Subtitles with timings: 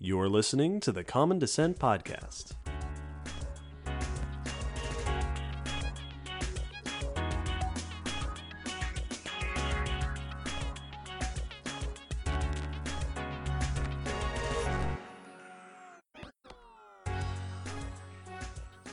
[0.00, 2.52] You're listening to the Common Descent Podcast.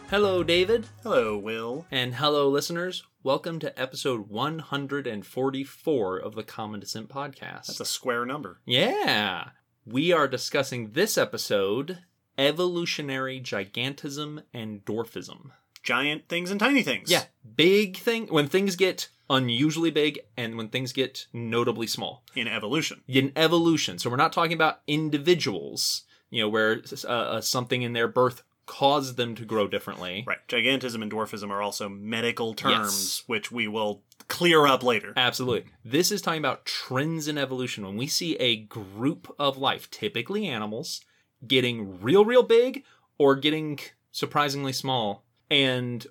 [0.09, 1.85] Hello, David, Hello, Will.
[1.91, 3.03] and hello, listeners.
[3.23, 7.65] Welcome to episode 144 of the Common Descent Podcast.
[7.67, 8.61] That's a square number.
[8.65, 9.49] yeah,
[9.85, 11.99] we are discussing this episode
[12.37, 15.51] evolutionary gigantism and dwarfism.
[15.83, 17.11] Giant things and tiny things.
[17.11, 22.23] Yeah, big thing when things get unusually big and when things get notably small.
[22.35, 23.01] In evolution.
[23.07, 23.99] in evolution.
[23.99, 28.43] So we're not talking about individuals, you know, where uh, uh, something in their birth
[28.65, 30.23] caused them to grow differently.
[30.27, 30.39] Right.
[30.47, 32.73] Gigantism and dwarfism are also medical terms,
[33.19, 33.23] Yes.
[33.27, 35.13] which we will clear up later.
[35.15, 35.69] Absolutely.
[35.83, 37.85] This is talking about trends in evolution.
[37.85, 41.01] When we see a group of life, typically animals,
[41.47, 42.83] getting real, real big
[43.17, 43.79] or getting
[44.11, 45.23] surprisingly small.
[45.51, 46.05] And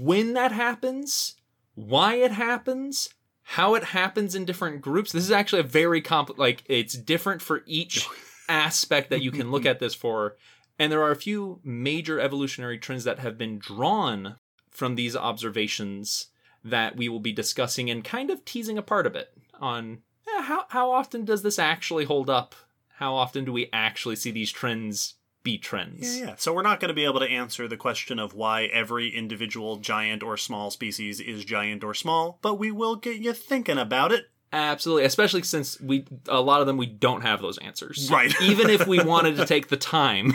[0.00, 1.34] when that happens,
[1.74, 3.08] why it happens,
[3.42, 5.10] how it happens in different groups.
[5.10, 8.06] This is actually a very complex, like, it's different for each
[8.48, 10.36] aspect that you can look at this for.
[10.78, 14.36] And there are a few major evolutionary trends that have been drawn
[14.70, 16.28] from these observations
[16.64, 20.66] that we will be discussing and kind of teasing apart a bit on eh, how
[20.68, 22.54] how often does this actually hold up?
[22.96, 26.18] How often do we actually see these trends be trends?
[26.18, 26.34] Yeah, yeah.
[26.36, 29.76] So we're not going to be able to answer the question of why every individual
[29.76, 34.12] giant or small species is giant or small, but we will get you thinking about
[34.12, 34.26] it.
[34.52, 38.10] Absolutely, especially since we a lot of them we don't have those answers.
[38.10, 38.32] Right.
[38.40, 40.32] Even if we wanted to take the time,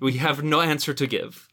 [0.00, 1.48] we have no answer to give.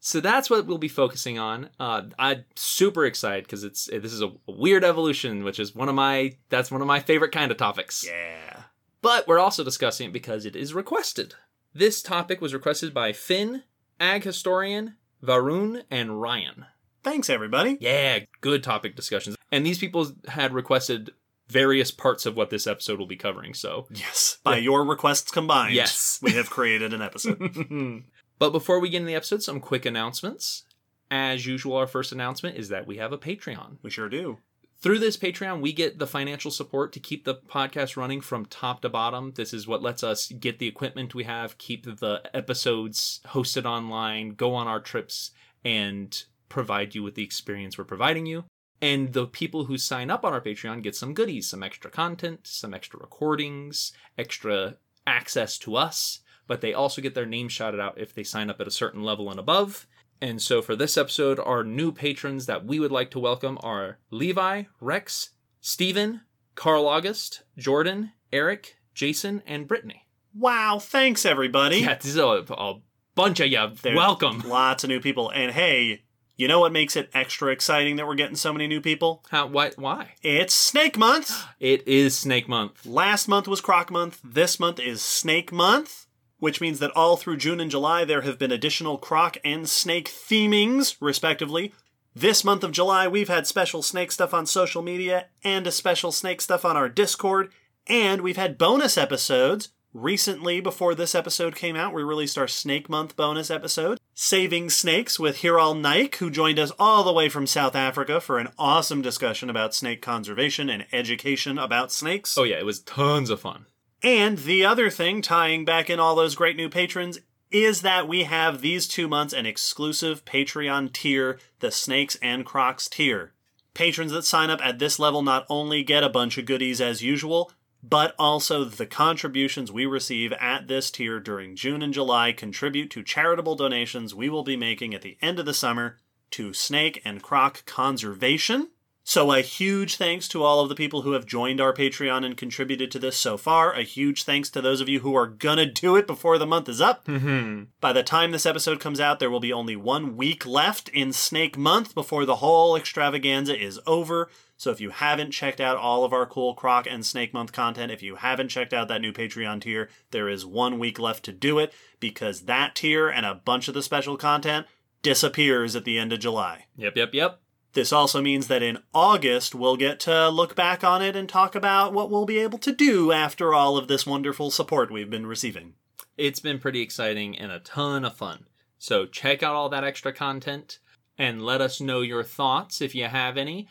[0.00, 1.70] So that's what we'll be focusing on.
[1.78, 5.94] Uh, I'm super excited because it's this is a weird evolution, which is one of
[5.94, 8.04] my that's one of my favorite kind of topics.
[8.04, 8.64] Yeah.
[9.00, 11.34] But we're also discussing it because it is requested.
[11.72, 13.62] This topic was requested by Finn,
[14.00, 16.66] Ag Historian, Varun, and Ryan.
[17.02, 17.78] Thanks, everybody.
[17.80, 19.36] Yeah, good topic discussions.
[19.50, 21.12] And these people had requested
[21.48, 23.86] various parts of what this episode will be covering, so.
[23.90, 24.38] Yes.
[24.42, 26.18] By your requests combined, Yes.
[26.22, 28.04] we have created an episode.
[28.38, 30.64] but before we get into the episode, some quick announcements.
[31.10, 33.76] As usual, our first announcement is that we have a Patreon.
[33.82, 34.38] we sure do.
[34.80, 38.80] Through this Patreon, we get the financial support to keep the podcast running from top
[38.82, 39.32] to bottom.
[39.36, 44.30] This is what lets us get the equipment we have, keep the episodes hosted online,
[44.30, 45.30] go on our trips,
[45.64, 48.44] and provide you with the experience we're providing you.
[48.82, 52.40] And the people who sign up on our Patreon get some goodies, some extra content,
[52.42, 54.76] some extra recordings, extra
[55.06, 58.60] access to us, but they also get their name shouted out if they sign up
[58.60, 59.86] at a certain level and above.
[60.20, 63.98] And so for this episode, our new patrons that we would like to welcome are
[64.10, 66.22] Levi, Rex, Stephen,
[66.56, 70.08] Carl August, Jordan, Eric, Jason, and Brittany.
[70.34, 70.80] Wow.
[70.80, 71.78] Thanks, everybody.
[71.78, 72.80] Yeah, this is a, a
[73.14, 73.70] bunch of you.
[73.80, 74.40] There's Welcome.
[74.40, 75.30] Lots of new people.
[75.30, 76.02] And hey,
[76.42, 79.24] you know what makes it extra exciting that we're getting so many new people?
[79.30, 79.46] How?
[79.46, 79.70] Why?
[79.76, 80.14] Why?
[80.24, 81.44] It's Snake Month.
[81.60, 82.84] It is Snake Month.
[82.84, 84.18] Last month was Croc Month.
[84.24, 86.06] This month is Snake Month,
[86.40, 90.10] which means that all through June and July there have been additional Croc and Snake
[90.10, 91.72] themings, respectively.
[92.12, 96.10] This month of July, we've had special snake stuff on social media and a special
[96.10, 97.52] snake stuff on our Discord,
[97.86, 99.68] and we've had bonus episodes.
[99.94, 105.20] Recently, before this episode came out, we released our Snake Month bonus episode, Saving Snakes
[105.20, 109.02] with Hiral Naik, who joined us all the way from South Africa for an awesome
[109.02, 112.38] discussion about snake conservation and education about snakes.
[112.38, 113.66] Oh yeah, it was tons of fun.
[114.02, 117.18] And the other thing, tying back in all those great new patrons,
[117.50, 122.88] is that we have these two months an exclusive Patreon tier, the Snakes and Crocs
[122.88, 123.34] tier.
[123.74, 127.02] Patrons that sign up at this level not only get a bunch of goodies as
[127.02, 127.52] usual,
[127.82, 133.02] but also the contributions we receive at this tier during June and July contribute to
[133.02, 135.98] charitable donations we will be making at the end of the summer
[136.30, 138.68] to snake and croc conservation.
[139.04, 142.36] So, a huge thanks to all of the people who have joined our Patreon and
[142.36, 143.72] contributed to this so far.
[143.72, 146.68] A huge thanks to those of you who are gonna do it before the month
[146.68, 147.04] is up.
[147.06, 147.64] Mm-hmm.
[147.80, 151.12] By the time this episode comes out, there will be only one week left in
[151.12, 154.30] Snake Month before the whole extravaganza is over.
[154.62, 157.90] So if you haven't checked out all of our cool Croc and Snake Month content,
[157.90, 161.32] if you haven't checked out that new Patreon tier, there is one week left to
[161.32, 164.68] do it because that tier and a bunch of the special content
[165.02, 166.66] disappears at the end of July.
[166.76, 167.40] Yep, yep, yep.
[167.72, 171.56] This also means that in August, we'll get to look back on it and talk
[171.56, 175.26] about what we'll be able to do after all of this wonderful support we've been
[175.26, 175.74] receiving.
[176.16, 178.46] It's been pretty exciting and a ton of fun.
[178.78, 180.78] So check out all that extra content
[181.18, 183.68] and let us know your thoughts if you have any.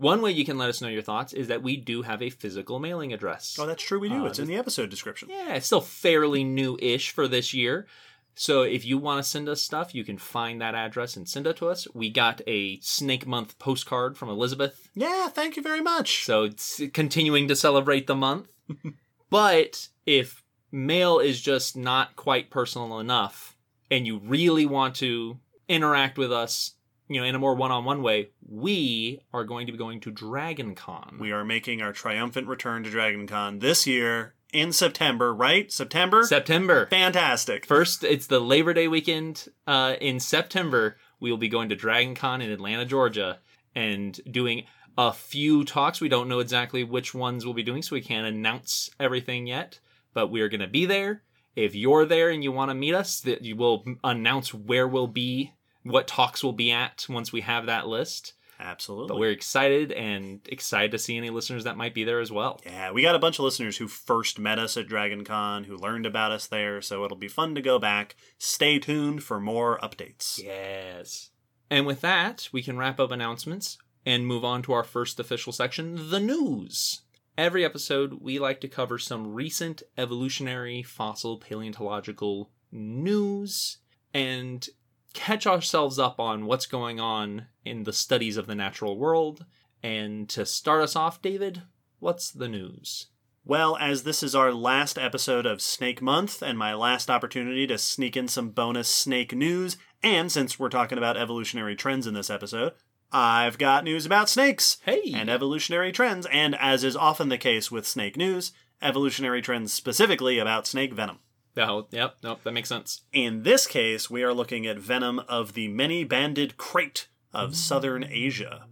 [0.00, 2.30] One way you can let us know your thoughts is that we do have a
[2.30, 3.56] physical mailing address.
[3.60, 4.00] Oh, that's true.
[4.00, 4.24] We do.
[4.24, 5.28] Uh, it's in the episode description.
[5.30, 7.86] Yeah, it's still fairly new-ish for this year.
[8.34, 11.46] So if you want to send us stuff, you can find that address and send
[11.46, 11.86] it to us.
[11.92, 16.24] We got a Snake Month postcard from Elizabeth, Yeah, thank you very much.
[16.24, 18.48] so it's continuing to celebrate the month.
[19.30, 20.42] but if
[20.72, 23.56] mail is just not quite personal enough
[23.90, 25.38] and you really want to
[25.68, 26.74] interact with us,
[27.10, 30.76] you know, in a more one-on-one way, we are going to be going to Dragon
[30.76, 31.16] Con.
[31.18, 35.72] We are making our triumphant return to Dragon Con this year in September, right?
[35.72, 36.22] September?
[36.22, 36.86] September.
[36.86, 37.66] Fantastic.
[37.66, 40.98] First, it's the Labor Day weekend uh, in September.
[41.18, 43.40] We will be going to Dragon Con in Atlanta, Georgia,
[43.74, 44.66] and doing
[44.96, 46.00] a few talks.
[46.00, 49.80] We don't know exactly which ones we'll be doing, so we can't announce everything yet.
[50.14, 51.24] But we are going to be there.
[51.56, 55.08] If you're there and you want to meet us, that you will announce where we'll
[55.08, 58.34] be, what talks we'll be at once we have that list.
[58.58, 59.08] Absolutely.
[59.08, 62.60] But we're excited and excited to see any listeners that might be there as well.
[62.66, 65.76] Yeah, we got a bunch of listeners who first met us at Dragon Con, who
[65.76, 68.16] learned about us there, so it'll be fun to go back.
[68.36, 70.42] Stay tuned for more updates.
[70.42, 71.30] Yes.
[71.70, 75.52] And with that, we can wrap up announcements and move on to our first official
[75.52, 77.00] section, the news.
[77.38, 83.78] Every episode, we like to cover some recent evolutionary, fossil, paleontological news
[84.12, 84.68] and
[85.12, 89.44] catch ourselves up on what's going on in the studies of the natural world.
[89.82, 91.62] And to start us off, David,
[91.98, 93.06] what's the news?
[93.44, 97.78] Well, as this is our last episode of Snake Month and my last opportunity to
[97.78, 102.28] sneak in some bonus snake news, and since we're talking about evolutionary trends in this
[102.28, 102.74] episode,
[103.10, 105.12] I've got news about snakes Hey!
[105.14, 108.52] and evolutionary trends, and as is often the case with snake news,
[108.82, 111.18] evolutionary trends specifically about snake venom.
[111.56, 113.02] Oh, yep, nope, that makes sense.
[113.12, 117.54] In this case, we are looking at venom of the many banded krait of hmm.
[117.54, 118.66] southern Asia.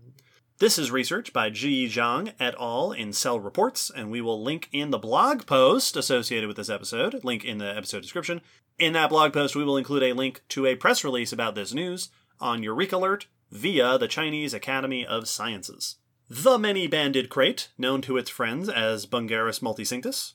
[0.59, 2.91] This is research by Ji Zhang et al.
[2.91, 7.23] in Cell Reports, and we will link in the blog post associated with this episode,
[7.23, 8.41] link in the episode description.
[8.77, 11.73] In that blog post, we will include a link to a press release about this
[11.73, 12.09] news
[12.41, 15.97] on EurekAlert via the Chinese Academy of Sciences.
[16.29, 20.35] The many banded krait, known to its friends as Bungarus multicinctus,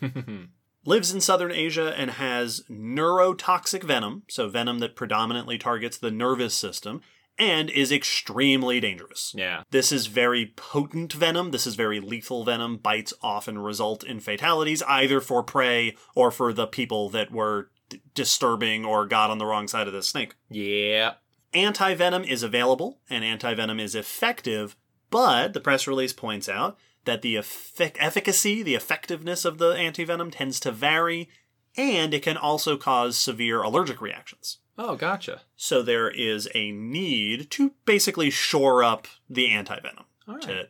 [0.84, 6.54] lives in southern Asia and has neurotoxic venom, so venom that predominantly targets the nervous
[6.54, 7.00] system,
[7.38, 9.32] and is extremely dangerous.
[9.36, 9.62] Yeah.
[9.70, 11.50] This is very potent venom.
[11.50, 12.76] This is very lethal venom.
[12.76, 18.02] Bites often result in fatalities, either for prey or for the people that were d-
[18.14, 20.34] disturbing or got on the wrong side of the snake.
[20.50, 21.14] Yeah.
[21.54, 24.76] Anti venom is available, and anti venom is effective,
[25.10, 30.04] but the press release points out that the effic- efficacy, the effectiveness of the anti
[30.04, 31.28] venom tends to vary,
[31.76, 34.58] and it can also cause severe allergic reactions.
[34.78, 35.42] Oh, gotcha.
[35.56, 40.04] So there is a need to basically shore up the anti venom
[40.42, 40.68] to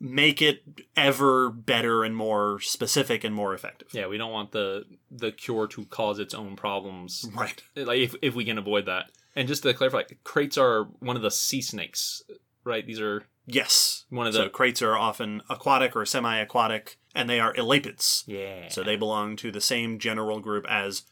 [0.00, 0.62] make it
[0.96, 3.88] ever better and more specific and more effective.
[3.92, 7.26] Yeah, we don't want the the cure to cause its own problems.
[7.34, 7.62] Right.
[7.76, 9.10] Like if if we can avoid that.
[9.36, 12.22] And just to clarify, kraits are one of the sea snakes,
[12.64, 12.86] right?
[12.86, 14.04] These are Yes.
[14.08, 18.24] one of So the kraits are often aquatic or semi-aquatic, and they are elapids.
[18.26, 18.68] yeah.
[18.68, 21.02] So they belong to the same general group as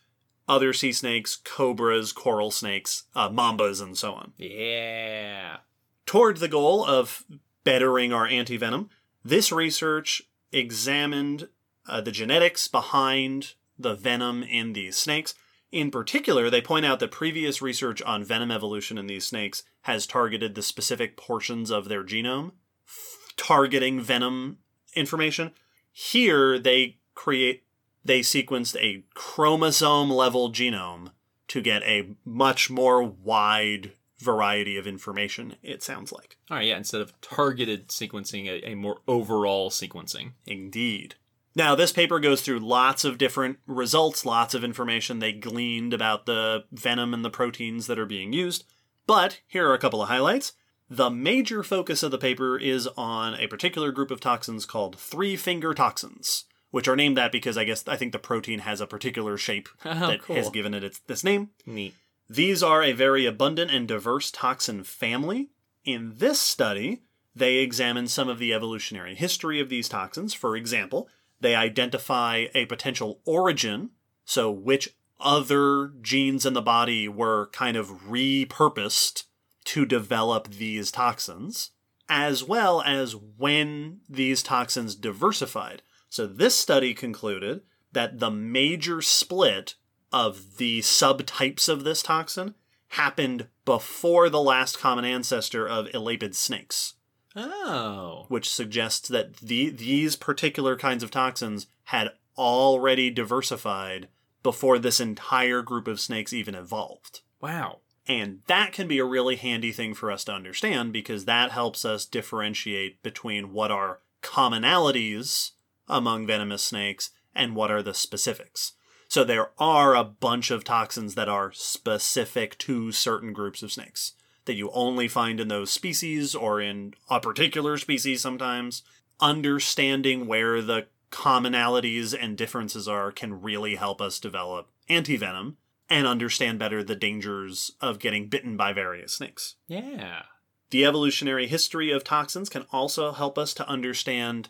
[0.48, 4.32] other sea snakes, cobras, coral snakes, uh, mambas, and so on.
[4.38, 5.58] yeah.
[6.06, 7.24] Toward the goal of
[7.64, 8.88] bettering our antivenom,
[9.24, 11.48] this research examined
[11.88, 15.34] uh, the genetics behind the venom in these snakes.
[15.70, 20.06] In particular, they point out that previous research on venom evolution in these snakes has
[20.06, 22.52] targeted the specific portions of their genome,
[22.86, 24.58] f- targeting venom
[24.94, 25.52] information.
[25.92, 27.64] Here, they create
[28.04, 31.12] they sequenced a chromosome level genome
[31.48, 36.36] to get a much more wide variety of information, it sounds like.
[36.50, 40.32] All right, yeah, instead of targeted sequencing, a, a more overall sequencing.
[40.46, 41.16] Indeed.
[41.54, 46.24] Now, this paper goes through lots of different results, lots of information they gleaned about
[46.24, 48.64] the venom and the proteins that are being used.
[49.06, 50.52] But here are a couple of highlights.
[50.88, 55.36] The major focus of the paper is on a particular group of toxins called three
[55.36, 58.86] finger toxins, which are named that because I guess I think the protein has a
[58.86, 60.36] particular shape Oh, that cool.
[60.36, 61.50] has given it its, this name.
[61.64, 61.94] Neat.
[62.28, 65.50] These are a very abundant and diverse toxin family.
[65.84, 67.02] In this study,
[67.34, 70.32] they examine some of the evolutionary history of these toxins.
[70.34, 71.08] For example,
[71.40, 73.90] they identify a potential origin,
[74.24, 79.24] so which other genes in the body were kind of repurposed
[79.64, 81.70] to develop these toxins,
[82.08, 85.82] as well as when these toxins diversified.
[86.08, 87.62] So this study concluded
[87.92, 89.76] that the major split
[90.12, 92.54] of the subtypes of this toxin
[92.88, 96.94] happened before the last common ancestor of elapid snakes.
[97.34, 98.26] Oh.
[98.28, 104.08] which suggests that the, these particular kinds of toxins had already diversified
[104.42, 107.20] before this entire group of snakes even evolved.
[107.40, 107.78] Wow.
[108.06, 111.84] And that can be a really handy thing for us to understand because that helps
[111.84, 115.52] us differentiate between what are commonalities
[115.88, 118.72] among venomous snakes and what are the specifics.
[119.08, 124.14] So there are a bunch of toxins that are specific to certain groups of snakes
[124.44, 128.82] that you only find in those species or in a particular species sometimes.
[129.20, 136.58] Understanding where the commonalities and differences are can really help us develop anti-venom and understand
[136.58, 139.56] better the dangers of getting bitten by various snakes.
[139.68, 140.22] Yeah.
[140.70, 144.48] The evolutionary history of toxins can also help us to understand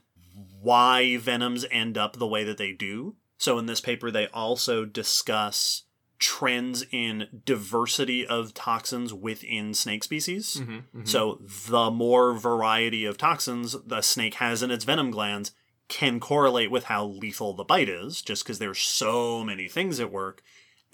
[0.61, 3.16] why venoms end up the way that they do.
[3.38, 5.83] So, in this paper, they also discuss
[6.21, 10.59] trends in diversity of toxins within snake species.
[10.61, 15.50] Mm-hmm, So, the more variety of toxins the snake has in its venom glands
[15.93, 20.11] can correlate with how lethal the bite is, just because there's so many things at
[20.11, 20.43] work.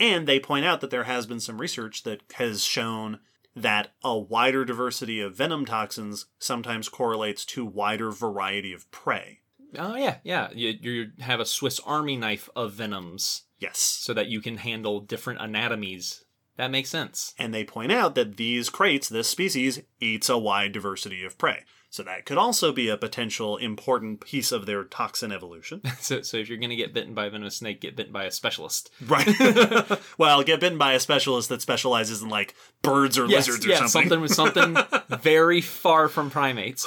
[0.01, 3.21] And they point out that there has been some research that has shown
[3.55, 9.41] that a wider diversity of venom toxins sometimes correlates to wider variety of prey.
[9.77, 10.49] Oh yeah, yeah.
[10.53, 13.79] You, you have a Swiss Army knife of venoms Yes.
[13.79, 16.25] so that you can handle different anatomies.
[16.57, 17.35] That makes sense.
[17.39, 21.65] And they point out that these kraits, this species, eats a wide diversity of prey.
[21.91, 25.81] So that could also be a potential important piece of their toxin evolution.
[26.01, 28.31] So, so if you're gonna get bitten by a venomous snake, get bitten by a
[28.31, 28.91] specialist.
[29.07, 29.27] Right.
[30.19, 33.71] well, get bitten by a specialist that specializes in like birds or Yes, lizards or
[33.71, 34.21] yeah, something.
[34.21, 34.77] with something
[35.09, 36.87] very far from primates.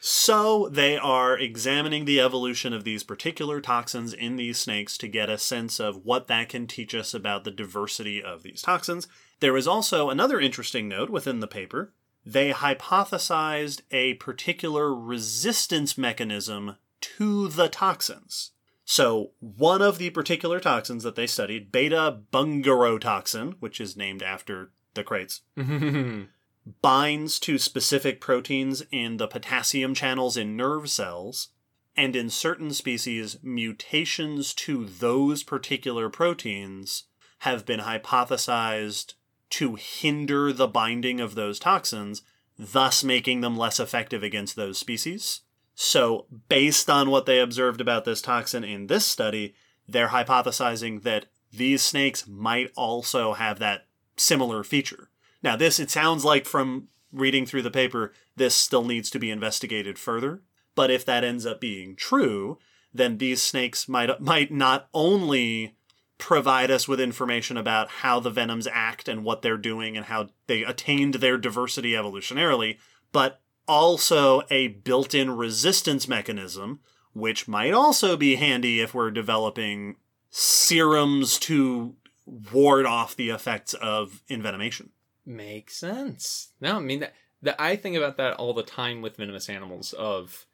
[0.00, 5.28] So they are examining the evolution of these particular toxins in these snakes to get
[5.28, 9.08] a sense of what that can teach us about the diversity of these toxins.
[9.40, 11.92] There is also another interesting note within the paper.
[12.28, 18.50] They hypothesized a particular resistance mechanism to the toxins.
[18.84, 24.72] So, one of the particular toxins that they studied, beta bungarotoxin, which is named after
[24.92, 25.40] the kraits,
[26.82, 31.48] binds to specific proteins in the potassium channels in nerve cells,
[31.96, 37.04] and in certain species, mutations to those particular proteins
[37.38, 39.14] have been hypothesized
[39.50, 42.22] to hinder the binding of those toxins,
[42.58, 45.42] thus making them less effective against those species.
[45.74, 49.54] So, based on what they observed about this toxin in this study,
[49.86, 53.86] they're hypothesizing that these snakes might also have that
[54.16, 55.10] similar feature.
[55.42, 59.30] Now, this, it sounds like from reading through the paper, this still needs to be
[59.30, 60.42] investigated further.
[60.74, 62.58] But if that ends up being true,
[62.92, 65.76] then these snakes might, might not only
[66.18, 70.28] provide us with information about how the venoms act and what they're doing and how
[70.48, 72.76] they attained their diversity evolutionarily,
[73.12, 76.80] but also a built in resistance mechanism,
[77.12, 79.96] which might also be handy if we're developing
[80.30, 81.94] serums to
[82.26, 84.88] ward off the effects of envenomation.
[85.24, 86.48] Makes sense.
[86.60, 89.92] No, I mean that, that I think about that all the time with venomous animals.
[89.92, 90.46] Of,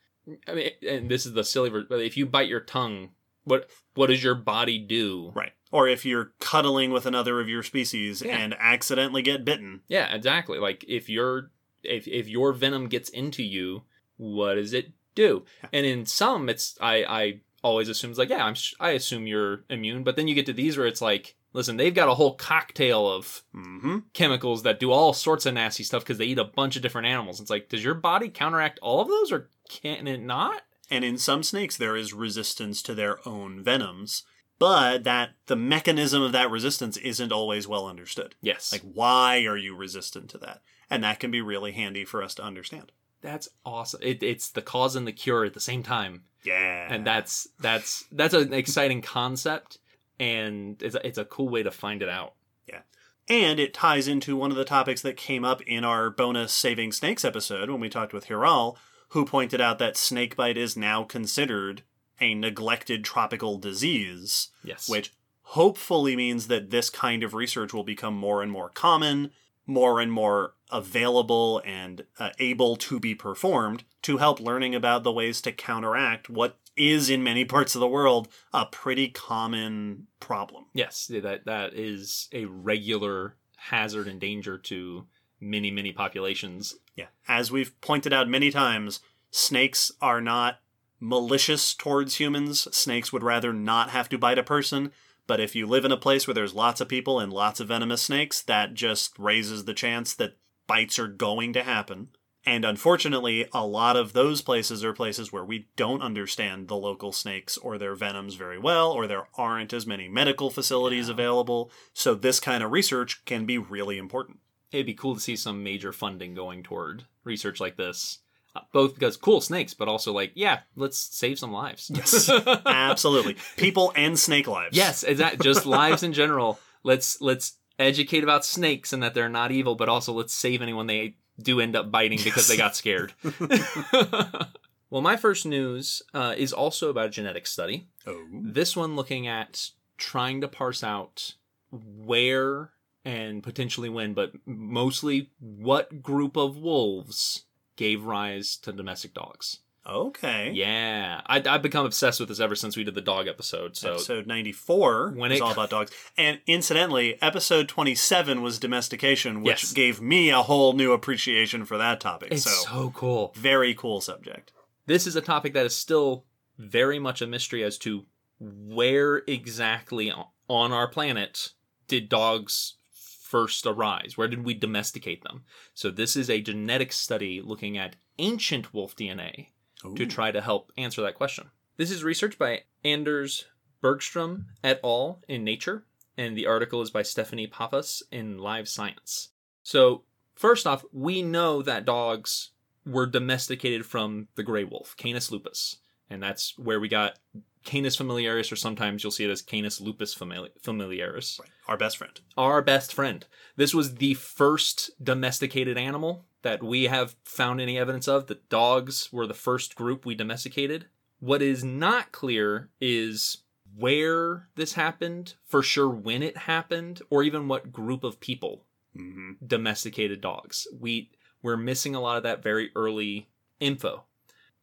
[0.46, 3.10] I mean, and this is the silly but if you bite your tongue,
[3.44, 5.32] what what does your body do?
[5.34, 5.52] Right.
[5.70, 8.36] Or if you're cuddling with another of your species Yeah.
[8.36, 9.82] and accidentally get bitten.
[9.88, 10.58] Yeah, exactly.
[10.58, 11.50] Like if your
[11.82, 13.82] if if your venom gets into you,
[14.16, 15.44] what does it do?
[15.72, 19.64] And in some, it's I I always assume it's like yeah, I'm I assume you're
[19.70, 22.34] immune, but then you get to these where it's like, listen, they've got a whole
[22.34, 23.98] cocktail of Mm-hmm.
[24.12, 27.06] chemicals that do all sorts of nasty stuff because they eat a bunch of different
[27.06, 27.40] animals.
[27.40, 30.62] It's like, does your body counteract all of those, or can it not?
[30.90, 34.22] And in some snakes, there is resistance to their own venoms,
[34.58, 38.34] but that the mechanism of that resistance isn't always well understood.
[38.42, 40.60] Yes, Like, why are you resistant to that?
[40.90, 42.92] And that can be really handy for us to understand.
[43.22, 44.00] that's awesome.
[44.02, 46.86] It, it's the cause and the cure at the same time, Yeah.
[46.92, 49.78] and that's that's that's an exciting concept,
[50.20, 52.34] and it's a, it's a cool way to find it out.
[52.68, 52.82] Yeah.
[53.28, 56.92] And it ties into one of the topics that came up in our bonus Saving
[56.92, 58.76] Snakes episode when we talked with Hiral,
[59.14, 61.82] who pointed out that snakebite is now considered
[62.20, 68.14] a neglected tropical disease, Yes, which hopefully means that this kind of research will become
[68.14, 69.30] more and more common,
[69.66, 75.12] more and more available and uh, able to be performed to help learning about the
[75.12, 80.64] ways to counteract what is in many parts of the world a pretty common problem.
[80.72, 85.06] yes, that that is a regular hazard and danger to
[85.40, 86.76] many many populations.
[86.96, 87.06] Yeah.
[87.28, 89.00] As we've pointed out many times,
[89.30, 90.60] snakes are not
[91.00, 92.66] malicious towards humans.
[92.74, 94.92] Snakes would rather not have to bite a person.
[95.26, 97.68] But if you live in a place where there's lots of people and lots of
[97.68, 100.36] venomous snakes, that just raises the chance that
[100.66, 102.08] bites are going to happen.
[102.46, 107.10] And unfortunately, a lot of those places are places where we don't understand the local
[107.10, 111.70] snakes or their venoms very well, or there aren't as many medical facilities available.
[111.94, 114.40] So, this kind of research can be really important.
[114.74, 118.18] It'd be cool to see some major funding going toward research like this.
[118.56, 121.90] Uh, both because cool snakes, but also like, yeah, let's save some lives.
[121.92, 122.28] Yes.
[122.66, 123.36] Absolutely.
[123.56, 124.76] People and snake lives.
[124.76, 125.42] yes, exactly.
[125.42, 126.60] Just lives in general.
[126.84, 130.86] Let's let's educate about snakes and that they're not evil, but also let's save anyone
[130.86, 133.12] they do end up biting because they got scared.
[134.90, 137.88] well, my first news uh, is also about a genetic study.
[138.06, 138.24] Oh.
[138.32, 141.34] This one looking at trying to parse out
[141.70, 142.70] where
[143.04, 147.44] and potentially win, but mostly what group of wolves
[147.76, 149.58] gave rise to domestic dogs.
[149.86, 150.50] Okay.
[150.54, 153.76] Yeah, I, I've become obsessed with this ever since we did the dog episode.
[153.76, 155.90] So episode 94 When is it- all about dogs.
[156.16, 159.72] And incidentally, episode 27 was domestication, which Yes.
[159.74, 162.32] gave me a whole new appreciation for that topic.
[162.32, 163.32] it's so, so cool.
[163.36, 164.52] very cool subject.
[164.86, 166.24] This is a topic that is still
[166.56, 168.06] very much a mystery as to
[168.40, 170.10] where exactly
[170.48, 171.50] on our planet
[171.88, 172.76] did dogs
[173.24, 174.16] first arise?
[174.16, 175.44] Where did we domesticate them?
[175.72, 179.48] So, this is a genetic study looking at ancient wolf DNA
[179.96, 181.50] to try to help answer that question.
[181.76, 183.46] This is research by Anders
[183.80, 185.20] Bergstrom et al.
[185.28, 185.84] in Nature,
[186.16, 189.30] and the article is by Stephanie Pappas in Live Science.
[189.62, 190.04] So,
[190.34, 192.50] first off, we know that dogs
[192.86, 195.78] were domesticated from the gray wolf, Canis lupus,
[196.10, 197.18] and that's where we got
[197.64, 202.20] Canis familiaris, or sometimes you'll see it as Canis lupus famili- familiaris Our best friend.
[202.36, 203.26] our best friend.
[203.56, 208.26] This was the first domesticated animal that we have found any evidence of.
[208.26, 210.86] The dogs were the first group we domesticated.
[211.20, 213.38] What is not clear is
[213.76, 219.32] where this happened, for sure when it happened, or even what group of people hmm
[219.44, 220.66] domesticated dogs.
[220.78, 221.10] We
[221.42, 223.28] we're missing a lot of that very early
[223.58, 224.04] info.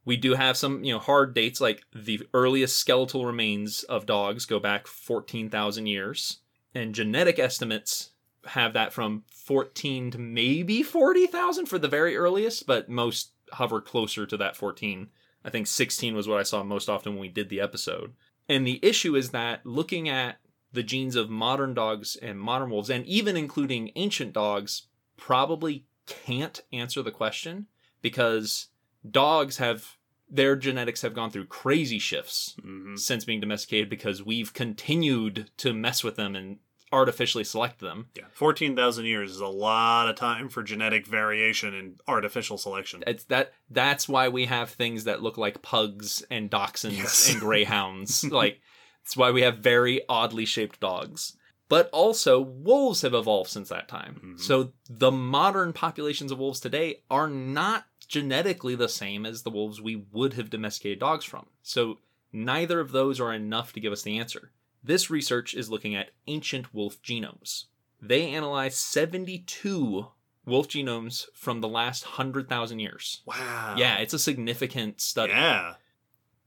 [0.04, 4.46] We do have some, you know, hard dates like the earliest skeletal remains of dogs
[4.46, 6.40] go back 14,000 years
[6.74, 8.12] and genetic estimates
[8.46, 14.26] have that from 14 to maybe 40,000 for the very earliest, but most hover closer
[14.26, 15.10] to that 14.
[15.44, 18.14] I think 16 was what I saw most often when we did the episode.
[18.50, 20.38] And the issue is that looking at
[20.74, 26.62] the genes of modern dogs and modern wolves, and even including ancient dogs, probably can't
[26.72, 27.68] answer the question
[28.02, 28.68] because
[29.10, 29.98] dogs have
[30.32, 35.74] their genetics have gone through crazy shifts hmm since being domesticated because we've continued to
[35.74, 36.58] mess with them and
[36.94, 38.08] artificially select them.
[38.16, 38.24] Yeah.
[38.34, 43.02] 14,000 years is a lot of time for genetic variation and artificial selection.
[43.08, 47.32] It's that that's why we have things that look like pugs and dachshunds Yes.
[47.32, 48.26] and greyhounds.
[48.26, 48.60] like
[49.04, 51.38] it's why we have very oddly shaped dogs.
[51.70, 54.36] But also wolves have evolved since that time.
[54.36, 54.40] Mhm.
[54.42, 59.82] So the modern populations of wolves today are not genetically the same as the wolves
[59.82, 61.48] we would have domesticated dogs from.
[61.64, 62.00] So
[62.34, 64.52] neither of those are enough to give us the answer.
[64.84, 67.66] This research is looking at ancient wolf genomes.
[68.02, 70.08] They analyzed 72
[70.46, 73.22] wolf genomes from the last 100,000 years.
[73.26, 73.76] Wow.
[73.78, 75.32] Yeah, it's a significant study.
[75.32, 75.76] Yeah.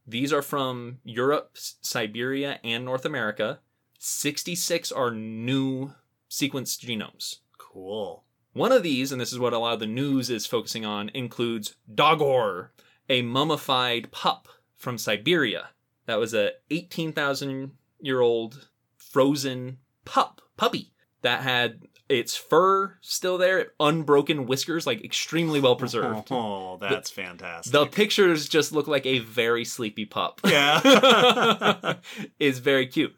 [0.06, 3.60] These are from Europe, Siberia, and North America.
[3.98, 5.94] 66 are new
[6.28, 7.38] sequenced genomes.
[7.56, 8.23] Cool.
[8.54, 11.10] One of these, and this is what a lot of the news is focusing on,
[11.12, 12.68] includes Dogor,
[13.08, 15.70] a mummified pup from Siberia.
[16.06, 23.72] That was a 18,000 year old frozen pup, puppy, that had its fur still there,
[23.80, 26.30] unbroken whiskers, like extremely well preserved.
[26.30, 27.72] Oh, that's fantastic.
[27.72, 30.40] The pictures just look like a very sleepy pup.
[30.44, 31.94] Yeah.
[32.38, 33.16] is very cute.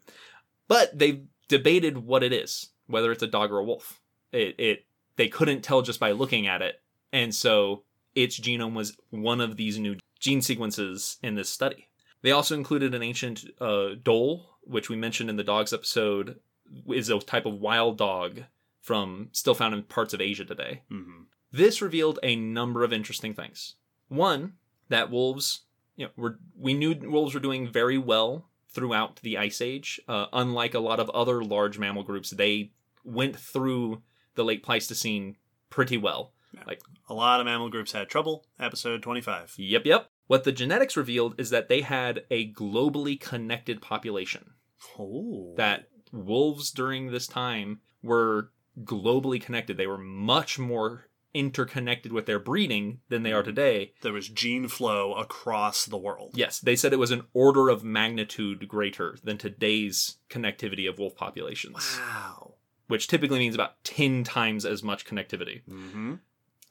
[0.67, 3.99] But they debated what it is, whether it's a dog or a wolf.
[4.31, 4.85] It, it
[5.17, 7.83] they couldn't tell just by looking at it, and so
[8.15, 11.89] its genome was one of these new gene sequences in this study.
[12.23, 16.39] They also included an ancient uh, dhole, which we mentioned in the dogs episode,
[16.89, 18.43] is a type of wild dog
[18.81, 20.81] from still found in parts of Asia today.
[20.91, 21.25] Mhm.
[21.51, 23.75] This revealed a number of interesting things.
[24.07, 24.53] One,
[24.89, 25.61] that wolves,
[25.95, 29.99] you know, were we knew wolves were doing very well throughout the Ice Age.
[30.07, 32.71] Uh, unlike a lot of other large mammal groups, they
[33.03, 34.01] went through
[34.37, 35.35] the late Pleistocene
[35.69, 36.31] pretty well.
[36.65, 38.45] Like A lot of mammal groups had trouble.
[38.59, 39.55] Episode 25.
[39.57, 40.09] Yep, yep.
[40.27, 44.51] What the genetics revealed is that they had a globally connected population.
[44.97, 45.53] Oh.
[45.57, 48.51] That wolves during this time were
[48.83, 49.77] globally connected.
[49.77, 53.49] They were much more interconnected with their breeding than they are mm-hmm.
[53.49, 53.93] today.
[54.01, 56.31] there was gene flow across the world.
[56.33, 61.15] Yes, they said it was an order of magnitude greater than today's connectivity of wolf
[61.15, 62.55] populations, Wow.
[62.87, 65.61] Which typically means about 10 times as much connectivity.
[65.69, 66.15] Mm-hmm.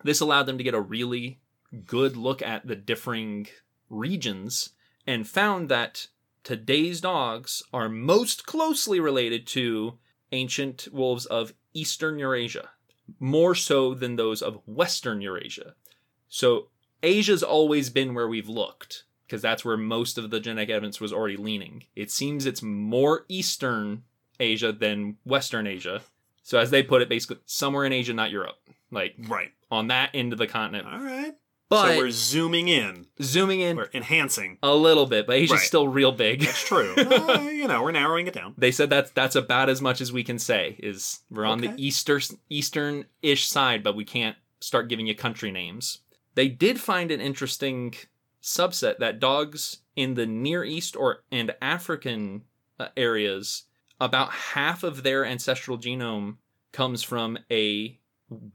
[0.03, 1.41] This allowed them to get a really
[1.85, 3.47] good look at the differing
[3.89, 4.71] regions
[5.07, 6.09] and found that
[6.45, 9.99] today's dogs are most closely related to
[10.33, 12.71] ancient wolves of Eastern Eurasia,
[13.21, 15.75] more so than those of Western Eurasia.
[16.29, 16.69] So
[17.03, 21.13] Asia's always been where we've looked because that's where most of the genetic evidence was
[21.13, 21.85] already leaning.
[21.95, 24.05] It seems it's more Eastern
[24.41, 26.03] Asia than Western Asia.
[26.43, 28.57] So as they put it, basically somewhere in Asia, not Europe,
[28.91, 29.53] like Right.
[29.71, 30.87] on that end of the continent.
[30.87, 31.35] All right.
[31.69, 33.07] But so we're zooming in.
[33.21, 34.59] zooming in We're enhancing.
[34.63, 35.67] a little bit, but Asia's Right.
[35.67, 36.43] still real big.
[36.43, 36.95] That's true.
[36.97, 38.55] Uh, you know, we're narrowing it down.
[38.57, 40.77] they said that's that's about as much as we can say.
[40.79, 41.83] Is we're on the Okay.
[41.83, 45.99] easter eastern ish side, but we can't start giving you country names.
[46.37, 47.95] They did find an interesting
[48.41, 52.43] subset that dogs in the Near East or and African
[52.79, 53.65] uh, areas,
[54.01, 56.37] about half of their ancestral genome
[56.73, 57.99] comes from a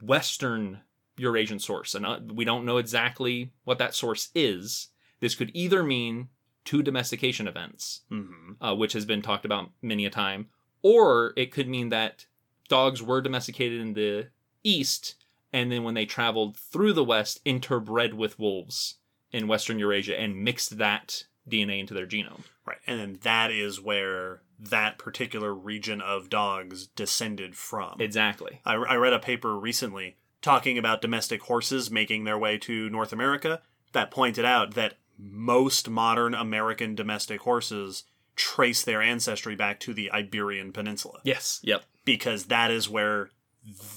[0.02, 0.82] Western
[1.18, 4.90] Eurasian source, and uh, we don't know exactly what that source is.
[5.20, 6.30] This could either mean
[6.66, 10.48] two domestication events, hmm uh, which has been talked about many a time,
[10.82, 12.26] or it could mean that
[12.68, 14.28] dogs were domesticated in the
[14.64, 15.16] east,
[15.54, 18.96] and then when they traveled through the west, interbred with wolves
[19.32, 22.44] in Western Eurasia and mixed that DNA into their genome.
[22.66, 22.78] Right.
[22.86, 27.96] And then that is where that particular region of dogs descended from.
[28.00, 28.62] Exactly.
[28.66, 33.12] I, I read a paper recently talking about domestic horses making their way to North
[33.12, 33.62] America
[33.94, 38.04] that pointed out that most modern American domestic horses
[38.36, 41.60] trace their ancestry back to the Iberian Peninsula Yes.
[41.64, 41.84] Yep.
[42.06, 43.30] because that is where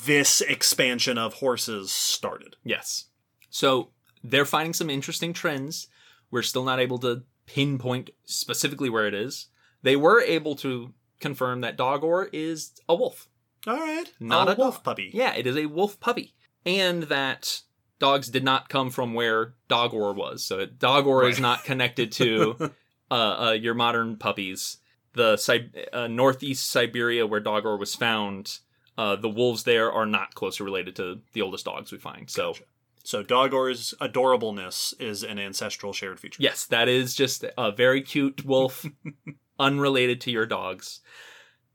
[0.05, 2.57] this expansion of horses started.
[2.65, 3.07] Yes.
[3.49, 3.91] So
[4.23, 5.89] they're finding some interesting trends.
[6.31, 9.49] We're still not able to pinpoint specifically where it is.
[9.85, 13.29] They were able to confirm that Dogor is a wolf.
[13.67, 14.13] All right.
[14.19, 14.85] Not a a wolf dog.
[14.85, 15.11] puppy.
[15.15, 16.35] Yeah, it is a wolf puppy.
[16.67, 17.61] And that
[17.99, 20.45] dogs did not come from where Dogor was.
[20.45, 22.73] So Dogor is not connected to
[23.11, 24.79] uh, uh, your modern puppies.
[25.13, 28.59] The Si- uh, northeast Siberia, where Dogor was found,
[28.99, 32.29] uh, the wolves there are not closely related to the oldest dogs we find.
[32.29, 32.65] So, Gotcha.
[33.07, 36.43] So Dogor's adorableness is an ancestral shared feature.
[36.43, 38.87] yes, that is just a very cute wolf,
[39.59, 41.01] unrelated to your dogs.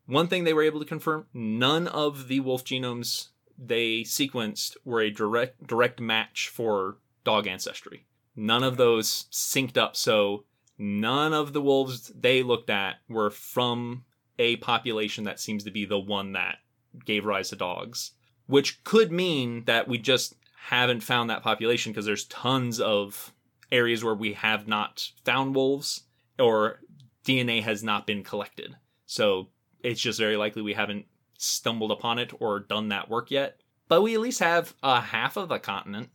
[0.06, 5.02] One thing they were able to confirm none of the wolf genomes they sequenced were
[5.02, 8.06] a direct direct match for dog ancestry.
[8.36, 10.46] None of those synced up, so
[10.78, 14.06] none of the wolves they looked at were from
[14.39, 16.58] a population that seems to be the one that
[17.06, 18.12] gave rise to dogs,
[18.48, 20.36] which could mean that we just
[20.68, 23.34] haven't found that population because there's tons of
[23.72, 26.04] areas where we have not found wolves
[26.39, 26.80] or
[27.26, 28.76] DNA has not been collected.
[29.06, 29.50] So
[29.84, 31.06] it's just very likely we haven't
[31.38, 33.60] stumbled upon it or done that work yet.
[33.88, 36.10] But we at least have a half of the continent.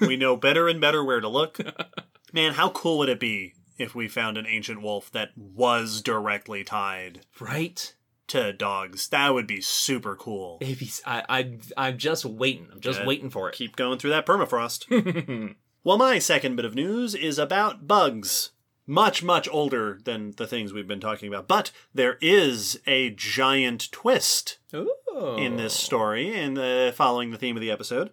[0.00, 1.58] we know better and better where to look.
[2.32, 6.64] Man, how cool would it be if we found an ancient wolf that was directly
[6.64, 7.94] tied Right?
[8.28, 9.08] to dogs?
[9.08, 10.58] That would be super cool.
[11.06, 12.68] I, I, I'm just waiting.
[12.72, 13.06] I'm just Yeah.
[13.06, 13.54] waiting for it.
[13.54, 15.54] Keep going through that permafrost.
[15.84, 18.51] well, my second bit of news is about bugs.
[18.86, 21.46] Much, much older than the things we've been talking about.
[21.46, 25.36] But there is a giant twist Ooh.
[25.38, 28.10] in this story in uh, following the theme of the episode.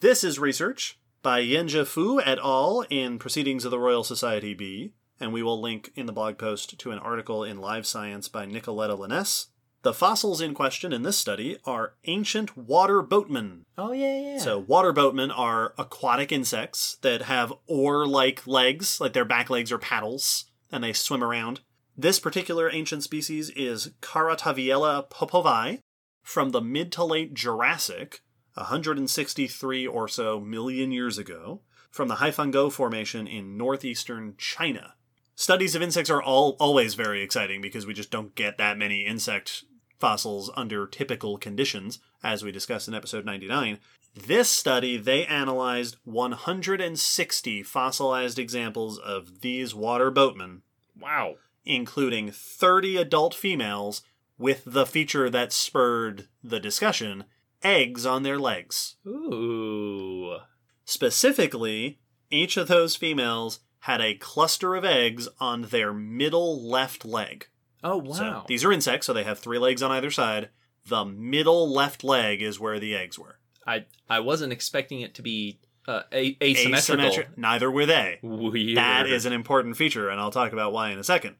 [0.00, 2.84] This is research by Yanzhe Fu et al.
[2.90, 6.78] in Proceedings of the Royal Society B, and we will link in the blog post
[6.78, 9.46] to an article in Live Science by Nicoletta Lanese.
[9.82, 13.64] The fossils in question in this study are ancient water boatmen.
[13.76, 14.38] Oh yeah, yeah.
[14.38, 19.70] So, water boatmen are aquatic insects that have oar like legs, like their back legs
[19.70, 21.60] are paddles, and they swim around.
[21.96, 25.80] This particular ancient species is Karataviella popovi
[26.22, 28.22] from the mid to late Jurassic,
[28.54, 34.94] 163 or so million years ago, from the Haifanggou Formation in northeastern China.
[35.34, 39.06] Studies of insects are all always very exciting because we just don't get that many
[39.06, 39.62] insect
[39.98, 43.78] fossils under typical conditions, as we discussed in episode 99.
[44.14, 50.62] This study, they analyzed 160 fossilized examples of these water boatmen,
[50.98, 51.34] wow.
[51.64, 54.02] including 30 adult females
[54.38, 57.24] with the feature that spurred the discussion
[57.62, 58.96] eggs on their legs.
[59.06, 60.38] Ooh.
[60.84, 61.98] Specifically,
[62.30, 67.48] each of those females had a cluster of eggs on their middle left leg.
[67.84, 68.12] Oh wow.
[68.12, 70.50] So these are insects, so they have three legs on either side.
[70.86, 73.38] The middle left leg is where the eggs were.
[73.66, 77.04] I I wasn't expecting it to be uh, a- asymmetrical.
[77.10, 78.18] Asymmetri- Neither were they.
[78.22, 78.76] Weird.
[78.76, 81.36] That is an important feature, and I'll talk about why in a second.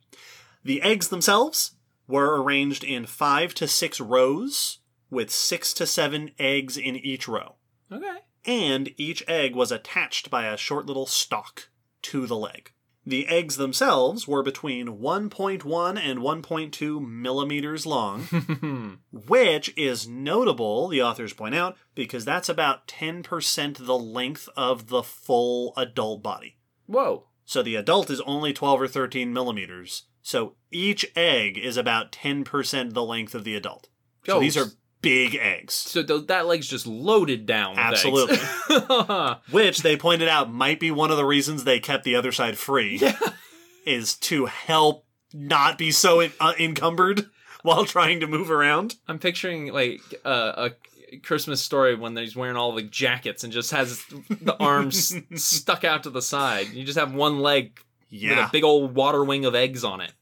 [0.64, 1.72] The eggs themselves
[2.06, 4.78] were arranged in five to six rows,
[5.10, 7.56] with six to seven eggs in each row.
[7.92, 8.18] okay.
[8.44, 11.68] and each egg was attached by a short little stalk
[12.02, 12.72] to the leg.
[13.08, 21.32] The eggs themselves were between 1.1 and 1.2 millimeters long, which is notable, the authors
[21.32, 26.58] point out, because that's about 10% the length of the full adult body.
[26.84, 27.28] Whoa.
[27.46, 30.02] So the adult is only 12 or 13 millimeters.
[30.20, 33.88] So each egg is about 10% the length of the adult.
[34.26, 34.66] So these are
[35.00, 37.70] big eggs, So th- that leg's just loaded down.
[37.76, 37.92] with eggs.
[38.70, 39.36] Absolutely.
[39.50, 42.58] which they pointed out might be one of the reasons they kept the other side
[42.58, 43.00] free,
[43.86, 47.26] is to help not be so en- uh, encumbered
[47.62, 48.96] while trying to move around.
[49.06, 50.70] I'm picturing like uh,
[51.10, 55.84] a Christmas story when he's wearing all the jackets and just has the arms stuck
[55.84, 56.68] out to the side.
[56.68, 57.78] You just have one leg
[58.10, 60.12] with a big old water wing of eggs on it.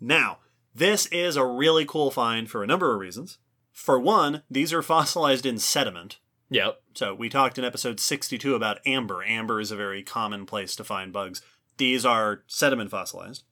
[0.00, 0.38] Now,
[0.74, 3.38] this is a really cool find for a number of reasons.
[3.78, 6.18] For one, these are fossilized in sediment.
[6.50, 6.82] Yep.
[6.94, 9.22] So we talked in episode 62 about amber.
[9.22, 11.40] Amber is a very common place to find bugs.
[11.76, 13.44] These are sediment fossilized.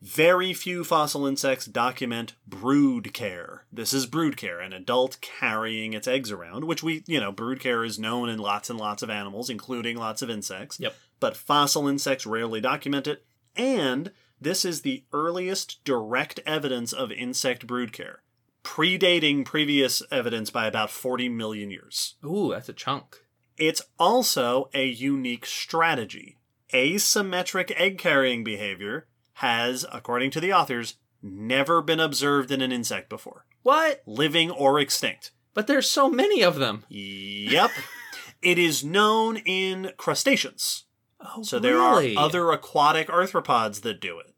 [0.00, 3.66] Very few fossil insects document brood care.
[3.72, 7.58] This is brood care, an adult carrying its eggs around, which we, you know, brood
[7.58, 10.78] care is known in lots and lots of animals, including lots of insects.
[10.78, 10.94] Yep.
[11.18, 13.26] But fossil insects rarely document it.
[13.56, 18.22] And this is the earliest direct evidence of insect brood care,
[18.66, 22.16] predating previous evidence by about 40 million years.
[22.24, 23.22] Ooh, that's a chunk.
[23.56, 26.36] It's also a unique strategy.
[26.74, 33.08] Asymmetric egg carrying behavior has, according to the authors, never been observed in an insect
[33.08, 34.02] before, What?
[34.04, 35.30] living or extinct.
[35.54, 36.84] But there's so many of them.
[36.88, 37.70] Yep.
[38.42, 40.86] it is known in crustaceans.
[41.20, 42.16] Oh, So there really?
[42.16, 44.34] are other aquatic arthropods that do it.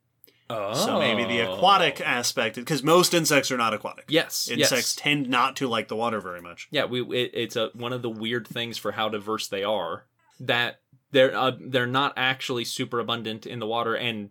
[0.50, 0.72] Oh.
[0.72, 4.06] So maybe the aquatic aspect, because most insects are not aquatic.
[4.08, 4.48] Yes.
[4.48, 4.94] Insects Yes.
[4.96, 6.68] tend not to like the water very much.
[6.70, 10.06] Yeah, we it, it's a one of the weird things for how diverse they are
[10.40, 10.80] that
[11.10, 14.30] they're uh, they're not actually super abundant in the water and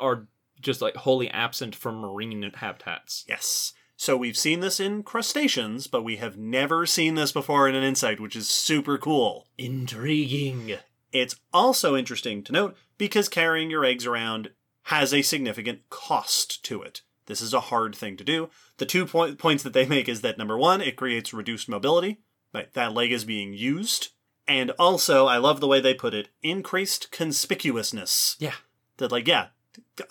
[0.00, 0.28] are
[0.60, 3.24] just like wholly absent from marine habitats.
[3.28, 3.72] Yes.
[3.96, 7.82] So we've seen this in crustaceans, but we have never seen this before in an
[7.82, 9.46] insect, which is super cool.
[9.56, 10.76] Intriguing.
[11.12, 14.50] It's also interesting to note because carrying your eggs around
[14.86, 17.02] has a significant cost to it.
[17.26, 18.50] This is a hard thing to do.
[18.78, 22.20] The two point, points that they make is that number one, it creates reduced mobility.
[22.54, 24.10] Right, that leg is being used.
[24.48, 28.36] And also, I love the way they put it, increased conspicuousness.
[28.38, 28.54] Yeah.
[28.98, 29.48] That, like, yeah,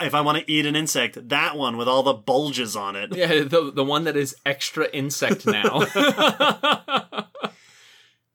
[0.02, 3.16] if I want to eat an insect, that one with all the bulges on it.
[3.16, 5.86] Yeah, the the one that is extra insect now.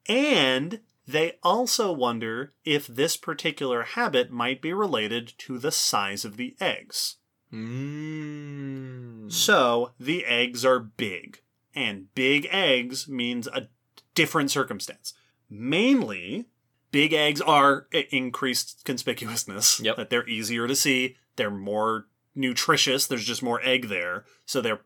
[0.07, 0.79] And
[1.11, 6.55] they also wonder if this particular habit might be related to the size of the
[6.59, 7.17] eggs.
[7.53, 9.31] mm.
[9.31, 11.41] So the eggs are big,
[11.75, 13.69] and big eggs means a
[14.15, 15.13] different circumstance.
[15.49, 16.47] Mainly,
[16.91, 19.83] big eggs are increased conspicuousness.
[19.83, 19.95] Yep.
[19.97, 24.81] That they're easier to see, they're more nutritious, there's just more egg there, so they're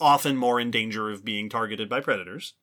[0.00, 2.54] often more in danger of being targeted by predators.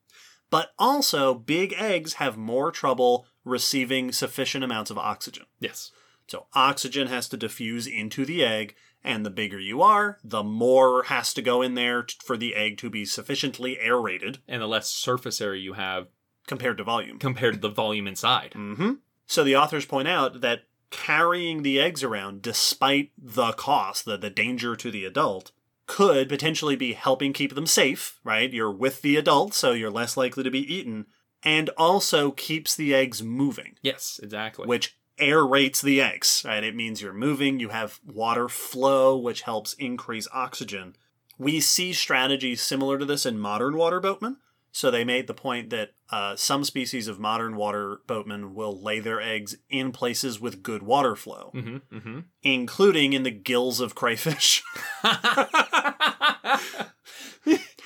[0.50, 5.46] But also, big eggs have more trouble receiving sufficient amounts of oxygen.
[5.60, 5.92] Yes.
[6.26, 11.04] So oxygen has to diffuse into the egg, and the bigger you are, the more
[11.04, 14.66] has to go in there t- for the egg to be sufficiently aerated And the
[14.68, 16.08] less surface area you have
[16.46, 17.18] compared to volume.
[17.18, 18.52] compared to the volume inside.
[18.54, 18.94] hmm
[19.26, 24.30] So the authors point out that carrying the eggs around, despite the cost, the, the
[24.30, 25.52] danger to the adult,
[25.90, 28.52] could potentially be helping keep them safe, right?
[28.52, 31.06] You're with the adult, so you're less likely to be eaten,
[31.42, 33.74] and also keeps the eggs moving.
[33.82, 34.68] Yes, exactly.
[34.68, 36.62] which aerates the eggs, right?
[36.62, 40.94] It means you're moving, you have water flow, which helps increase oxygen.
[41.38, 44.36] We see strategies similar to this in modern water boatmen.
[44.72, 49.00] So they made the point that uh, some species of modern water boatmen will lay
[49.00, 53.94] their eggs in places with good water flow, hmm hmm including in the gills of
[53.94, 54.62] crayfish.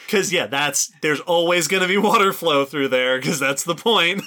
[0.06, 3.74] Because yeah, that's there's always going to be water flow through there because that's the
[3.74, 4.22] point.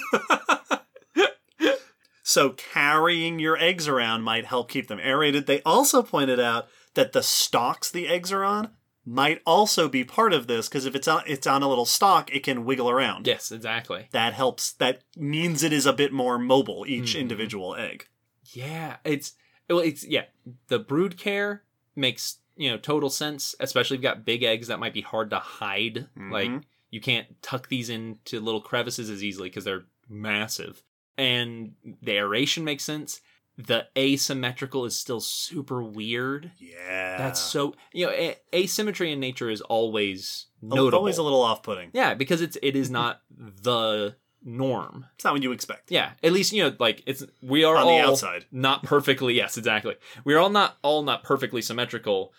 [2.22, 5.46] so carrying your eggs around might help keep them aerated.
[5.46, 8.70] They also pointed out that the stalks the eggs are on
[9.08, 12.30] might also be part of this because if it's on it's on a little stalk,
[12.34, 13.26] it can wiggle around.
[13.26, 14.08] yes, exactly.
[14.12, 14.72] That helps.
[14.72, 17.20] That means it is a bit more mobile each Mhm.
[17.20, 18.06] individual egg.
[18.52, 19.34] Yeah, it's
[19.68, 20.24] well, it's yeah.
[20.68, 21.64] The brood care
[21.96, 25.30] makes you know total sense, especially if you've got big eggs that might be hard
[25.30, 26.08] to hide.
[26.16, 26.62] Like Mhm.
[26.90, 30.82] you can't tuck these into little crevices as easily because they're massive.
[31.16, 33.20] And the aeration makes sense.
[33.60, 36.52] The asymmetrical is still super weird.
[36.58, 40.98] Yeah, That's so you know a- asymmetry in nature is always Al- notable.
[40.98, 41.90] always a little off-putting.
[41.92, 43.20] yeah, because it's it is not
[43.62, 45.06] the norm.
[45.16, 45.90] It's not what you expect.
[45.90, 48.46] Yeah, at least you know, like it's we are On all the outside.
[48.52, 49.34] not perfectly.
[49.34, 49.96] Yes, exactly.
[50.24, 52.32] We are all not all not perfectly symmetrical,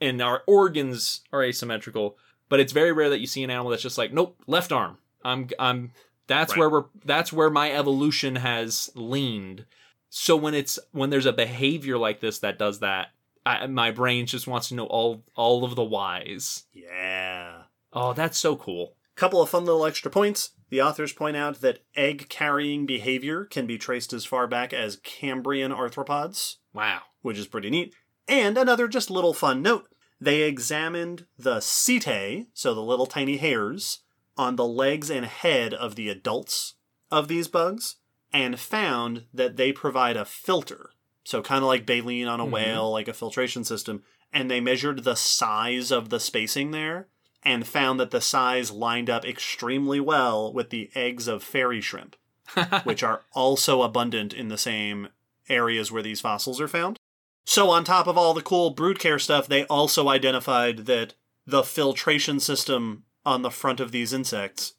[0.00, 2.16] and our organs are asymmetrical.
[2.48, 4.96] But it's very rare that you see an animal that's just like, nope, left arm.
[5.24, 5.92] I'm I'm.
[6.28, 6.58] That's Right.
[6.60, 6.84] where we're.
[7.04, 9.66] That's where my evolution has leaned.
[10.14, 13.08] So when it's when there's a behavior like this that does that,
[13.46, 16.64] I, my brain just wants to know all all of the whys.
[16.74, 17.62] Yeah.
[17.94, 18.94] Oh, that's so cool.
[19.16, 20.50] Couple of fun little extra points.
[20.68, 24.96] The authors point out that egg carrying behavior can be traced as far back as
[25.02, 27.00] Cambrian arthropods, Wow.
[27.22, 27.94] which is pretty neat.
[28.28, 29.88] And another just little fun note
[30.20, 34.00] they examined the setae, so the little tiny hairs,
[34.36, 36.74] on the legs and head of the adults
[37.10, 37.96] of these bugs,
[38.32, 40.90] and found that they provide a filter.
[41.24, 42.50] So, kind of like baleen on a Mhm.
[42.50, 44.02] whale, like a filtration system.
[44.32, 47.08] And they measured the size of the spacing there
[47.42, 52.16] and found that the size lined up extremely well with the eggs of fairy shrimp,
[52.84, 55.08] which are also abundant in the same
[55.48, 56.98] areas where these fossils are found.
[57.44, 61.14] So, on top of all the cool brood care stuff, they also identified that
[61.46, 64.74] the filtration system on the front of these insects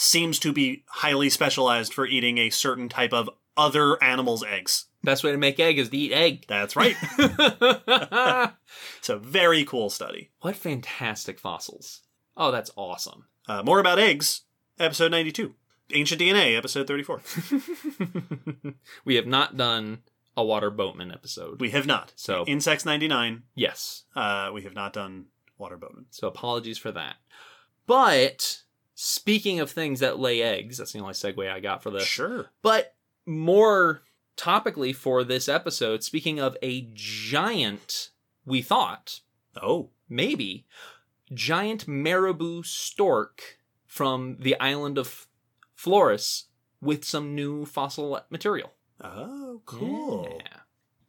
[0.00, 4.84] seems to be highly specialized for eating a certain type of other animal's eggs.
[5.02, 6.44] Best way to make egg is to eat egg.
[6.48, 6.94] That's right.
[8.98, 10.30] it's a very cool study.
[10.40, 12.02] what fantastic fossils.
[12.36, 13.26] Oh, that's awesome.
[13.48, 14.42] Uh, more about eggs,
[14.78, 15.54] episode 92.
[15.92, 17.20] Ancient DNA, episode 34.
[19.04, 20.02] we have not done
[20.36, 21.60] a water boatman episode.
[21.60, 22.12] We have not.
[22.14, 24.04] So- Insects 99, yes.
[24.14, 26.06] uh, we have not done water boatman.
[26.10, 27.16] So apologies for that.
[27.86, 28.62] But
[29.00, 32.04] speaking of things that lay eggs, that's the only segue I got for this.
[32.04, 32.50] Sure.
[32.62, 34.02] But more
[34.36, 38.10] topically for this episode, speaking of a giant,
[38.44, 39.20] we thought,
[39.62, 40.66] Oh, maybe,
[41.32, 45.28] giant marabou stork from the island of
[45.76, 46.46] Flores
[46.80, 48.72] with some new fossil material.
[49.00, 50.40] oh, cool.
[50.40, 50.56] Yeah.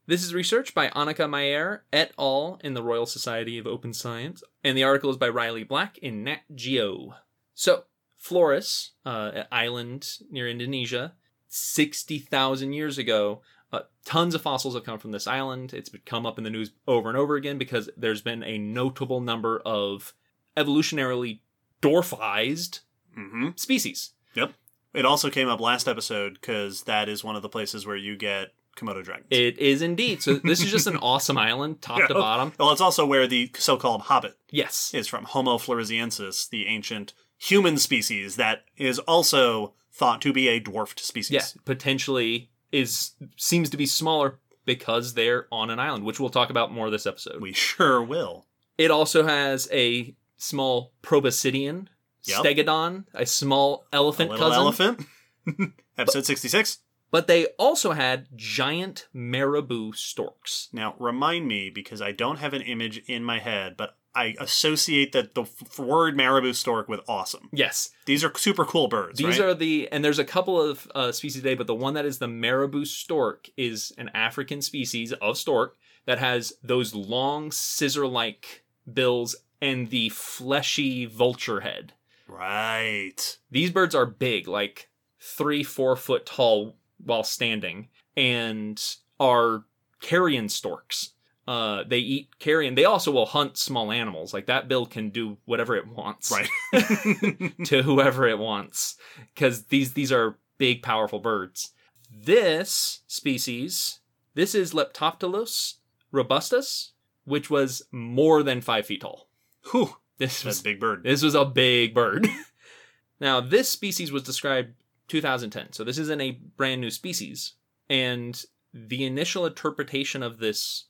[0.05, 2.59] This is research by Hanneke Meijer et al.
[2.63, 6.23] in the Royal Society of Open Science, and the article is by Riley Black in
[6.23, 7.15] Nat Geo.
[7.59, 7.83] So,
[8.15, 11.15] Flores, uh, an island near Indonesia,
[11.49, 13.41] 60,000 years ago,
[13.73, 15.73] uh, tons of fossils have come from this island.
[15.73, 19.19] It's come up in the news over and over again because there's been a notable
[19.19, 20.13] number of
[20.55, 21.39] evolutionarily
[21.81, 22.79] dwarfized
[23.13, 24.11] hmm species.
[24.35, 24.53] Yep.
[24.93, 28.15] It also came up last episode because that is one of the places where you
[28.15, 29.27] get Komodo dragons.
[29.31, 30.23] It is indeed.
[30.23, 32.53] So, this is just an awesome island, top to bottom.
[32.57, 34.93] well, it's also where the so called hobbit Yes.
[34.93, 40.59] is from Homo floresiensis, the ancient human species that is also thought to be a
[40.59, 41.31] dwarfed species.
[41.31, 46.51] Yeah, potentially is seems to be smaller because they're on an island, which we'll talk
[46.51, 47.41] about more this episode.
[47.41, 48.45] We sure will.
[48.77, 51.87] It also has a small proboscidean,
[52.25, 52.43] Yep.
[52.43, 54.61] stegodon, a small A elephant little cousin.
[54.61, 55.73] elephant.
[55.97, 56.79] Episode 66.
[57.11, 60.67] But they also had giant marabou storks.
[60.71, 65.11] Now, remind me, because I don't have an image in my head, but I associate
[65.11, 67.49] that the f- word marabou stork with awesome.
[67.53, 69.17] Yes, These are super cool birds.
[69.19, 69.49] these right?
[69.49, 72.17] are the and there's a couple of uh, species today, but the one that is
[72.17, 79.35] the marabou stork is an African species of stork that has those long scissor-like bills
[79.61, 81.93] and the fleshy vulture head.
[82.27, 83.37] right.
[83.51, 88.81] These birds are big, like three, four foot tall while standing, and
[89.19, 89.65] are
[90.01, 91.11] carrion storks.
[91.49, 92.75] Uh, they eat carrion.
[92.75, 94.35] They also will hunt small animals.
[94.35, 96.47] Like that bill can do whatever it wants, Right.
[97.65, 98.97] to whoever it wants,
[99.33, 101.71] because these these are big, powerful birds.
[102.11, 103.99] This species,
[104.35, 105.77] this is Leptoptilos
[106.11, 106.91] robustus,
[107.25, 109.27] which was more than five feet tall.
[109.71, 109.95] Whew.
[110.19, 111.01] This was a big bird.
[111.03, 112.27] this was a big bird.
[113.19, 114.75] now, this species was described
[115.07, 117.53] 2010, so this isn't a brand new species.
[117.89, 118.39] And
[118.71, 120.85] the initial interpretation of this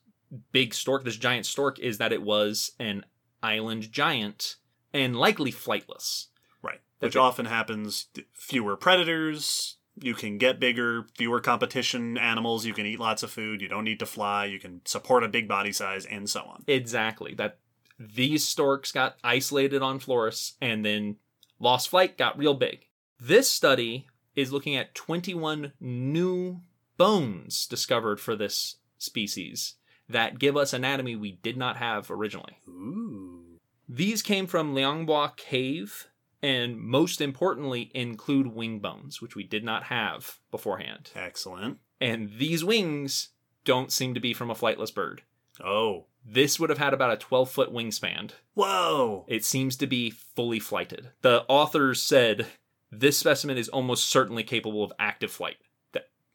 [0.52, 3.06] big stork, this giant stork, is that it was an
[3.42, 4.56] island giant
[4.94, 6.28] and likely flightless.
[6.62, 6.82] Right.
[7.00, 8.08] Which often happens.
[8.34, 9.78] Fewer predators.
[10.02, 12.66] You can get bigger, fewer competition animals.
[12.66, 13.62] You can eat lots of food.
[13.62, 14.46] You don't need to fly.
[14.46, 16.64] You can support a big body size, and so on.
[16.68, 17.34] Exactly.
[17.34, 17.60] That
[18.00, 21.18] these storks got isolated on Flores and then
[21.60, 22.86] lost flight, got real big.
[23.20, 26.62] This study is looking at 21 new
[26.96, 29.76] bones discovered for this species
[30.10, 32.58] that give us anatomy we did not have originally.
[32.68, 33.44] Ooh.
[33.88, 36.08] These came from Liang Bua Cave
[36.42, 41.12] and most importantly include wing bones, which we did not have beforehand.
[41.16, 41.80] Excellent.
[42.00, 43.30] And these wings
[43.66, 45.24] don't seem to be from a flightless bird.
[45.64, 46.06] Oh.
[46.26, 48.32] This would have had about a 12 foot wingspan.
[48.54, 49.26] Whoa.
[49.28, 51.10] It seems to be fully flighted.
[51.22, 52.48] The authors said
[52.92, 55.58] this specimen is almost certainly capable of active flight.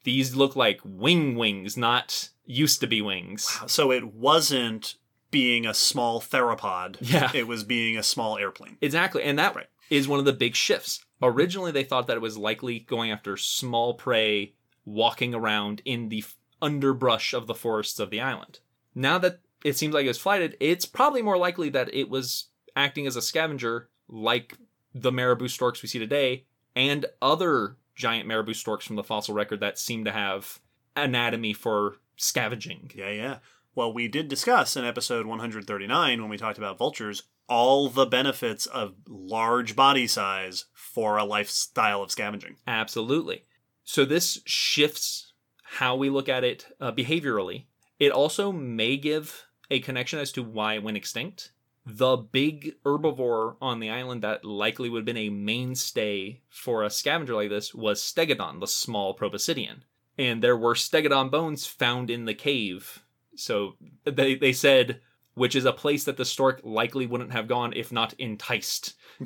[0.04, 3.60] These look like wing wings, not used to be wings.
[3.66, 4.94] So it wasn't
[5.30, 6.96] being a small theropod.
[7.00, 7.30] Yeah.
[7.34, 8.76] It was being a small airplane.
[8.80, 9.56] Exactly, and that
[9.90, 10.10] is Right.
[10.10, 11.04] one of the big shifts.
[11.22, 14.52] Originally, they thought that it was likely going after small prey
[14.84, 18.60] walking around in the f- underbrush of the forests of the island.
[18.94, 22.48] Now that it seems like it was flighted, it's probably more likely that it was
[22.76, 24.56] acting as a scavenger, like
[24.94, 26.44] the marabou storks we see today,
[26.76, 30.60] and other giant marabou storks from the fossil record that seem to have
[30.96, 32.90] anatomy for scavenging.
[32.94, 33.38] Yeah, yeah.
[33.74, 38.66] Well, we did discuss in episode 139 when we talked about vultures all the benefits
[38.66, 42.56] of large body size for a lifestyle of scavenging.
[42.66, 43.44] Absolutely.
[43.84, 47.64] So this shifts how we look at it uh, behaviorally.
[47.98, 51.52] It also may give a connection as to why it went extinct.
[51.86, 56.90] The big herbivore on the island that likely would have been a mainstay for a
[56.90, 59.82] scavenger like this was Stegodon, the small proboscidean.
[60.16, 63.02] And there were Stegodon bones found in the cave.
[63.36, 65.00] So they, they said,
[65.34, 68.94] which is a place that the stork likely wouldn't have gone if not enticed.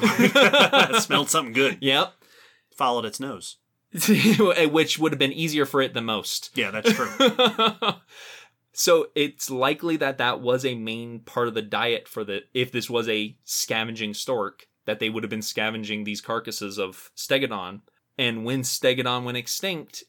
[1.00, 1.78] Smelled something good.
[1.80, 2.12] Yep.
[2.74, 3.56] Followed its nose.
[4.70, 6.50] which would have been easier for it than most.
[6.54, 7.08] Yeah, that's true.
[8.72, 12.70] so it's likely that that was a main part of the diet for the if
[12.70, 17.80] this was a scavenging stork that they would have been scavenging these carcasses of stegodon
[18.16, 20.04] and when stegodon went extinct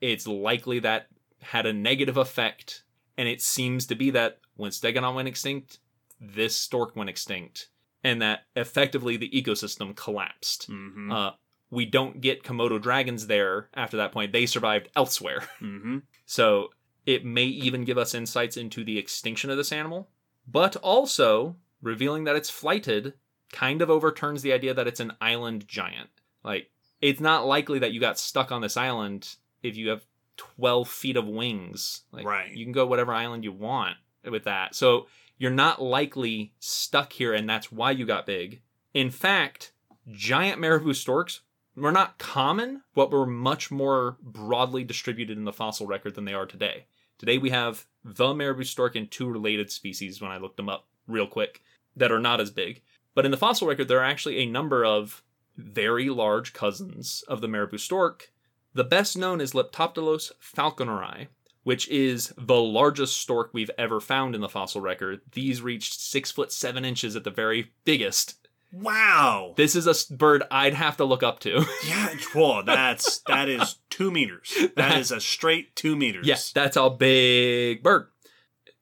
[0.00, 1.06] it's likely that
[1.40, 2.82] had a negative effect
[3.16, 5.78] and it seems to be that when stegodon went extinct
[6.20, 7.68] this stork went extinct
[8.04, 11.30] and that effectively the ecosystem collapsed hmm uh,
[11.70, 14.32] we don't get Komodo dragons there after that point.
[14.32, 15.42] They survived elsewhere.
[15.58, 16.70] hmm So
[17.06, 20.10] it may even give us insights into the extinction of this animal,
[20.46, 23.14] but also revealing that it's flighted
[23.52, 26.10] kind of overturns the idea that it's an island giant.
[26.44, 26.70] Like,
[27.00, 30.06] it's not likely that you got stuck on this island if you have
[30.36, 32.02] 12 feet of wings.
[32.12, 32.52] Like, Right.
[32.52, 34.74] You can go whatever island you want with that.
[34.74, 35.06] So
[35.36, 38.62] you're not likely stuck here, and that's why you got big.
[38.94, 39.72] In fact,
[40.10, 41.40] giant marabou storks
[41.76, 46.34] were not common, but were much more broadly distributed in the fossil record than they
[46.34, 46.86] are today.
[47.18, 50.86] Today we have the marabou stork and two related species when I looked them up
[51.06, 51.62] real quick
[51.96, 52.82] that are not as big.
[53.14, 55.22] But in the fossil record, there are actually a number of
[55.56, 58.32] very large cousins of the marabou stork.
[58.74, 61.28] The best known is Leptoptilos falconeri,
[61.64, 65.20] which is the largest stork we've ever found in the fossil record.
[65.32, 68.36] These reached six foot seven inches at the very biggest.
[68.70, 69.54] Wow.
[69.56, 71.64] This is a bird I'd have to look up to.
[71.86, 74.54] Yeah, whoa, that's that is two meters.
[74.76, 76.26] That is a straight two meters.
[76.26, 78.08] Yes, that's a big bird.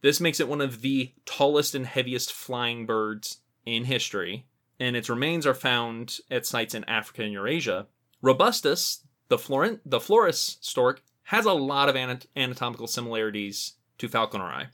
[0.03, 4.47] This makes it one of the tallest and heaviest flying birds in history,
[4.79, 7.87] and its remains are found at sites in Africa and Eurasia.
[8.23, 14.69] Robustus, the Florent, the Florus stork, has a lot of anat- anatomical similarities to Falconeri,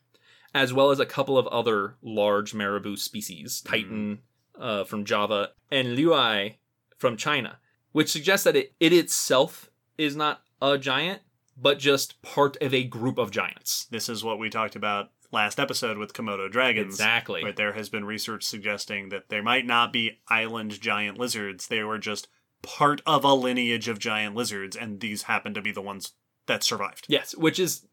[0.55, 4.21] as well as a couple of other large marabou species, Titan
[4.59, 6.57] uh, from Java and Liuai
[6.99, 7.59] from China,
[7.93, 11.23] which suggests that it, it itself is not a giant,
[11.57, 13.87] but just part of a group of giants.
[13.91, 16.95] This is what we talked about last episode with Komodo dragons.
[16.95, 17.43] Exactly.
[17.43, 21.67] Where there has been research suggesting that there might not be island giant lizards.
[21.67, 22.29] They were just
[22.63, 26.13] part of a lineage of giant lizards, and these happen to be the ones
[26.47, 27.07] that survived.
[27.09, 27.87] Yes, which is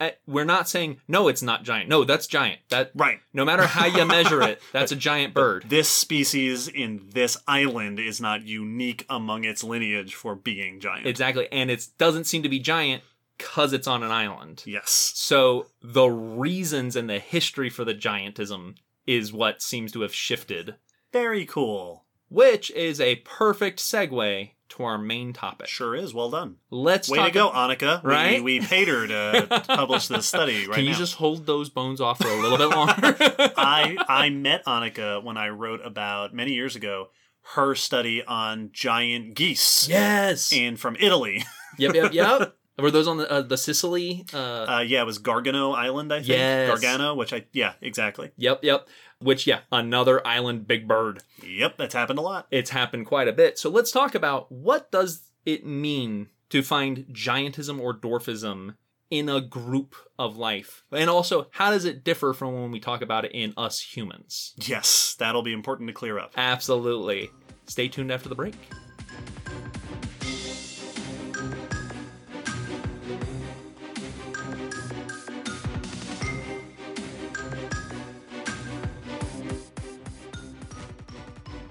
[0.00, 1.88] uh, we're not saying no, it's not giant.
[1.88, 2.60] No, that's giant.
[2.70, 3.20] That Right.
[3.32, 5.66] no matter how you measure it, that's a giant bird.
[5.68, 11.06] This species in this island is not unique among its lineage for being giant.
[11.06, 13.02] Exactly, and it doesn't seem to be giant
[13.38, 14.62] because it's on an island.
[14.66, 15.12] yes.
[15.14, 20.76] So the reasons and the history for the giantism is what seems to have shifted,
[21.12, 22.03] Very cool.
[22.28, 25.68] Which is a perfect segue to our main topic.
[25.68, 26.12] Sure is.
[26.12, 26.56] Well done.
[26.70, 28.02] Let's Way to go, Hanneke.
[28.02, 28.42] Right?
[28.42, 30.98] We, paid her to, to publish this study right Can you now.
[30.98, 33.16] just hold those bones off for a little bit longer?
[33.56, 37.08] I I met Hanneke when I wrote about many years ago
[37.54, 40.52] her study on giant geese yes.
[40.52, 41.44] and from Italy.
[41.78, 42.56] yep, yep, yep.
[42.78, 44.24] Were those on the uh, the Sicily?
[44.32, 44.36] Uh,
[44.68, 46.28] Uh, yeah, it was Gargano Island, I think.
[46.28, 46.68] Yes.
[46.68, 48.32] Gargano, which I yeah, exactly.
[48.36, 48.88] yep, yep.
[49.24, 51.22] Which yeah, another island big bird.
[51.42, 52.46] Yep, that's happened a lot.
[52.50, 53.58] It's happened quite a bit.
[53.58, 58.76] So let's talk about what does it mean to find giantism or dwarfism
[59.10, 63.00] in a group of life, and also how does it differ from when we talk
[63.00, 64.54] about it in us humans?
[64.56, 66.32] Yes, that'll be important to clear up.
[66.36, 67.30] Absolutely.
[67.66, 68.54] Stay tuned after the break.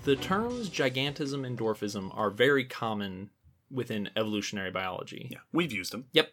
[0.04, 3.30] The terms gigantism and dwarfism are very common
[3.72, 5.30] within evolutionary biology.
[5.32, 6.06] Yeah, we've used them.
[6.12, 6.32] Yep.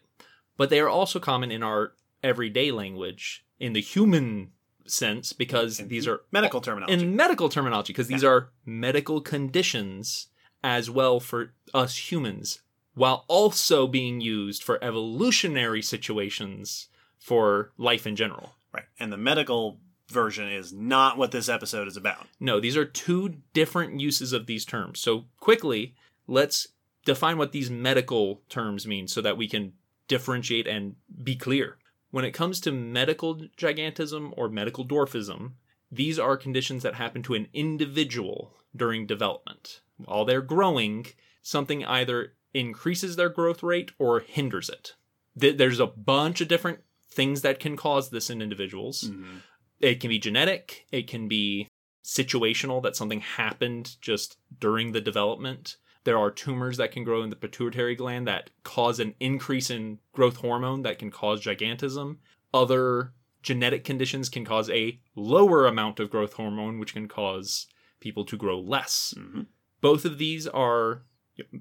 [0.57, 4.51] But they are also common in our everyday language in the human
[4.85, 7.01] sense because these are Medical terminology.
[7.01, 10.27] in medical terminology because these are medical conditions
[10.63, 12.61] as well for us humans
[12.93, 18.53] while also being used for evolutionary situations for life in general.
[18.73, 18.83] right.
[18.99, 19.79] And the medical
[20.11, 22.27] version is not what this episode is about.
[22.39, 24.99] No, these are two different uses of these terms.
[24.99, 25.95] So, quickly,
[26.27, 26.67] let's
[27.05, 29.73] define what these medical terms mean so that we can
[30.07, 31.77] differentiate and be clear.
[32.11, 35.53] When it comes to medical gigantism or medical dwarfism,
[35.91, 39.81] these are conditions that happen to an individual during development.
[39.97, 41.07] While they're growing,
[41.41, 44.95] something either increases their growth rate or hinders it.
[45.35, 49.37] There's a bunch of different things that can cause this in individuals mm-hmm.
[49.81, 50.85] It can be genetic.
[50.91, 51.67] It can be
[52.03, 55.77] situational that something happened just during the development.
[56.03, 59.99] There are tumors that can grow in the pituitary gland that cause an increase in
[60.13, 62.17] growth hormone that can cause gigantism.
[62.53, 63.13] Other
[63.43, 67.67] genetic conditions can cause a lower amount of growth hormone which can cause
[67.99, 69.13] people to grow less.
[69.17, 69.45] Mhm.
[69.79, 71.01] both of these are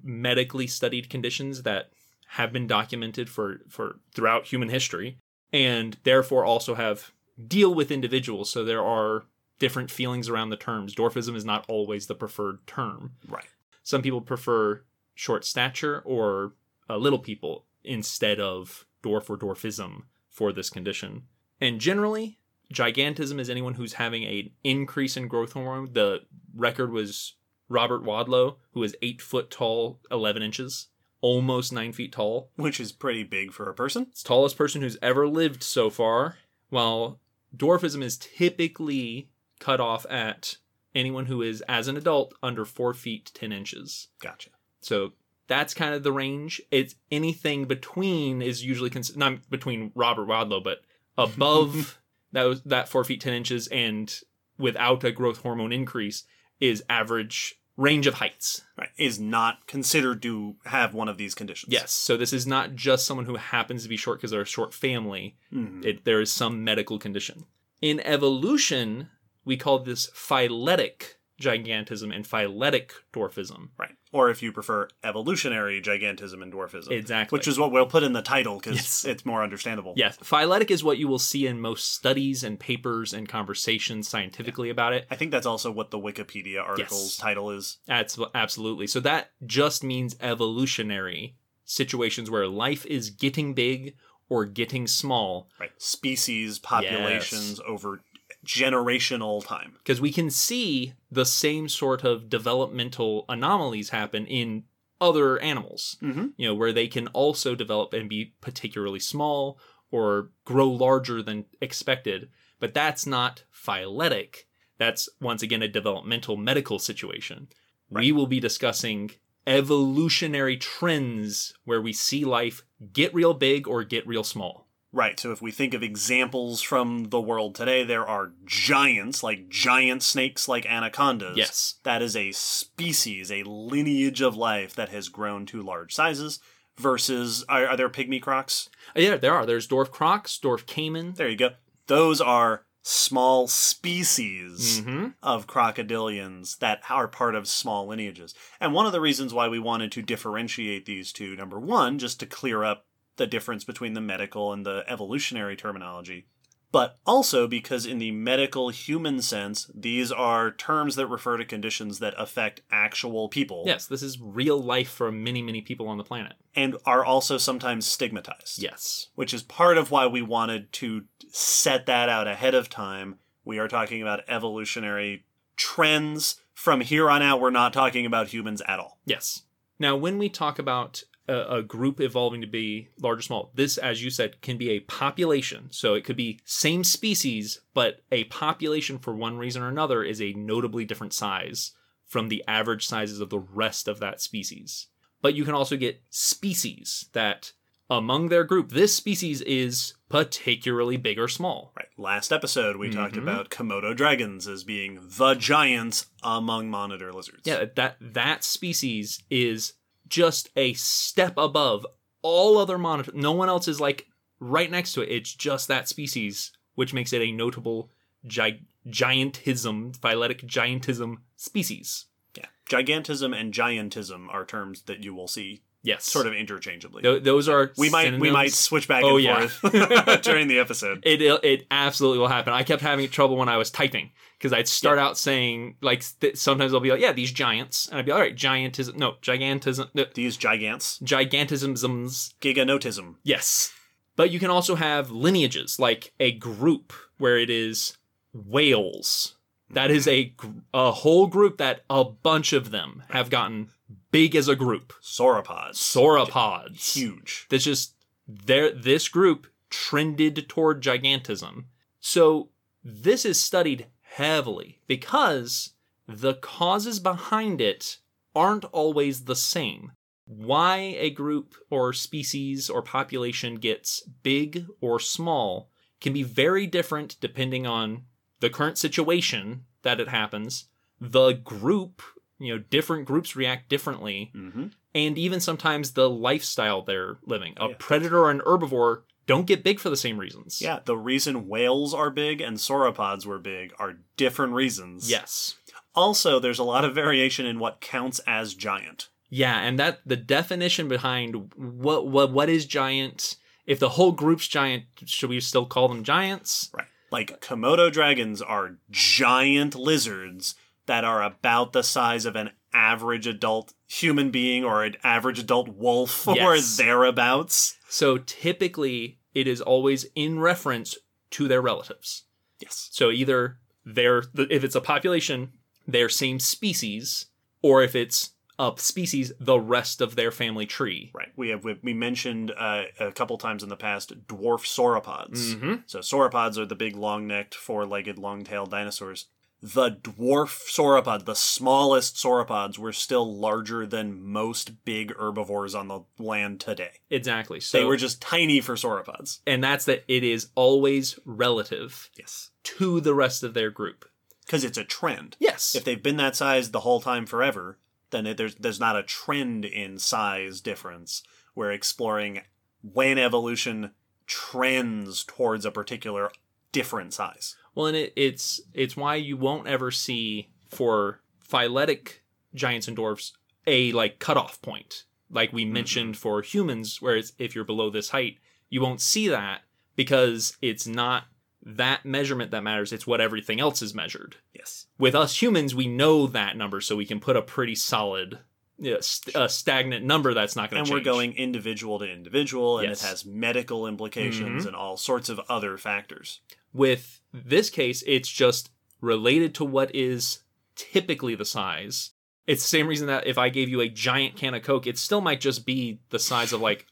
[0.02, 1.90] medically studied conditions that
[2.28, 5.16] have been documented for for throughout human history
[5.54, 7.12] and therefore also have
[7.47, 9.24] deal with individuals so there are
[9.59, 10.95] different feelings around the terms.
[10.95, 13.12] Dwarfism is not always the preferred term.
[13.28, 13.45] Right.
[13.83, 14.83] some people prefer
[15.14, 16.55] short stature or
[16.89, 21.24] uh, little people instead of dwarf or dwarfism for this condition.
[21.61, 22.39] And generally
[22.72, 25.93] gigantism is anyone who's having an increase in growth hormone.
[25.93, 26.20] The
[26.55, 27.35] record was
[27.68, 30.89] robert wadlow who is 8 foot tall 11 inches
[31.20, 32.51] almost 9 feet tall.
[32.57, 34.07] Which is pretty big for a person.
[34.11, 36.37] it's tallest person who's ever lived so far,
[36.70, 37.20] while
[37.56, 40.56] dwarfism is typically cut off at
[40.94, 44.08] anyone who is, as an adult, under 4 feet 10 inches.
[44.20, 44.50] Gotcha.
[44.80, 45.12] So
[45.46, 46.60] that's kind of the range.
[46.70, 50.78] It's anything between is usually cons- not between Robert Wadlow, but
[51.18, 51.98] above
[52.32, 54.20] that was that 4 feet 10 inches and
[54.58, 56.24] without a growth hormone increase
[56.60, 58.62] is average range of heights.
[58.76, 58.90] Right.
[58.98, 61.72] Is not considered to have one of these conditions.
[61.72, 61.92] Yes.
[61.92, 64.74] So this is not just someone who happens to be short because they're a short
[64.74, 65.36] family.
[65.52, 65.84] Mhm.
[65.84, 67.46] It, there is some medical condition.
[67.80, 69.08] In evolution,
[69.44, 73.70] we call this phyletic gigantism and phyletic dwarfism.
[73.78, 73.91] Right.
[74.12, 76.91] Or if you prefer, evolutionary gigantism and dwarfism.
[76.93, 77.36] Exactly.
[77.36, 79.05] Which is what we'll put in the title because Yes.
[79.05, 79.95] it's more understandable.
[79.97, 84.68] Yes, phyletic is what you will see in most studies and papers and conversations scientifically
[84.70, 85.07] about it.
[85.11, 87.16] I think that's also what the Wikipedia article's Yes.
[87.16, 87.78] title is.
[87.86, 88.86] That's absolutely.
[88.86, 93.97] So that just means evolutionary situations where life is getting big
[94.28, 95.70] or getting small Right.
[95.78, 98.03] Species, populations over
[98.45, 99.74] generational time.
[99.78, 104.64] because we can see the same sort of developmental anomalies happen in
[105.01, 105.97] other animals.
[106.03, 106.28] Mm-hmm.
[106.36, 109.59] You know, where they can also develop and be particularly small
[109.91, 112.28] or grow larger than expected.
[112.59, 114.47] But that's not phyletic.
[114.78, 117.49] That's once again a developmental medical situation.
[117.91, 119.11] We will be discussing
[119.47, 122.62] evolutionary trends where we see life
[122.93, 124.68] get real big or get real small.
[124.93, 125.18] Right.
[125.20, 130.03] So if we think of examples from the world today, there are giants, like giant
[130.03, 131.36] snakes like anacondas.
[131.36, 131.74] Yes.
[131.84, 136.41] That is a species, a lineage of life that has grown to large sizes
[136.76, 138.68] versus are, are there pygmy crocs?
[138.97, 139.47] Uh, Yeah, there are.
[139.47, 141.14] There's dwarf crocs, dwarf caiman.
[141.14, 141.51] There you go.
[141.86, 148.34] Those are small species hmm of crocodilians that are part of small lineages.
[148.59, 152.18] And one of the reasons why we wanted to differentiate these two, number one, just
[152.20, 152.86] to clear up
[153.20, 156.26] the difference between the medical and the evolutionary terminology,
[156.72, 161.98] but also because in the medical human sense, these are terms that refer to conditions
[161.98, 166.04] that affect actual people Yes, this is real life for many, many people on the
[166.04, 166.34] planet.
[166.56, 168.62] and are also sometimes stigmatized.
[168.62, 169.08] Yes.
[169.14, 173.18] which is part of why we wanted to set that out ahead of time.
[173.44, 175.24] We are talking about evolutionary
[175.56, 176.40] trends.
[176.54, 178.98] From here on out, we're not talking about humans at all.
[179.04, 179.42] Yes.
[179.78, 183.78] Now, when we talk about a, a group evolving to be large or small, this,
[183.78, 185.68] as you said, can be a population.
[185.70, 190.20] So it could be same species, but a population for one reason or another is
[190.20, 191.72] a notably different size
[192.07, 194.89] from the average sizes of the rest of that species.
[195.22, 197.53] But you can also get species that,
[197.89, 201.72] among their group, this species is particularly big or small.
[201.76, 201.87] Right.
[201.97, 203.22] Last episode, we talked Mhm.
[203.22, 207.43] about Komodo dragons as being the giants among monitor lizards.
[207.45, 209.74] Yeah, that that species is
[210.11, 211.86] just a step above
[212.22, 213.12] all other monitor.
[213.14, 214.06] No one else is like
[214.38, 215.08] right next to it.
[215.08, 217.90] It's just that species, which makes it a notable
[218.26, 222.06] gi- giantism, phyletic giantism species.
[222.36, 222.46] Yeah.
[222.68, 226.05] Gigantism and giantism are terms that you will see Yes.
[226.05, 227.03] sort of interchangeably.
[227.03, 229.47] Th- those are we might we might switch back Oh, and yeah.
[229.47, 229.72] forth
[230.22, 231.03] during the episode.
[231.05, 232.53] It it absolutely will happen.
[232.53, 236.37] I kept having trouble when I was typing because I'd start out saying like th-
[236.37, 239.89] sometimes I'll be like, yeah, these giants, and I'd be all right, giantism, no, gigantism,
[239.95, 241.03] no, These gigants.
[241.03, 242.35] gigantisms.
[242.41, 243.14] Giganotism.
[243.22, 243.72] Yes,
[244.16, 247.97] but you can also have lineages like a group where it is
[248.35, 249.37] whales.
[249.72, 250.35] That is a
[250.74, 253.68] a whole group that a bunch of them have gotten
[254.11, 254.93] big as a group.
[255.03, 255.74] Sauropods.
[255.74, 256.95] Sauropods.
[256.95, 257.47] Huge.
[257.51, 257.95] That's just
[258.26, 258.70] there.
[258.70, 261.64] This group trended toward gigantism.
[262.01, 262.51] So
[262.82, 265.74] this is studied heavily because
[266.07, 267.99] the causes behind it
[268.34, 269.93] aren't always the same.
[270.24, 275.70] Why a group or species or population gets big or small
[276.01, 278.05] can be very different depending on
[278.41, 280.66] the current situation that it happens,
[281.01, 282.03] the group,
[282.41, 287.55] you know, different groups react differently hmm and even sometimes the lifestyle they're living.
[287.59, 287.74] A Yeah.
[287.78, 290.61] predator or an herbivore don't get big for the same reasons.
[290.61, 295.09] Yeah, the reason whales are big and sauropods were big are different reasons.
[295.09, 295.55] Yes.
[295.95, 299.11] Also, there's a lot of variation in what counts as giant.
[299.28, 303.36] Yeah, and that the definition behind what what what is giant?
[303.66, 306.68] If the whole group's giant, should we still call them giants?
[306.74, 306.86] Right.
[307.12, 310.57] Like Komodo dragons are giant lizards
[310.91, 315.68] that are about the size of an average adult human being or an average adult
[315.68, 317.78] wolf or thereabouts.
[317.88, 320.99] So typically it is always in reference
[321.30, 322.24] to their relatives.
[322.59, 322.88] Yes.
[322.91, 325.53] So either they're if it's a population,
[325.86, 327.26] their same species,
[327.62, 331.12] or if it's a species, the rest of their family tree.
[331.14, 331.28] Right.
[331.36, 335.55] We have we, we mentioned uh, a couple times in the past dwarf sauropods.
[335.55, 335.74] Mm-hmm.
[335.86, 339.26] So sauropods are the big long-necked, four-legged, long-tailed dinosaurs.
[339.62, 346.00] The dwarf sauropod, the smallest sauropods, were still larger than most big herbivores on the
[346.18, 346.92] land today.
[347.11, 347.61] Exactly.
[347.61, 349.40] So They were just tiny for sauropods.
[349.46, 352.50] and that's that it is always relative Yes.
[352.64, 354.06] to the rest of their group.
[354.46, 355.36] Because it's a trend.
[355.38, 355.74] Yes.
[355.74, 357.78] If they've been that size the whole time forever,
[358.11, 361.22] then it, there's there's not a trend in size difference.
[361.54, 362.40] We're exploring
[362.82, 363.90] when evolution
[364.26, 366.30] trends towards a particular
[366.72, 367.56] different size.
[367.74, 372.22] Well, and it, it's it's why you won't ever see for phyletic
[372.54, 373.32] giants and dwarfs
[373.66, 378.10] a like cutoff point, like we mentioned for humans, where it's, if you're below this
[378.10, 379.62] height, you won't see that
[379.96, 381.24] because it's not
[381.62, 382.92] that measurement that matters.
[382.92, 384.36] It's what everything else is measured.
[384.54, 384.86] Yes.
[384.98, 388.38] With us humans, we know that number, so we can put a pretty solid,
[388.78, 391.00] you know, st- a stagnant number that's not going And to change.
[391.06, 393.04] we're going individual to individual, and Yes.
[393.04, 394.68] it has medical implications Mhm.
[394.68, 396.40] and all sorts of other factors.
[396.72, 400.40] With this case, it's just related to what is
[400.74, 402.10] typically the size.
[402.46, 404.98] It's the same reason that if I gave you a giant can of Coke, it
[404.98, 406.86] still might just be the size of like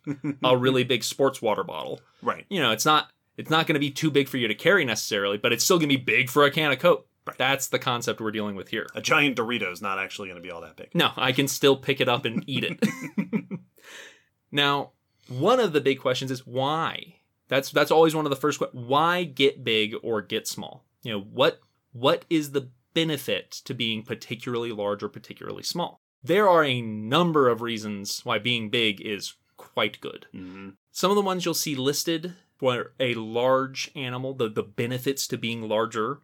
[0.44, 2.00] a really big sports water bottle.
[2.22, 2.44] Right.
[2.48, 4.84] You know, it's not it's not going to be too big for you to carry
[4.84, 7.06] necessarily, but it's still going to be big for a can of Coke.
[7.26, 7.38] Right.
[7.38, 8.86] That's the concept we're dealing with here.
[8.94, 10.94] A giant Dorito is not actually going to be all that big.
[10.94, 13.58] No, I can still pick it up and eat it.
[14.52, 14.92] now,
[15.28, 17.16] one of the big questions is why.
[17.48, 18.84] That's that's always one of the first questions.
[18.86, 20.84] Why get big or get small?
[21.02, 21.60] You know what
[21.92, 26.00] what is the benefit to being particularly large or particularly small?
[26.22, 30.26] There are a number of reasons why being big is quite good.
[30.32, 35.28] hmm Some of the ones you'll see listed for a large animal, the, the benefits
[35.28, 36.20] to being larger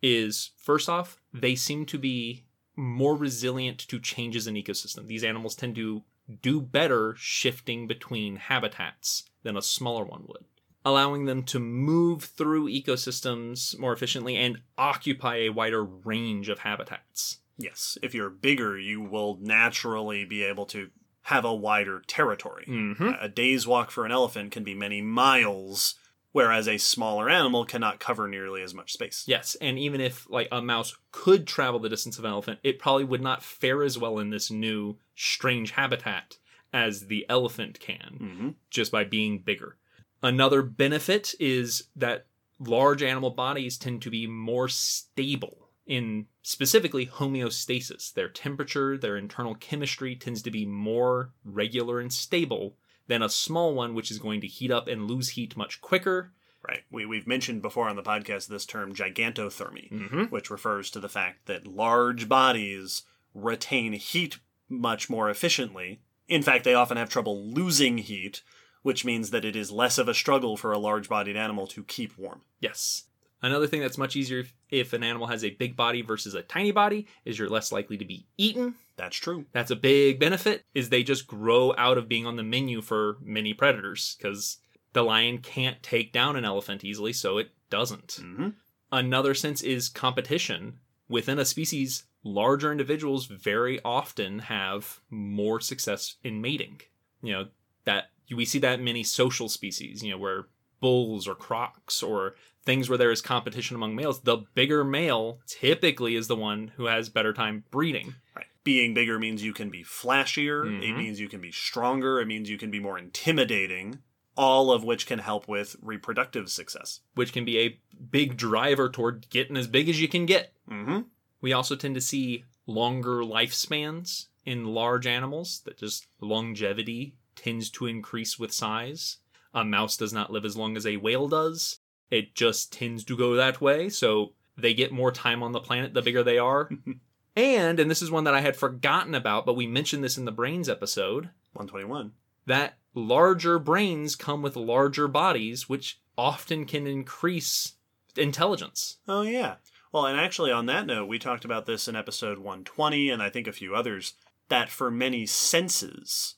[0.00, 2.44] is first off, they seem to be
[2.76, 5.06] more resilient to changes in ecosystem.
[5.06, 6.02] These animals tend to
[6.40, 10.44] do better shifting between habitats than a smaller one would,
[10.84, 17.38] allowing them to move through ecosystems more efficiently and occupy a wider range of habitats.
[17.56, 17.98] Yes.
[18.02, 20.90] If you're bigger, you will naturally be able to
[21.22, 22.64] have a wider territory.
[22.68, 23.10] Mm-hmm.
[23.20, 25.94] A day's walk for an elephant can be many miles,
[26.32, 29.24] whereas a smaller animal cannot cover nearly as much space.
[29.26, 32.80] Yes, and even if like a mouse could travel the distance of an elephant, it
[32.80, 36.38] probably would not fare as well in this new strange habitat
[36.72, 39.76] as the elephant can, hmm just by being bigger.
[40.22, 42.26] Another benefit is that
[42.58, 48.12] large animal bodies tend to be more stable in specifically homeostasis.
[48.12, 52.76] Their temperature, their internal chemistry tends to be more regular and stable
[53.08, 56.32] than a small one, which is going to heat up and lose heat much quicker.
[56.66, 56.82] Right.
[56.92, 60.22] We, we've mentioned before on the podcast this term gigantothermy, Mm-hmm.
[60.26, 63.02] which refers to the fact that large bodies
[63.34, 66.00] retain heat much more efficiently.
[66.28, 68.42] In fact, they often have trouble losing heat,
[68.82, 71.84] which means that it is less of a struggle for a large bodied animal to
[71.84, 72.42] keep warm.
[72.60, 73.04] Yes.
[73.40, 76.42] Another thing that's much easier if, if an animal has a big body versus a
[76.42, 78.76] tiny body is you're less likely to be eaten.
[78.96, 79.46] That's true.
[79.52, 83.16] That's a big benefit is they just grow out of being on the menu for
[83.20, 84.58] many predators because
[84.92, 88.18] the lion can't take down an elephant easily, so it doesn't.
[88.20, 88.50] hmm
[88.92, 90.78] Another sense is competition.
[91.08, 96.82] Within a species, larger individuals very often have more success in mating.
[97.22, 97.46] You know,
[97.84, 100.46] that we see that in many social species, you know, where
[100.80, 106.14] bulls or crocs or things where there is competition among males, the bigger male typically
[106.16, 108.14] is the one who has better time breeding.
[108.36, 108.46] Right.
[108.64, 110.66] Being bigger means you can be flashier.
[110.82, 110.96] It Mhm.
[110.96, 112.20] means you can be stronger.
[112.20, 113.98] It means you can be more intimidating.
[114.36, 117.00] All of which can help with reproductive success.
[117.14, 117.78] which can be a
[118.10, 120.54] big driver toward getting as big as you can get.
[120.68, 121.00] hmm
[121.40, 127.86] We also tend to see longer lifespans in large animals, that just longevity tends to
[127.86, 129.18] increase with size.
[129.54, 131.78] A mouse does not live as long as a whale does.
[132.10, 135.94] It just tends to go that way, so they get more time on the planet
[135.94, 136.70] the bigger they are.
[137.36, 140.24] and, and this is one that I had forgotten about, but we mentioned this in
[140.24, 142.12] the brains episode, 121.
[142.46, 147.74] that larger brains come with larger bodies, which often can increase
[148.16, 148.98] intelligence.
[149.08, 149.56] Oh, yeah.
[149.90, 153.30] Well, and actually, on that note, we talked about this in episode 120, and I
[153.30, 154.14] think a few others,
[154.48, 156.34] that for many senses,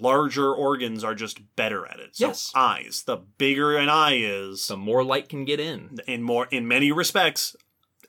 [0.00, 2.16] larger organs are just better at it.
[2.16, 2.52] So Yes.
[2.54, 5.98] eyes, the bigger an eye is, The more light can get in.
[6.06, 7.56] in more in many respects,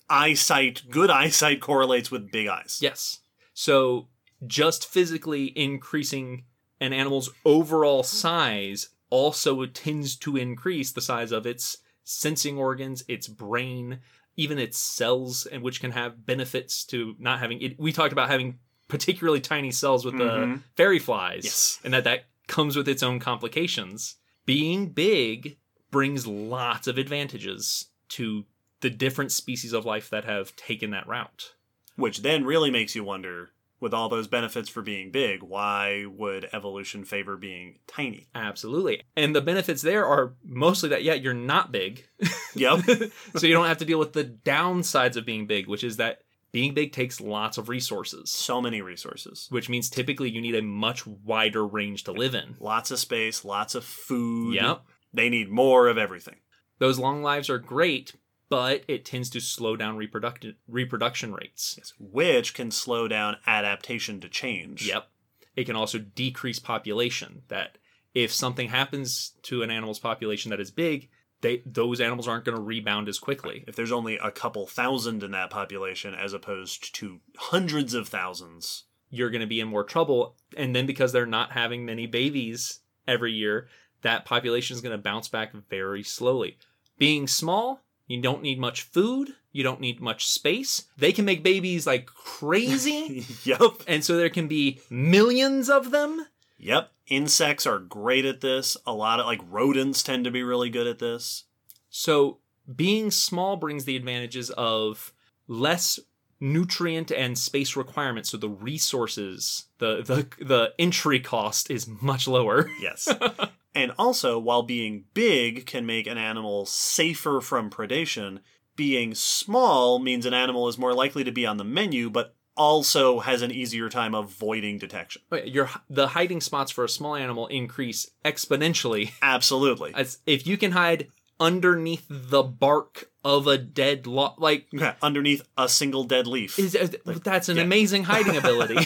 [0.10, 2.80] eyesight, good eyesight correlates with big eyes.
[2.82, 3.20] Yes.
[3.54, 4.08] So
[4.46, 6.46] just physically increasing
[6.80, 13.28] an animal's overall size also tends to increase the size of its sensing organs, its
[13.28, 14.00] brain,
[14.38, 17.80] even its cells, and which can have benefits to not having it.
[17.80, 18.60] We talked about having
[18.90, 20.64] particularly tiny cells with the Mhm.
[20.76, 21.80] fairy flies, Yes.
[21.86, 24.16] and that that comes with its own complications.
[24.46, 25.58] Being big
[25.92, 28.46] brings lots of advantages to
[28.82, 31.54] the different species of life that have taken that route.
[31.96, 36.50] Which then really makes you wonder, with all those benefits for being big, why would
[36.52, 38.28] evolution favor being tiny?
[38.34, 39.04] Absolutely.
[39.16, 42.08] And the benefits there are mostly that, yeah, you're not big.
[42.56, 42.80] Yep.
[43.36, 46.22] so you don't have to deal with the downsides of being big, which is that
[46.52, 49.48] being big takes lots of resources, so many resources.
[49.50, 52.56] which means typically you need a much wider range to live in.
[52.60, 54.56] Lots of space, lots of food.
[54.56, 54.82] Yep.
[55.14, 56.38] They need more of everything.
[56.80, 58.16] Those long lives are great,
[58.50, 61.76] but it tends to slow down reproduction reproduction rates.
[61.78, 61.94] Yes.
[62.00, 64.88] Which can slow down adaptation to change.
[64.88, 65.08] Yep.
[65.56, 67.44] It can also decrease population.
[67.50, 67.78] That
[68.14, 71.10] if something happens to an animal's population that is big,
[71.42, 73.64] they those animals aren't going to rebound as quickly.
[73.68, 78.84] If there's only a couple thousand in that population as opposed to hundreds of thousands.
[79.12, 82.82] You're going to be in more trouble, and then because they're not having many babies
[83.08, 83.68] every year,
[84.04, 86.58] that population is going to bounce back very slowly.
[87.00, 90.86] Being small, you don't need much food, you don't need much space.
[90.96, 93.82] They can make babies like crazy, yep.
[93.88, 96.28] and so there can be millions of them.
[96.60, 96.92] Yep.
[97.10, 98.78] Insects are great at this.
[98.86, 101.46] A lot of like rodents tend to be really good at this.
[101.90, 102.40] So
[102.76, 105.12] being small brings the advantages of
[105.48, 106.00] less
[106.40, 112.70] nutrient and space requirements so the resources the the the entry cost is much lower
[112.82, 113.10] Yes.
[113.76, 118.40] and also, while being big can make an animal safer from predation,
[118.76, 123.20] being small means an animal is more likely to be on the menu, but also
[123.22, 125.22] has an easier time avoiding detection.
[125.32, 129.94] Oh, your the hiding spots for a small animal increase exponentially Absolutely.
[129.96, 131.08] as if you can hide
[131.40, 136.60] underneath the bark of a dead log like Yeah, Underneath a single dead leaf.
[136.60, 136.78] is,
[137.24, 137.64] that's an yeah.
[137.64, 138.78] amazing hiding ability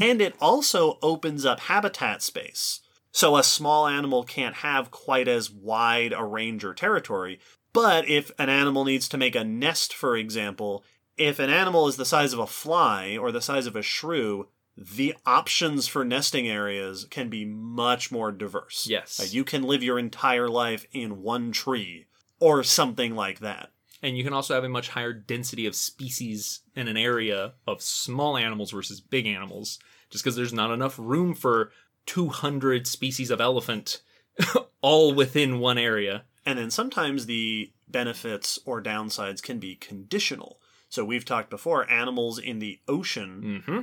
[0.00, 2.80] and it also opens up habitat space.
[3.12, 7.40] So a small animal can't have quite as wide a range or territory.
[7.74, 10.82] But if an animal needs to make a nest, for example,
[11.28, 14.48] if an animal is the size of a fly or the size of a shrew,
[14.76, 18.86] the options for nesting areas can be much more diverse.
[18.88, 19.20] Yes.
[19.20, 22.06] Uh, you can live your entire life in one tree
[22.40, 23.70] or something like that.
[24.02, 27.80] and you can also have a much higher density of species in an area of
[27.82, 29.78] small animals versus big animals
[30.10, 31.70] just because there's not enough room for
[32.06, 34.02] 200 species of elephant
[34.80, 40.58] all within one area And then sometimes the benefits or downsides can be conditional.
[40.92, 43.80] So we've talked before, animals in the ocean, mm-hmm.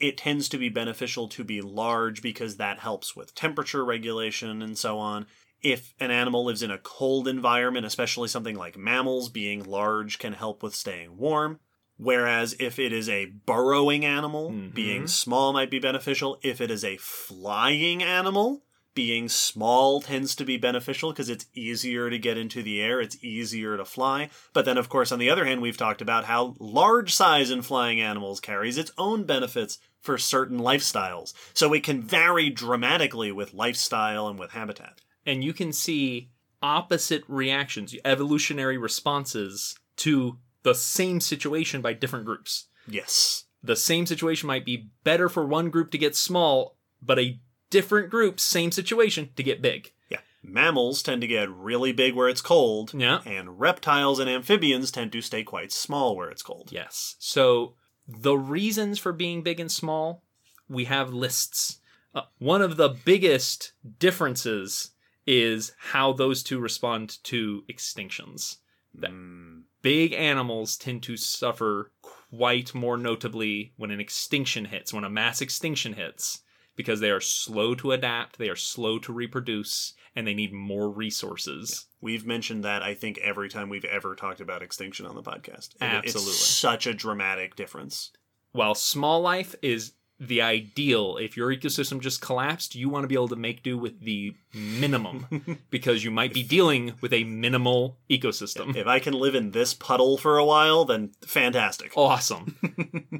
[0.00, 4.78] it tends to be beneficial to be large because that helps with temperature regulation and
[4.78, 5.26] so on.
[5.60, 10.32] If an animal lives in a cold environment, especially something like mammals, being large can
[10.32, 11.60] help with staying warm.
[11.98, 14.72] Whereas if it is a burrowing animal, Mhm.
[14.72, 16.38] being small might be beneficial.
[16.42, 18.64] If it is a flying animal,
[18.96, 23.22] being small tends to be beneficial because it's easier to get into the air, it's
[23.22, 24.28] easier to fly.
[24.52, 27.62] But then, of course, on the other hand, we've talked about how large size in
[27.62, 31.32] flying animals carries its own benefits for certain lifestyles.
[31.54, 35.00] So it can vary dramatically with lifestyle and with habitat.
[35.24, 36.30] and you can see
[36.62, 42.68] opposite reactions, evolutionary responses to the same situation by different groups.
[42.88, 43.44] Yes.
[43.62, 47.38] The same situation might be better for one group to get small, but a
[47.76, 49.92] different groups, same situation, to get big.
[50.08, 50.20] Yeah.
[50.42, 52.94] Mammals tend to get really big where it's cold.
[52.94, 53.20] Yeah.
[53.26, 56.70] And reptiles and amphibians tend to stay quite small where it's cold.
[56.72, 57.16] Yes.
[57.18, 57.74] So
[58.08, 60.22] the reasons for being big and small,
[60.70, 61.80] we have lists.
[62.14, 64.92] Uh, one of the biggest differences
[65.26, 68.56] is how those two respond to extinctions.
[68.94, 75.04] That Mm, big animals tend to suffer quite more notably when an extinction hits, when
[75.04, 76.42] a mass extinction hits,
[76.76, 80.88] because they are slow to adapt, they are slow to reproduce, and they need more
[80.90, 81.86] resources.
[82.00, 85.74] We've mentioned that I think every time we've ever talked about extinction on the podcast.
[85.76, 86.30] It- Absolutely.
[86.32, 88.12] It's such a dramatic difference.
[88.52, 93.14] While small life is the ideal, if your ecosystem just collapsed, you want to be
[93.14, 97.98] able to make do with the minimum because you might be dealing with a minimal
[98.08, 98.74] ecosystem.
[98.74, 101.92] If I can live in this puddle for a while, then fantastic.
[101.96, 102.56] Awesome.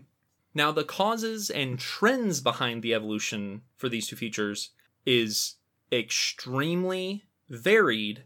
[0.57, 4.71] now, the causes and trends behind the evolution for these two features
[5.05, 5.57] is
[5.93, 8.25] extremely varied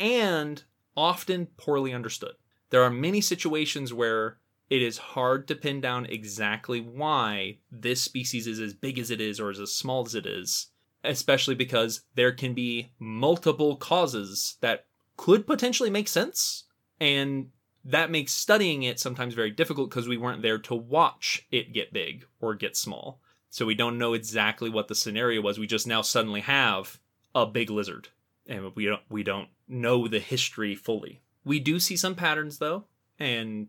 [0.00, 0.64] and
[0.96, 2.32] often poorly understood.
[2.70, 4.38] There are many situations where
[4.70, 9.20] it is hard to pin down exactly why this species is as big as it
[9.20, 10.66] is or is as small as it is,
[11.04, 14.86] especially because there can be multiple causes that
[15.16, 16.64] could potentially make sense
[16.98, 17.50] and
[17.84, 21.92] that makes studying it sometimes very difficult because we weren't there to watch it get
[21.92, 23.20] big or get small.
[23.50, 25.58] So we don't know exactly what the scenario was.
[25.58, 26.98] We just now suddenly have
[27.34, 28.08] a big lizard,
[28.46, 31.20] and we don't we don't know the history fully.
[31.44, 32.84] We do see some patterns though,
[33.18, 33.68] and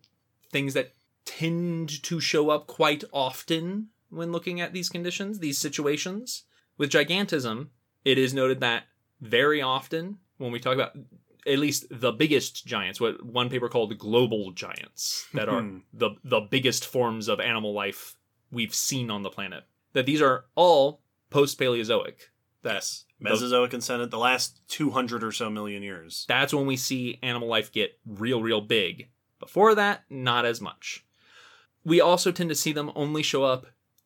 [0.51, 0.93] things that
[1.25, 6.43] tend to show up quite often when looking at these conditions, these situations.
[6.77, 7.67] With gigantism,
[8.05, 8.83] it is noted that
[9.21, 10.95] very often when we talk about
[11.45, 15.77] at least the biggest giants, what one paper called global giants, that are Hmm.
[15.93, 18.15] the the biggest forms of animal life
[18.51, 19.65] we've seen on the planet.
[19.93, 22.29] That these are all post Paleozoic.
[22.61, 26.25] That's Mesozoic and Ceno- the last 200 or so million years.
[26.27, 29.09] that's when we see animal life get real, real big.
[29.39, 31.05] Before that, not as much.
[31.83, 33.65] We also tend to see them only show up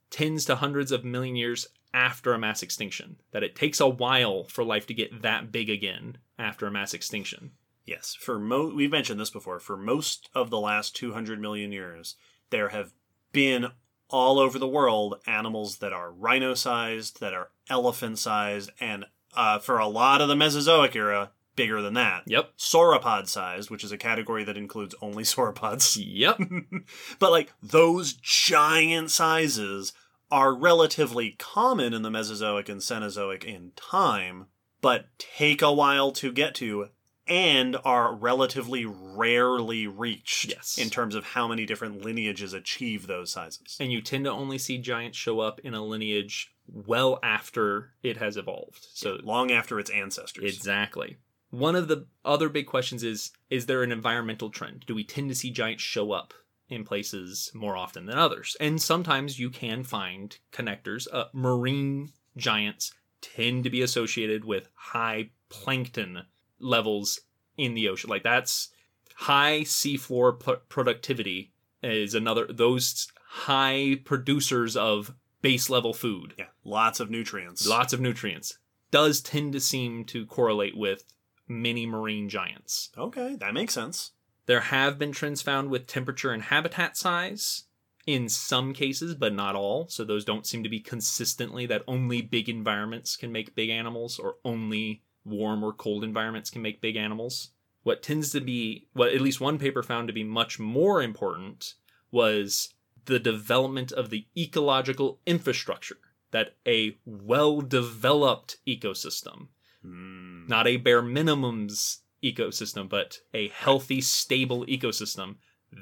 [0.10, 3.18] tens to hundreds of million years after a mass extinction.
[3.32, 6.94] That it takes a while for life to get that big again after a mass
[6.94, 7.52] extinction.
[7.86, 9.60] Yes, for mo- we've mentioned this before.
[9.60, 12.16] For most of the last 200 million years,
[12.50, 12.92] there have
[13.32, 13.68] been
[14.10, 19.88] all over the world animals that are rhino-sized, that are elephant-sized, and uh, for a
[19.88, 22.24] lot of the Mesozoic era, bigger than that.
[22.26, 22.52] Yep.
[22.58, 25.98] Sauropod-sized, which is a category that includes only sauropods.
[26.02, 26.40] Yep.
[27.20, 29.94] but like those giant sizes
[30.30, 34.48] are relatively common in the Mesozoic and Cenozoic in time,
[34.88, 36.88] but take a while to get to
[37.28, 40.78] and are relatively rarely reached Yes.
[40.78, 43.76] in terms of how many different lineages achieve those sizes.
[43.82, 48.16] and you tend to only see giants show up in a lineage well after it
[48.16, 48.88] has evolved.
[48.94, 50.56] So Long after its ancestors.
[50.56, 51.18] Exactly.
[51.50, 54.86] One of the other big questions is is there an environmental trend?
[54.88, 56.34] Do we tend to see giants show up
[56.70, 58.56] in places more often than others?
[58.62, 61.08] And sometimes you can find connectors.
[61.12, 66.24] Uh, marine giants tend to be associated with high plankton
[66.60, 67.22] levels
[67.58, 68.10] in the ocean.
[68.10, 68.70] Like that's
[69.16, 71.52] high seafloor p- productivity
[71.82, 77.68] is another those high producers of base level food yeah, lots of nutrients.
[77.68, 78.58] lots of nutrients
[78.90, 81.04] does tend to seem to correlate with
[81.48, 82.90] many marine giants.
[82.98, 84.12] Okay, that makes sense.
[84.46, 87.64] There have been trends found with temperature and habitat size
[88.08, 89.88] in some cases, but not all.
[89.90, 94.18] So those don't seem to be consistently that only big environments can make big animals
[94.18, 97.52] or only warm or cold environments can make big animals.
[97.84, 101.76] What tends to be, what at least one paper found to be much more important
[102.12, 102.74] was
[103.06, 105.98] the development of the ecological infrastructure
[106.32, 109.50] that a well developed ecosystem
[109.84, 110.48] Hmm.
[110.48, 115.36] not a bare minimums ecosystem, but a healthy, stable ecosystem.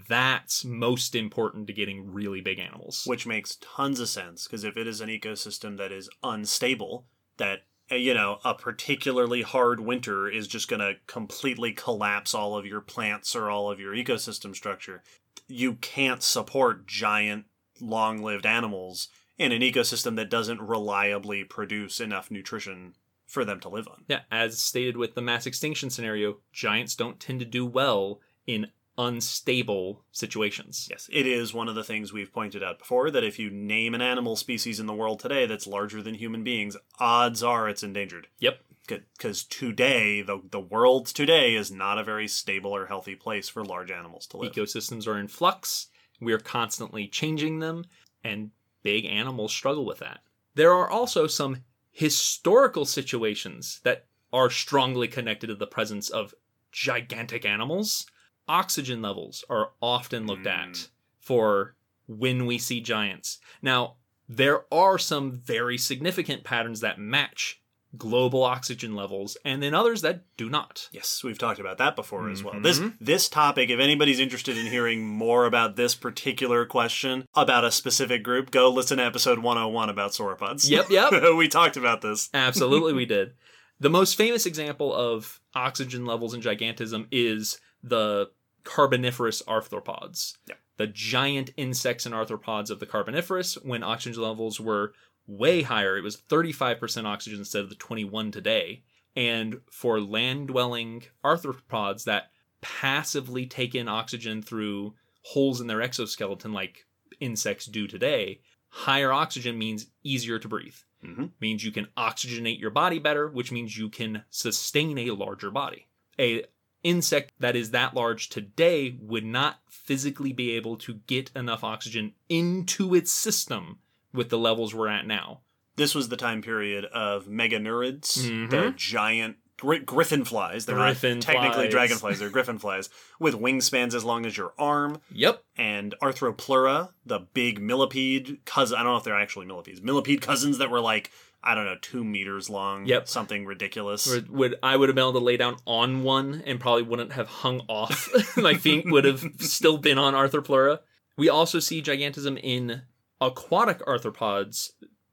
[0.10, 3.04] That's most important to getting really big animals.
[3.06, 7.06] which makes tons of sense because if it is an ecosystem that is unstable
[7.38, 12.58] that uh, you know a particularly hard winter is just going to completely collapse all
[12.58, 15.04] of your plants or all of your ecosystem structure
[15.48, 17.46] you can't support giant
[17.80, 22.94] long-lived animals in an ecosystem that doesn't reliably produce enough nutrition
[23.28, 24.06] for them to live on.
[24.08, 28.68] Yeah, as stated with the mass extinction scenario, giants don't tend to do well in
[28.98, 30.88] unstable situations.
[30.90, 33.94] Yes, it is one of the things we've pointed out before that if you name
[33.94, 37.84] an animal species in the world today that's larger than human beings, odds are it's
[37.84, 38.28] endangered.
[38.40, 38.60] Yep.
[38.88, 43.66] Because today, the, the world today is not a very stable or healthy place for
[43.66, 44.54] large animals to live.
[44.54, 45.88] Ecosystems are in flux.
[46.22, 47.86] We are constantly changing them,
[48.24, 48.52] and
[48.84, 50.20] big animals struggle with that.
[50.54, 56.36] There are also some historical situations that are strongly connected to the presence of
[56.72, 58.06] gigantic animals.
[58.48, 60.70] Oxygen levels are often looked Mm.
[60.70, 60.88] at
[61.20, 61.76] for
[62.08, 63.40] when we see giants.
[63.62, 63.96] Now,
[64.30, 67.62] there are some very significant patterns that match
[67.98, 70.90] global oxygen levels, and then others that do not.
[70.92, 72.60] Yes, we've talked about that before as well.
[72.60, 77.72] This this topic, if anybody's interested in hearing more about this particular question about a
[77.72, 80.70] specific group, go listen to episode 101 about sauropods.
[80.70, 81.14] Yep, yep.
[81.38, 82.30] we talked about this.
[82.34, 83.34] Absolutely, we did.
[83.80, 88.32] The most famous example of oxygen levels in gigantism is the
[88.64, 90.38] Carboniferous arthropods.
[90.48, 90.58] Yep.
[90.78, 94.94] The giant insects and arthropods of the Carboniferous, when oxygen levels were
[95.28, 98.84] way higher, it was 35% oxygen instead of the 21 today.
[99.16, 102.32] And for land dwelling arthropods that
[102.62, 106.86] passively take in oxygen through holes in their exoskeleton, like
[107.20, 111.32] insects do today, higher oxygen means easier to breathe Mhm.
[111.40, 115.88] means you can oxygenate your body better, which means you can sustain a larger body.
[116.20, 116.46] A
[116.86, 122.14] insect that is that large today would not physically be able to get enough oxygen
[122.30, 123.80] into its system
[124.14, 125.42] with the levels we're at now.
[125.76, 128.50] This was the time period of meganeurids, Mhm.
[128.50, 130.66] the giant gri- griffin flies.
[130.66, 131.72] They're Griffin not technically flies.
[131.72, 135.02] dragonflies, they're griffin flies with wingspans as long as your arm.
[135.12, 135.44] Yep.
[135.58, 138.78] And Arthropleura, the big millipede cousin.
[138.78, 139.82] I don't know if they're actually millipedes.
[139.82, 141.12] Millipede cousins that were like,
[141.46, 142.86] I don't know, two meters long.
[142.88, 143.08] Yep.
[143.08, 144.08] Something ridiculous.
[144.08, 147.14] Would, would I would have been able to lay down on one and probably wouldn't
[147.14, 148.10] have hung off.
[148.38, 150.80] My feet would have still been on Arthropleura.
[151.18, 152.82] We also see gigantism in
[153.22, 154.72] aquatic arthropods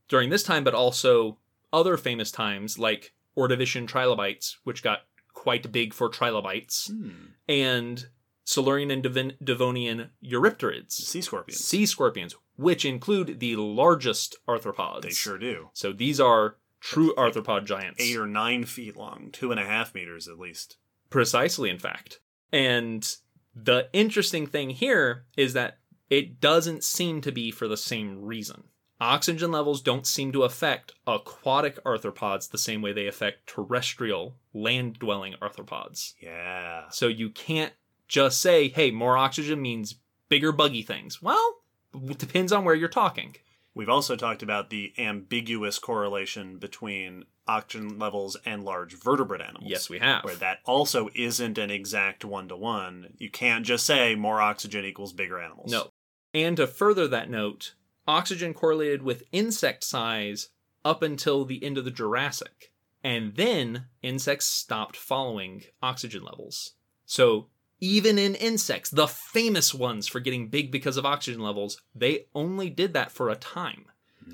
[0.09, 1.39] during this time, but also
[1.72, 5.01] other famous times like Ordovician trilobites, which got
[5.35, 7.11] quite big for trilobites, Hmm.
[7.49, 8.07] and
[8.45, 11.64] Silurian and Devon- Devonian eurypterids, Sea scorpions.
[11.64, 15.03] sea scorpions, which include the largest arthropods.
[15.03, 15.70] They sure do.
[15.72, 18.01] So these are true arthropod giants.
[18.03, 20.76] Eight or nine feet long, two and a half meters at least.
[21.11, 22.20] Precisely, in fact.
[22.53, 23.09] And
[23.55, 25.78] the interesting thing here is that
[26.11, 28.64] it doesn't seem to be for the same reason.
[29.01, 34.99] Oxygen levels don't seem to affect aquatic arthropods the same way they affect terrestrial, land
[34.99, 36.12] dwelling arthropods.
[36.20, 36.88] Yeah.
[36.90, 37.72] So you can't
[38.13, 39.97] just say, hey, more oxygen means
[40.29, 41.23] bigger buggy things.
[41.23, 41.63] Well,
[41.95, 43.37] it depends on where you're talking.
[43.75, 49.71] We've also talked about the ambiguous correlation between oxygen levels and large vertebrate animals.
[49.71, 50.25] Yes, we have.
[50.25, 53.15] Where that also isn't an exact one to one.
[53.17, 55.73] You can't just say more oxygen equals bigger animals.
[55.73, 55.89] No.
[56.35, 57.73] And to further that note,
[58.07, 60.51] oxygen correlated with insect size
[60.85, 62.73] up until the end of the Jurassic.
[63.03, 66.75] And then insects stopped following oxygen levels.
[67.07, 67.49] So
[67.83, 72.70] even in insects, the famous ones for getting big because of oxygen levels, they only
[72.70, 73.87] did that for a time.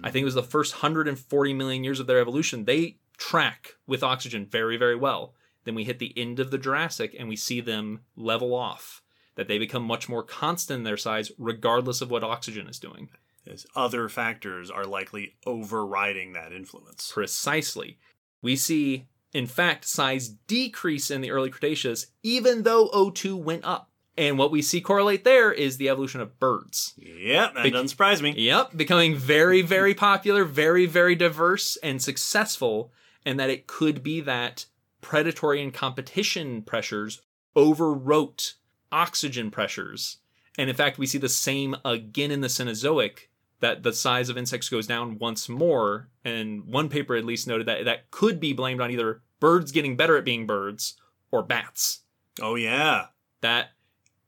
[0.05, 2.67] I think it was the first 140 million years of their evolution.
[2.67, 5.33] They track with oxygen very, very well.
[5.65, 9.01] Then we hit the end of the Jurassic and we see them level off,
[9.37, 13.09] that they become much more constant in their size, regardless of what oxygen is doing.
[13.51, 17.11] As other factors are likely overriding that influence.
[17.15, 17.99] Precisely.
[18.43, 23.91] We see, in fact, size decrease in the early Cretaceous, even though O2 went up.
[24.17, 26.95] And what we see correlate there is the evolution of birds.
[26.97, 28.35] Yep, that Bec- doesn't surprise me.
[28.37, 32.93] Yep, becoming very, very popular, very, very diverse and successful,
[33.25, 34.67] and that it could be that
[35.01, 37.21] predatory and competition pressures
[37.55, 38.55] overwrote
[38.91, 40.19] oxygen pressures.
[40.57, 43.28] And in fact, we see the same again in the Cenozoic,
[43.61, 46.09] that the size of insects goes down once more.
[46.25, 49.97] And one paper at least noted that that could be blamed on either birds getting
[49.97, 50.97] better at being birds
[51.31, 52.01] or bats.
[52.41, 53.07] Oh yeah.
[53.41, 53.71] That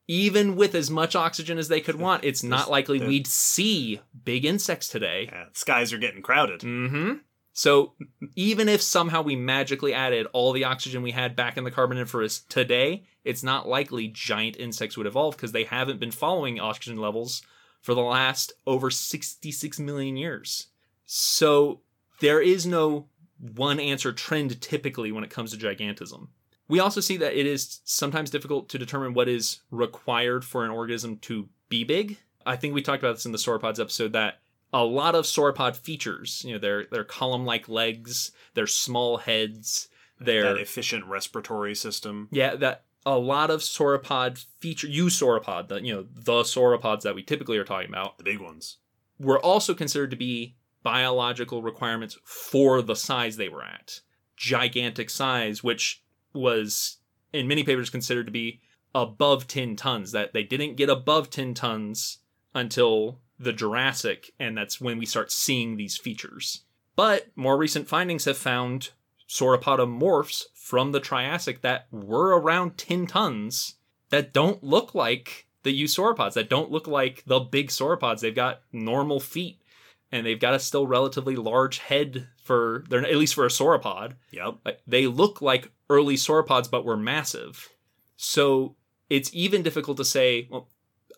[0.08, 4.44] even with as much oxygen as they could want, it's not likely we'd see big
[4.44, 5.28] insects today.
[5.30, 5.44] yeah.
[5.52, 6.60] Skies are getting crowded.
[6.60, 7.18] Mm-hmm.
[7.52, 7.94] So
[8.36, 12.40] even if somehow we magically added all the oxygen we had back in the Carboniferous
[12.48, 17.42] today, it's not likely giant insects would evolve because they haven't been following oxygen levels
[17.80, 20.68] for the last over 66 million years.
[21.06, 21.80] So
[22.20, 23.06] there is no
[23.38, 26.28] one answer trend typically when it comes to gigantism.
[26.68, 30.70] We also see that it is sometimes difficult to determine what is required for an
[30.70, 32.18] organism to be big.
[32.46, 34.40] I think we talked about this in the sauropods episode that
[34.72, 36.44] a lot of sauropod features.
[36.46, 39.88] You know, their their column-like legs, their small heads,
[40.20, 42.28] their That efficient respiratory system.
[42.30, 47.14] yeah, that a lot of sauropod feature you sauropod the you know the sauropods that
[47.14, 48.78] we typically are talking about, The big ones.
[49.18, 54.00] were also considered to be biological requirements for the size they were at.
[54.36, 56.98] Gigantic size, which was
[57.32, 58.60] in many papers considered to be
[58.94, 62.18] above 10 tons, that they didn't get above 10 tons
[62.54, 66.64] until the Jurassic, and that's when we start seeing these features.
[66.96, 68.90] But more recent findings have found
[69.30, 73.76] sauropodomorphs from the Triassic that were around 10 tons
[74.10, 78.20] that don't look like the eusauropods, that don't look like the big sauropods.
[78.20, 79.62] They've got normal feet
[80.10, 84.14] and they've got a still relatively large head for they're at least for a sauropod.
[84.32, 84.78] Yep.
[84.86, 87.68] They look like early sauropods but were massive.
[88.16, 88.74] So
[89.08, 90.68] it's even difficult to say, well,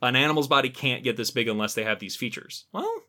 [0.02, 2.66] an animal's body can't get this big unless they have these features.
[2.72, 3.01] Well,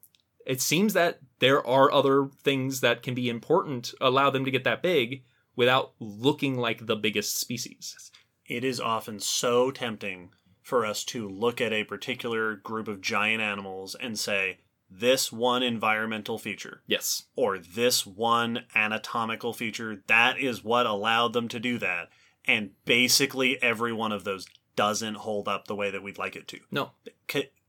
[0.45, 4.63] it seems that there are other things that can be important, allow them to get
[4.63, 5.23] that big
[5.55, 8.11] without looking like the biggest species.
[8.45, 10.31] It is often so tempting
[10.61, 15.63] for us to look at a particular group of giant animals and say, this one
[15.63, 17.23] environmental feature Yes.
[17.35, 22.09] or this one anatomical feature, that is what allowed them to do that.
[22.45, 26.47] And basically, every one of those doesn't hold up the way that we'd like it
[26.49, 26.59] to.
[26.71, 26.91] No.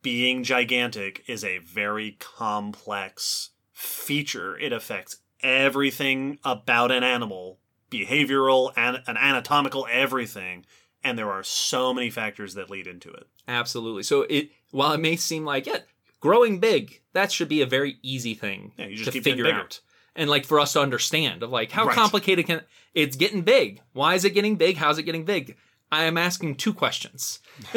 [0.05, 4.57] Being gigantic is a very complex feature.
[4.59, 7.59] It affects everything about an animal,
[7.91, 10.67] behavioral and an anatomical everything,
[11.03, 13.27] and there are so many factors that lead into it.
[13.49, 14.03] Absolutely.
[14.03, 15.79] So it while it may seem like yeah,
[16.21, 19.51] growing big, that should be a very easy thing Yeah, you just to keep figure
[19.51, 19.81] out.
[20.15, 21.95] And like for us to understand of like how Right.
[21.95, 22.61] complicated can
[22.93, 23.81] it's getting big.
[23.95, 24.77] Why is it getting big?
[24.77, 25.57] How's it getting big?
[25.95, 27.39] I am asking two questions.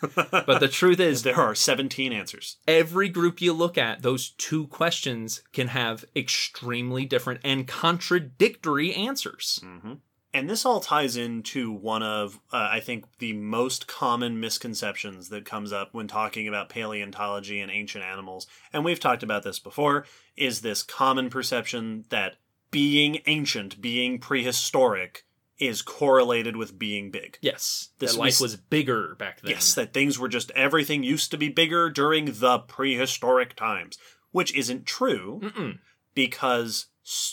[0.00, 2.56] but the truth is There are 17 answers.
[2.66, 9.62] every group you look at, those two questions can have extremely different and contradictory answers.
[10.32, 15.44] And this all ties into one of, uh, I think, the most common misconceptions that
[15.44, 18.46] comes up when talking about paleontology and ancient animals.
[18.72, 22.36] And we've talked about this before is this common perception that
[22.70, 25.26] being ancient, being prehistoric,
[25.60, 27.38] is correlated with being big.
[27.40, 29.50] Yes, This that life was- was bigger back then.
[29.52, 33.98] Yes, that things were just everything used to be bigger during the prehistoric times,
[34.32, 35.78] which isn't true Mm-mm.
[36.14, 36.86] because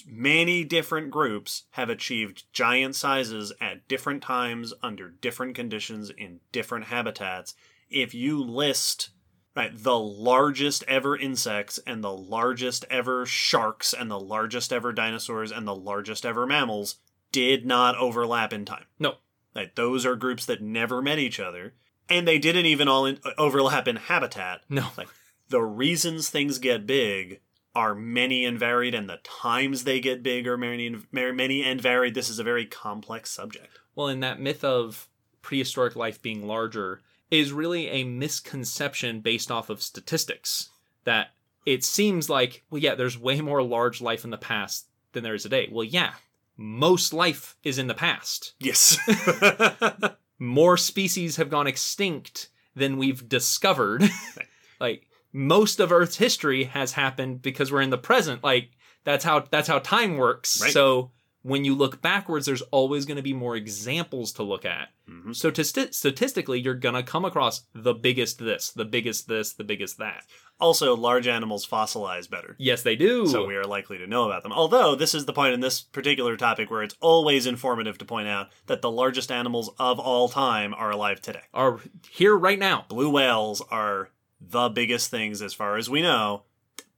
[0.07, 6.85] many different groups have achieved giant sizes at different times under different conditions in different
[6.85, 7.53] habitats.
[7.89, 9.09] If you list
[9.55, 15.51] right the largest ever insects and the largest ever sharks and the largest ever dinosaurs
[15.51, 16.97] and the largest ever mammals
[17.37, 18.85] did not overlap in time.
[18.99, 19.15] No.
[19.53, 21.73] Like those are groups that never met each other
[22.09, 24.87] and they didn't even all in, uh, overlap in habitat No.
[24.97, 25.09] like
[25.49, 27.41] the reasons things get big
[27.75, 31.81] are many and varied and the times they get big are many and, many and
[31.81, 35.07] varied this is a very complex subject Well, and that myth of
[35.41, 40.69] prehistoric life being larger is really a misconception based off of statistics.
[41.03, 41.31] That
[41.65, 45.35] it seems like, well, yeah, there's way more large life in the past than there
[45.35, 45.67] is today.
[45.71, 46.13] Well, yeah,
[46.57, 48.53] most life is in the past.
[48.59, 48.97] yes
[50.39, 54.03] More species have gone extinct than we've discovered.
[54.79, 58.43] like most of Earth's history has happened because we're in the present.
[58.43, 58.69] Like
[59.03, 60.61] that's how that's how time works.
[60.61, 60.71] Right.
[60.71, 64.89] So when you look backwards, there's always going to be more examples to look at.
[65.09, 65.35] Mhm.
[65.35, 69.63] So to st- statistically, you're gonna come across the biggest this, the biggest this, the
[69.63, 70.23] biggest that.
[70.59, 73.27] Also large animals fossilize better Yes, they do.
[73.27, 75.81] so we are likely to know about them although this is the point in this
[75.81, 80.29] particular topic where it's always informative to point out that the largest animals of all
[80.29, 81.79] time are alive today are
[82.09, 82.85] here right now.
[82.89, 84.09] blue whales are
[84.41, 86.43] the biggest things as far as we know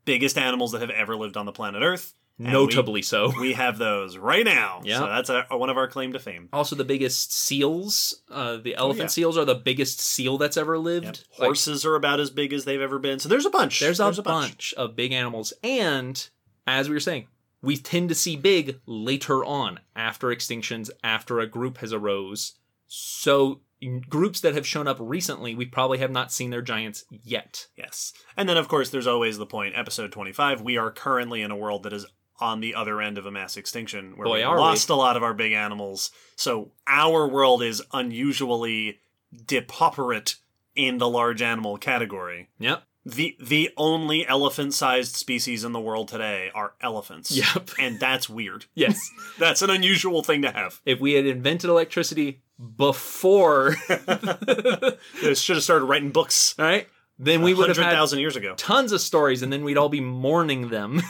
[0.06, 3.34] biggest animals that have ever lived on the planet earth And we- Notably so.
[3.40, 4.82] we have those right now.
[4.84, 5.00] Yeah.
[5.00, 6.50] So that's a, one of our claim to fame.
[6.54, 8.22] Also, the biggest seals.
[8.32, 9.08] Uh, the elephant yeah.
[9.08, 11.06] seals are the biggest seal that's ever lived.
[11.06, 11.18] Yep.
[11.38, 13.20] Like, Horses are about as big as they've ever been.
[13.20, 13.80] So there's a bunch.
[13.82, 14.74] there's a, bunch.
[14.78, 16.30] of big animals, and
[16.66, 17.28] as we were saying,
[17.62, 22.54] we tend to see big later on, after extinctions, after a group has arose.
[22.88, 23.62] So
[24.10, 27.68] groups that have shown up recently, we probably have not seen their giants yet.
[27.76, 28.14] Yes.
[28.38, 29.76] And then, of course, there's always the point.
[29.76, 32.06] Episode 25, we are currently in a world that is
[32.40, 34.62] on the other end of a mass extinction where Boy, we are we.
[34.62, 36.12] lost a lot of our big animals.
[36.36, 39.00] So our world is unusually
[39.46, 40.36] depauperate
[40.76, 42.50] in the large animal category.
[42.60, 42.84] Yep.
[43.06, 47.32] The the only elephant sized species in the world today are elephants.
[47.32, 47.72] Yep.
[47.80, 48.66] And that's weird.
[48.76, 49.00] Yes.
[49.40, 50.82] That's an unusual thing to have.
[50.86, 52.42] if we had invented electricity
[52.78, 56.56] before, They should have started writing books.
[56.60, 56.88] all right,
[57.18, 58.54] then we would have had 100,000 years ago.
[58.58, 61.02] tons of stories and then we'd all be mourning them.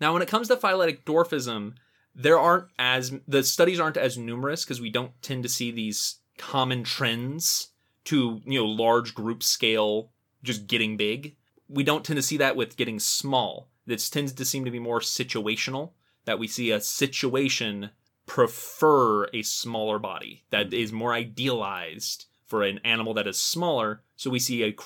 [0.00, 1.74] Now, when it comes to phyletic dwarfism,
[2.14, 6.16] there aren't as the studies aren't as numerous because we don't tend to see these
[6.38, 7.68] common trends
[8.04, 10.10] to, you know, large group scale
[10.42, 11.36] just getting big.
[11.68, 13.68] We don't tend to see that with getting small.
[13.86, 15.90] This tends to seem to be more situational
[16.24, 17.90] that we see a situation
[18.26, 20.74] prefer a smaller body that mm-hmm.
[20.74, 24.02] is more idealized for an animal that is smaller.
[24.16, 24.76] So we see a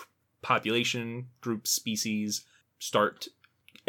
[0.43, 2.45] population, group, species
[2.79, 3.29] start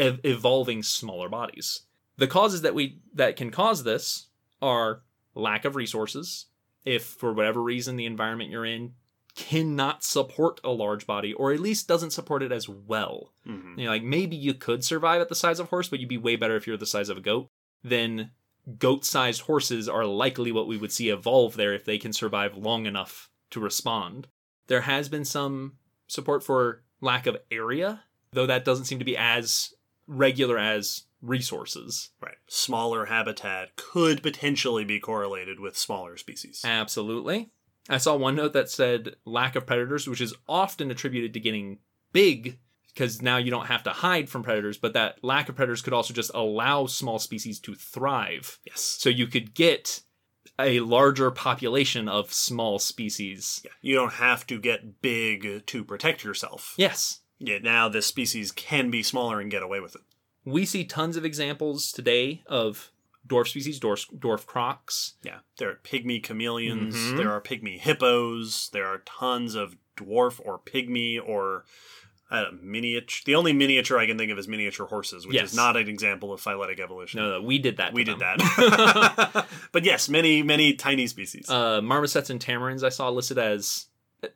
[0.01, 1.81] ev- evolving smaller bodies.
[2.17, 4.27] The causes that we that can cause this
[4.61, 5.01] are
[5.33, 6.47] lack of resources.
[6.83, 8.93] If for whatever reason the environment you're in
[9.35, 13.31] cannot support a large body, or at least doesn't support it as well.
[13.47, 13.77] Mhm.
[13.77, 16.09] You know, like maybe you could survive at the size of a horse, but you'd
[16.09, 17.47] be way better if you're the size of a goat.
[17.81, 18.31] Then
[18.77, 22.85] goat-sized horses are likely what we would see evolve there if they can survive long
[22.85, 24.27] enough to respond.
[24.67, 28.03] There has been some support for lack of area,
[28.33, 29.73] though that doesn't seem to be as
[30.11, 32.09] regular as resources.
[32.21, 32.35] Right.
[32.47, 36.61] Smaller habitat could potentially be correlated with smaller species.
[36.65, 37.49] Absolutely.
[37.89, 41.79] I saw one note that said lack of predators, which is often attributed to getting
[42.11, 42.59] big
[42.93, 45.93] because now you don't have to hide from predators, but that lack of predators could
[45.93, 48.59] also just allow small species to thrive.
[48.65, 48.81] Yes.
[48.81, 50.01] So you could get
[50.59, 53.61] a larger population of small species.
[53.63, 53.71] Yeah.
[53.81, 56.73] You don't have to get big to protect yourself.
[56.77, 57.20] Yes.
[57.43, 60.01] Yeah, now this species can be smaller and get away with it.
[60.45, 62.91] We see tons of examples today of
[63.27, 65.13] dwarf species, dwarf, dwarf crocs.
[65.23, 65.39] Yeah.
[65.57, 67.17] There are pygmy chameleons, Mhm.
[67.17, 71.65] there are pygmy hippos, there are tons of dwarf or pygmy or
[72.31, 73.21] uh, miniature.
[73.25, 75.49] The only miniature I can think of is miniature horses, which Yes.
[75.49, 77.19] is not an example of phyletic evolution.
[77.19, 77.93] No, no, we did that.
[77.93, 78.37] we did them.
[78.37, 79.47] that.
[79.73, 81.49] but yes, many, many tiny species.
[81.49, 83.87] uh, marmosets and tamarins I saw listed as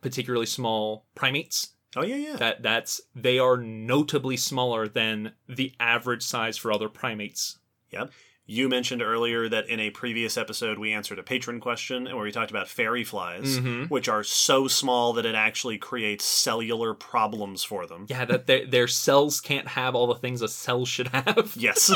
[0.01, 1.69] particularly small primates.
[1.95, 2.35] Oh, yeah, yeah.
[2.37, 7.59] That that's they are notably smaller than the average size for other primates.
[7.91, 8.11] Yep.
[8.47, 12.31] You mentioned earlier that in a previous episode we answered a patron question where we
[12.31, 13.89] talked about fairy flies, Mhm.
[13.89, 18.05] which are so small that it actually creates cellular problems for them.
[18.07, 21.91] Yeah, that their, their cells can't have all the things a cell should have, Yes.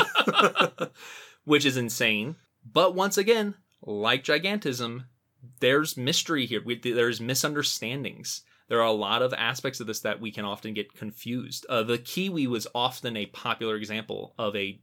[1.44, 2.34] which is insane.
[2.64, 5.04] But once again, like gigantism,
[5.60, 6.62] there's mystery here.
[6.64, 8.42] We, there's misunderstandings.
[8.70, 11.66] There are a lot of aspects of this that we can often get confused.
[11.68, 14.80] Uh, the kiwi was often a popular example of a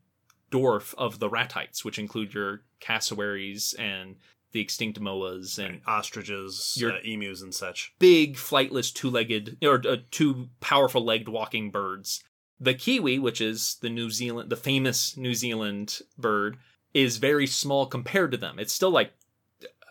[0.52, 4.18] dwarf of the ratites, which include your cassowaries and
[4.52, 7.94] the extinct moas and Ostriches, Your- uh, emus, and such.
[7.98, 12.22] big flightless two-legged or uh, two powerful legged walking birds.
[12.60, 16.58] The kiwi, which is the New Zealand, the famous New Zealand bird,
[16.94, 18.58] is very small compared to them.
[18.60, 19.14] It's still like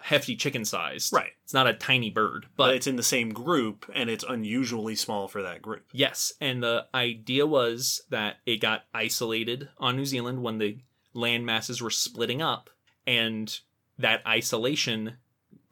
[0.06, 1.12] hefty chicken sized.
[1.12, 1.32] Right.
[1.42, 4.94] It's not a tiny bird, But, but it's in the same group, and it's unusually
[4.94, 5.84] small for that group.
[5.92, 6.32] yes.
[6.40, 10.78] And the idea was that it got isolated on New Zealand when the
[11.12, 12.70] land masses were splitting up,
[13.06, 13.58] and
[13.98, 15.16] that isolation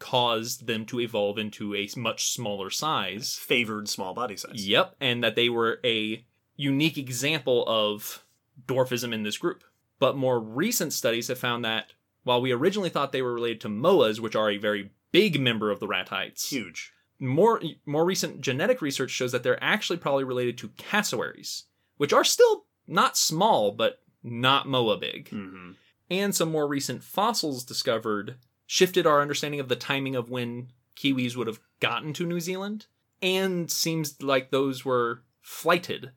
[0.01, 3.37] caused them to evolve into a much smaller size.
[3.37, 4.67] Favored small body size.
[4.67, 6.25] Yep, and that they were a
[6.57, 8.25] unique example of
[8.67, 9.63] dwarfism in this group.
[10.01, 11.93] But more recent studies have found that
[12.25, 15.71] while we originally thought they were related to moas, which are a very big member
[15.71, 16.93] of the ratites, Huge.
[17.21, 21.65] more more recent genetic research shows that they're actually probably related to cassowaries,
[21.97, 25.29] which are still not small but not moa big.
[25.29, 25.73] hmm
[26.11, 28.37] And some more recent fossils discovered
[28.67, 32.87] shifted our understanding of the timing of when kiwis would have gotten to New Zealand,
[33.23, 36.13] and seems like those were flighted.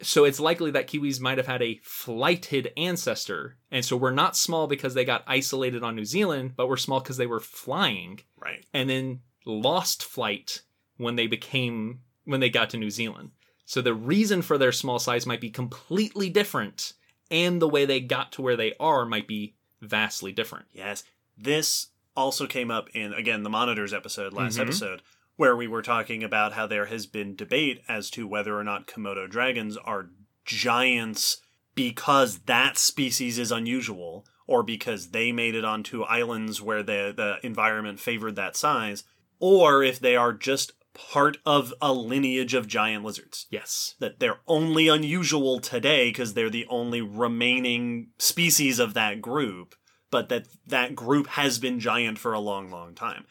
[0.00, 4.36] So it's likely that kiwis might have had a flighted ancestor, and so we're not
[4.36, 8.20] small because they got isolated on New Zealand, but we're small because they were flying
[8.36, 8.64] Right.
[8.72, 10.62] and then lost flight
[10.98, 13.30] when they became when they got to New Zealand.
[13.64, 16.92] So the reason for their small size might be completely different,
[17.30, 20.66] and the way they got to where they are might be vastly different.
[20.72, 21.04] Yes.
[21.36, 24.62] This also came up in, again, the Monitors episode, last Mhm.
[24.62, 25.02] episode,
[25.38, 28.88] where we were talking about how there has been debate as to whether or not
[28.88, 30.10] Komodo dragons are
[30.44, 31.40] giants
[31.76, 37.36] because that species is unusual or because they made it onto islands where the, the
[37.46, 39.04] environment favored that size,
[39.38, 43.94] or if they are just part of a lineage of giant lizards Yes.
[44.00, 49.76] that they're only unusual today because they're the only remaining species of that group,
[50.10, 53.24] but that that group has been giant for a long, long time.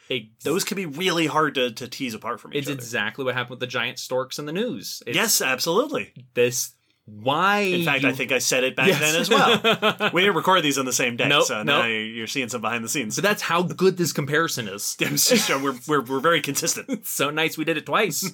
[0.43, 2.75] Those can be really hard to, to tease apart from each it's other.
[2.75, 5.01] exactly what happened with the giant storks in the news.
[5.07, 6.13] It's yes, absolutely.
[6.33, 6.73] This
[7.05, 8.99] why In fact, you- I think I said it back Yes.
[8.99, 10.09] then as well.
[10.13, 11.87] we didn't record these on the same day, Nope, so now nope.
[12.13, 13.15] you're seeing some behind the scenes.
[13.15, 14.97] so that's how good this comparison is.
[15.01, 17.05] It's we're, we're, we're very consistent.
[17.07, 18.29] so nice we did it twice.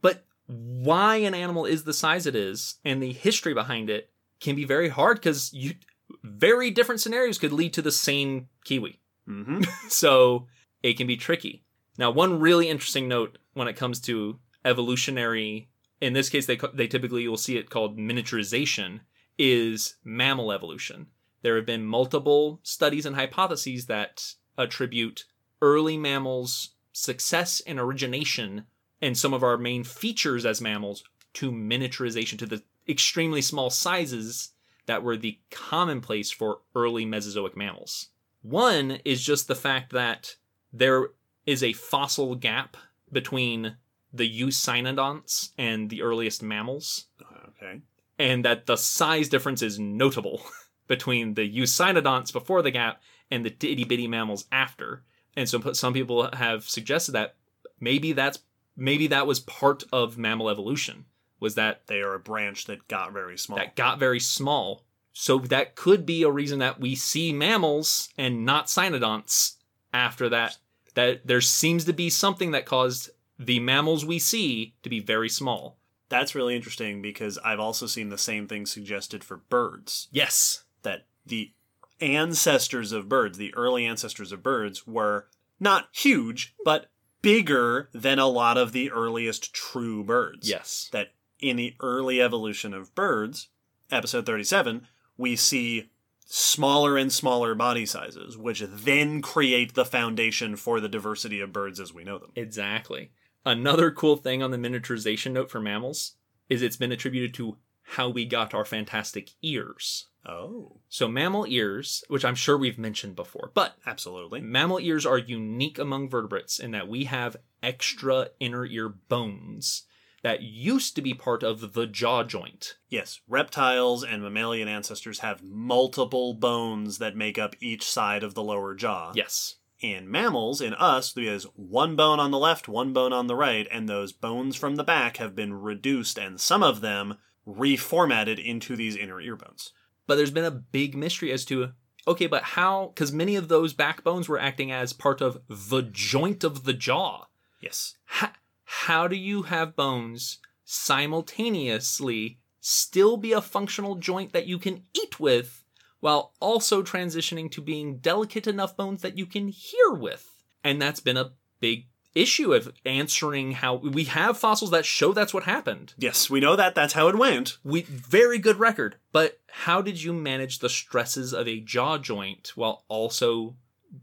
[0.00, 4.10] But why an animal is the size it is and the history behind it
[4.40, 5.74] can be very hard because you
[6.22, 9.00] very different scenarios could lead to the same kiwi.
[9.28, 9.62] Mm-hmm.
[9.88, 10.46] So
[10.82, 11.64] it can be tricky.
[11.98, 15.68] Now, one really interesting note when it comes to evolutionary,
[16.00, 19.00] in this case, they they typically will see it called miniaturization,
[19.38, 21.06] is mammal evolution.
[21.42, 25.24] There have been multiple studies and hypotheses that attribute
[25.60, 28.64] early mammals' success and origination
[29.00, 31.02] and some of our main features as mammals
[31.34, 34.50] to miniaturization, to the extremely small sizes
[34.86, 38.08] that were the commonplace for early Mesozoic mammals.
[38.42, 40.36] One is just the fact that
[40.72, 41.08] there
[41.46, 42.76] is a fossil gap
[43.10, 43.76] between
[44.12, 47.06] the Eucynodonts and the earliest mammals,
[47.48, 47.80] Okay.
[48.18, 50.42] and that the size difference is notable
[50.88, 53.00] between the Eucynodonts before the gap
[53.30, 55.04] and the itty bitty mammals after.
[55.36, 57.36] And so some people have suggested that
[57.80, 58.40] maybe that's
[58.76, 61.04] maybe that was part of mammal evolution
[61.42, 63.58] was that They are a branch that got very small.
[63.58, 64.84] that got very small.
[65.12, 69.56] So that could be a reason that we see mammals and not cynodonts
[69.92, 70.56] after that.
[70.94, 75.28] That there seems to be something that caused the mammals we see to be very
[75.28, 75.78] small.
[76.08, 80.08] That's really interesting because I've also seen the same thing suggested for birds.
[80.12, 80.64] Yes.
[80.82, 81.52] That the
[82.00, 85.28] ancestors of birds, the early ancestors of birds, were
[85.58, 86.90] not huge, but
[87.22, 90.48] bigger than a lot of the earliest true birds.
[90.48, 90.88] Yes.
[90.92, 91.12] That
[91.42, 93.48] in the early evolution of birds,
[93.90, 94.86] episode 37,
[95.18, 95.90] we see
[96.24, 101.78] smaller and smaller body sizes, which then create the foundation for the diversity of birds
[101.78, 102.30] as we know them.
[102.36, 103.10] Exactly.
[103.44, 106.12] Another cool thing on the miniaturization note for mammals
[106.48, 110.06] is it's been attributed to how we got our fantastic ears.
[110.24, 114.40] Oh, So mammal ears, which I'm sure we've mentioned before, but absolutely.
[114.40, 119.82] Mammal ears are unique among vertebrates in that we have extra inner ear bones
[120.22, 122.76] that used to be part of the jaw joint.
[122.88, 128.42] Yes, reptiles and mammalian ancestors have multiple bones that make up each side of the
[128.42, 129.12] lower jaw.
[129.14, 129.56] Yes.
[129.80, 133.66] In mammals, in us, there's one bone on the left, one bone on the right,
[133.70, 138.76] and those bones from the back have been reduced and some of them reformatted into
[138.76, 139.72] these inner ear bones.
[140.06, 141.72] But there's been a big mystery as to
[142.06, 142.92] okay, but how?
[142.94, 147.26] Because many of those backbones were acting as part of the joint of the jaw.
[147.60, 147.96] Yes.
[148.04, 148.30] How,
[148.74, 155.20] how do you have bones simultaneously still be a functional joint that you can eat
[155.20, 155.62] with
[156.00, 160.42] while also transitioning to being delicate enough bones that you can hear with?
[160.64, 165.34] And that's been a big issue of answering how we have fossils that show that's
[165.34, 165.92] what happened.
[165.98, 166.74] Yes, we know that.
[166.74, 167.58] That's how it went.
[167.62, 172.52] We very good record, but how did you manage the stresses of a jaw joint
[172.54, 173.54] while also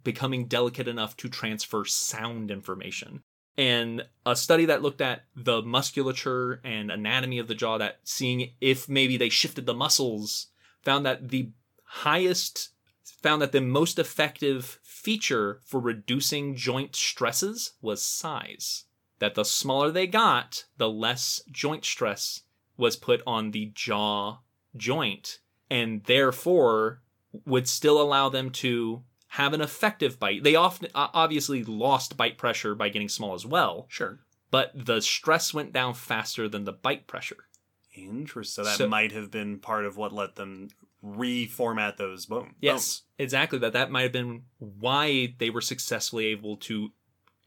[0.03, 3.23] becoming delicate enough to transfer sound information?
[3.57, 8.51] And a study that looked at the musculature and anatomy of the jaw, that seeing
[8.61, 10.47] if maybe they shifted the muscles,
[10.81, 11.49] found that the
[11.83, 12.69] highest,
[13.03, 18.85] found that the most effective feature for reducing joint stresses was size.
[19.19, 22.43] That the smaller they got, the less joint stress
[22.77, 24.39] was put on the jaw
[24.77, 25.39] joint,
[25.69, 27.01] and therefore
[27.45, 29.03] would still allow them to
[29.33, 30.43] have an effective bite.
[30.43, 34.19] They often obviously lost bite pressure by getting small as well, Sure.
[34.51, 37.45] but the stress went down faster than the bite pressure.
[37.93, 38.63] Interesting.
[38.63, 40.69] So that So- might have been part of what let them
[41.03, 42.53] reformat those bones.
[42.59, 43.59] Yes, exactly.
[43.59, 46.91] That that might have been why they were successfully able to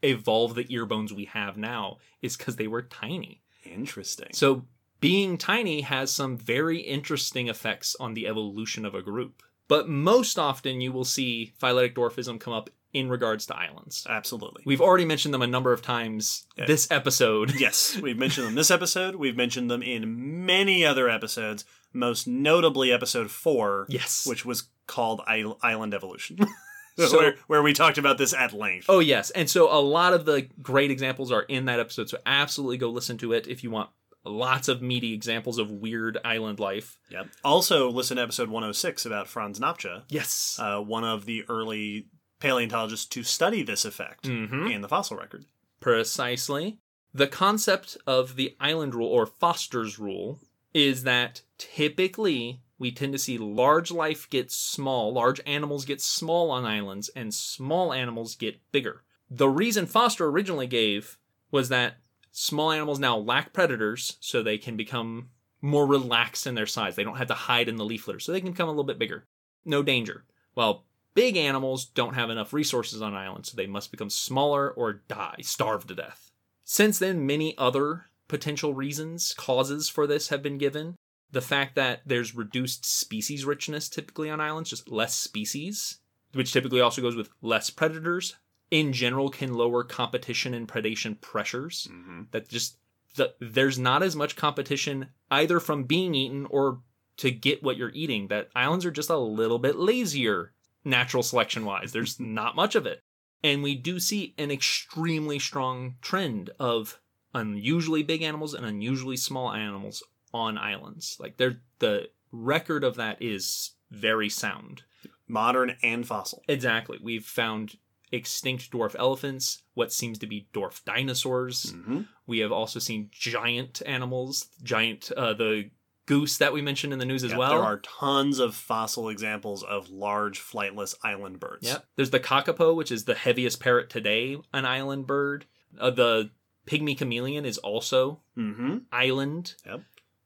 [0.01, 3.41] evolve the ear bones we have now is because they were tiny.
[3.63, 4.29] Interesting.
[4.33, 4.65] So
[4.99, 9.43] being tiny has some very interesting effects on the evolution of a group.
[9.67, 14.05] But most often you will see phyletic dwarfism come up in regards to islands.
[14.07, 14.61] Absolutely.
[14.65, 16.65] We've already mentioned them a number of times Yeah.
[16.65, 17.53] this episode.
[17.59, 19.15] yes, we've mentioned them this episode.
[19.15, 24.27] We've mentioned them in many other episodes, most notably episode four, Yes.
[24.27, 26.37] which was called Island Evolution,
[26.99, 28.85] So- where, where we talked about this at length.
[28.89, 32.09] Oh yes, and so a lot of the great examples are in that episode.
[32.09, 33.89] So absolutely go listen to it if you want
[34.25, 36.97] lots of meaty examples of weird island life.
[37.09, 37.27] Yep.
[37.43, 40.57] Also, listen to episode 106 about Franz Nopcsa, Yes.
[40.59, 42.07] uh, one of the early
[42.39, 44.73] paleontologists to study this effect Mhm.
[44.73, 45.45] in the fossil record.
[45.79, 46.79] Precisely.
[47.13, 50.39] The concept of the island rule or Foster's rule
[50.73, 56.49] is that typically we tend to see large life get small, large animals get small
[56.49, 59.03] on islands, and small animals get bigger.
[59.29, 61.17] The reason Foster originally gave
[61.51, 61.97] was that
[62.33, 65.29] small animals now lack predators, so they can become
[65.61, 66.95] more relaxed in their size.
[66.97, 68.83] They don't have to hide in the leaf litter, so they can become a little
[68.83, 69.23] bit bigger.
[69.63, 70.25] No danger.
[70.55, 70.83] While
[71.13, 75.37] big animals don't have enough resources on islands, so they must become smaller or die,
[75.41, 76.31] starve to death.
[76.65, 80.95] Since then, many other potential reasons, causes for this have been given.
[81.31, 85.99] The fact that there's reduced species richness typically on islands, just less species,
[86.33, 88.35] which typically also goes with less predators,
[88.73, 91.87] in general can lower competition and predation pressures.
[91.91, 92.21] Mm-hmm.
[92.31, 92.77] That just
[93.15, 96.79] the, there's not as much competition either from being eaten or
[97.17, 98.29] to get what you're eating.
[98.29, 101.91] That islands are just a little bit lazier, natural selection wise.
[101.91, 102.99] There's not much of it.
[103.43, 106.99] And we do see an extremely strong trend of
[107.35, 110.01] unusually big animals and unusually small animals
[110.33, 111.15] on islands.
[111.19, 114.81] Like they're the record of that is very sound.
[115.27, 116.41] Modern and fossil.
[116.47, 116.97] Exactly.
[117.01, 117.75] We've found
[118.13, 121.73] extinct dwarf elephants, what seems to be dwarf dinosaurs.
[121.73, 122.07] Mhm.
[122.27, 125.71] We have also seen giant animals, giant uh, the
[126.05, 127.49] goose that we mentioned in the news as Yeah, well.
[127.51, 131.67] There are tons of fossil examples of large flightless island birds.
[131.67, 131.85] Yep.
[131.95, 135.45] There's the kakapo, which is the heaviest parrot today, an island bird.
[135.79, 136.29] Uh, the
[136.67, 138.77] pygmy chameleon is also Mm-hmm.
[138.91, 139.55] island.
[139.65, 139.81] Yep.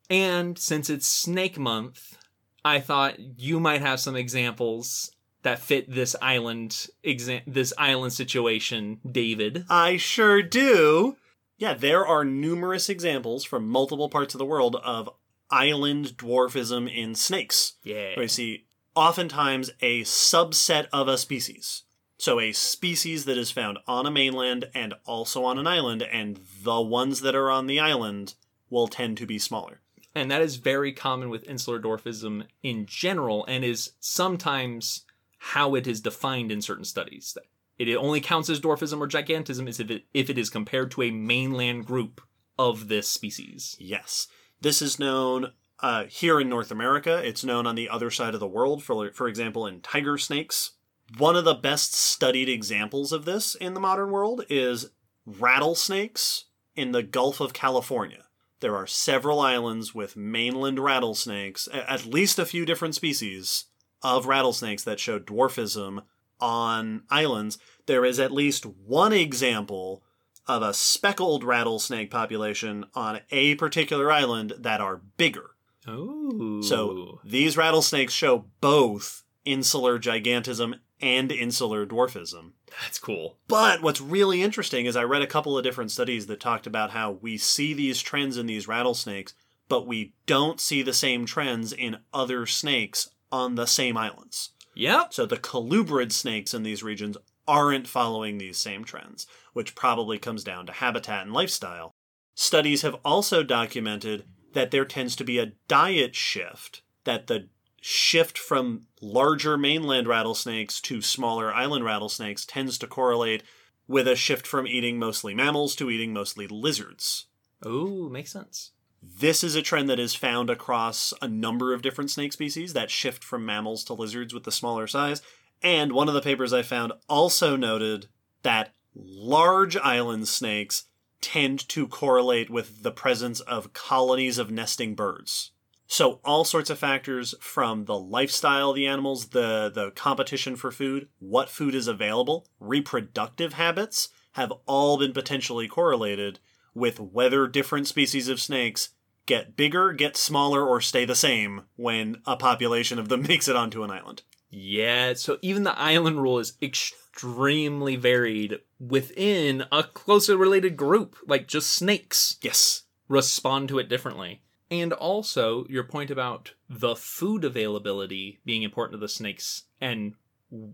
[0.10, 2.18] And since it's Snake Month,
[2.66, 5.12] I thought you might have some examples
[5.44, 9.66] that fit this island exa- this island situation, David.
[9.70, 11.18] I sure do.
[11.58, 15.10] Yeah, there are numerous examples from multiple parts of the world of
[15.50, 17.74] island dwarfism in snakes.
[17.84, 18.16] Yeah.
[18.16, 18.66] Where you see
[18.96, 21.84] oftentimes a subset of a species.
[22.20, 26.40] So a species that is found on a mainland and also on an island, and
[26.64, 28.34] the ones that are on the island
[28.70, 29.82] will tend to be smaller.
[30.16, 35.06] And that is very common with insular dwarfism in general and is sometimes
[35.54, 37.38] how it is defined in certain studies.
[37.78, 41.04] It only counts as dwarfism or gigantism is if it, if it is compared to
[41.04, 42.20] a mainland group
[42.60, 43.78] of this species.
[43.80, 44.28] Yes.
[44.60, 47.22] This is known uh, here in North America.
[47.26, 50.72] It's known on the other side of the world, for, for example, in tiger snakes.
[51.18, 54.90] One of the best studied examples of this in the modern world is
[55.26, 56.46] rattlesnakes
[56.76, 58.26] in the Gulf of California.
[58.60, 63.67] There are several islands with mainland rattlesnakes, at least a few different species
[64.02, 66.04] of rattlesnakes that show dwarfism
[66.40, 67.58] on islands.
[67.86, 70.04] There is at least one example
[70.48, 75.52] of a speckled rattlesnake population on a particular island that are bigger.
[75.88, 76.62] Oh.
[76.62, 82.52] So these rattlesnakes show both insular gigantism and insular dwarfism.
[82.82, 83.38] that's cool.
[83.48, 86.92] But what's really interesting is I read a couple of different studies that talked about
[86.92, 89.34] how we see these trends in these rattlesnakes,
[89.70, 94.52] but we don't see the same trends in other snakes on the same islands.
[94.76, 95.14] Yep.
[95.14, 97.18] So the colubrid snakes in these regions
[97.48, 101.94] aren't following these same trends, which probably comes down to habitat and lifestyle.
[102.36, 107.50] Studies have also documented that there tends to be a diet shift, that the
[107.82, 113.44] shift from larger mainland rattlesnakes to smaller island rattlesnakes tends to correlate
[113.88, 117.28] with a shift from eating mostly mammals to eating mostly lizards.
[117.64, 118.72] Oh, makes sense.
[119.02, 122.92] This is a trend that is found across a number of different snake species, that
[122.92, 125.22] shift from mammals to lizards with the smaller size.
[125.62, 128.08] And one of the papers I found also noted
[128.44, 130.86] that large island snakes
[131.22, 135.52] tend to correlate with the presence of colonies of nesting birds.
[135.88, 140.70] So all sorts of factors from the lifestyle of the animals, the the competition for
[140.70, 146.40] food, what food is available, reproductive habits have all been potentially correlated
[146.78, 148.90] with whether different species of snakes
[149.26, 153.56] get bigger, get smaller, or stay the same when a population of them makes it
[153.56, 154.24] onto an island.
[154.50, 161.48] Yeah, so even the island rule is extremely varied within a closely related group, like
[161.48, 162.84] just snakes Yes.
[163.10, 164.42] respond to it differently.
[164.70, 170.14] And also, your point about the food availability being important to the snakes and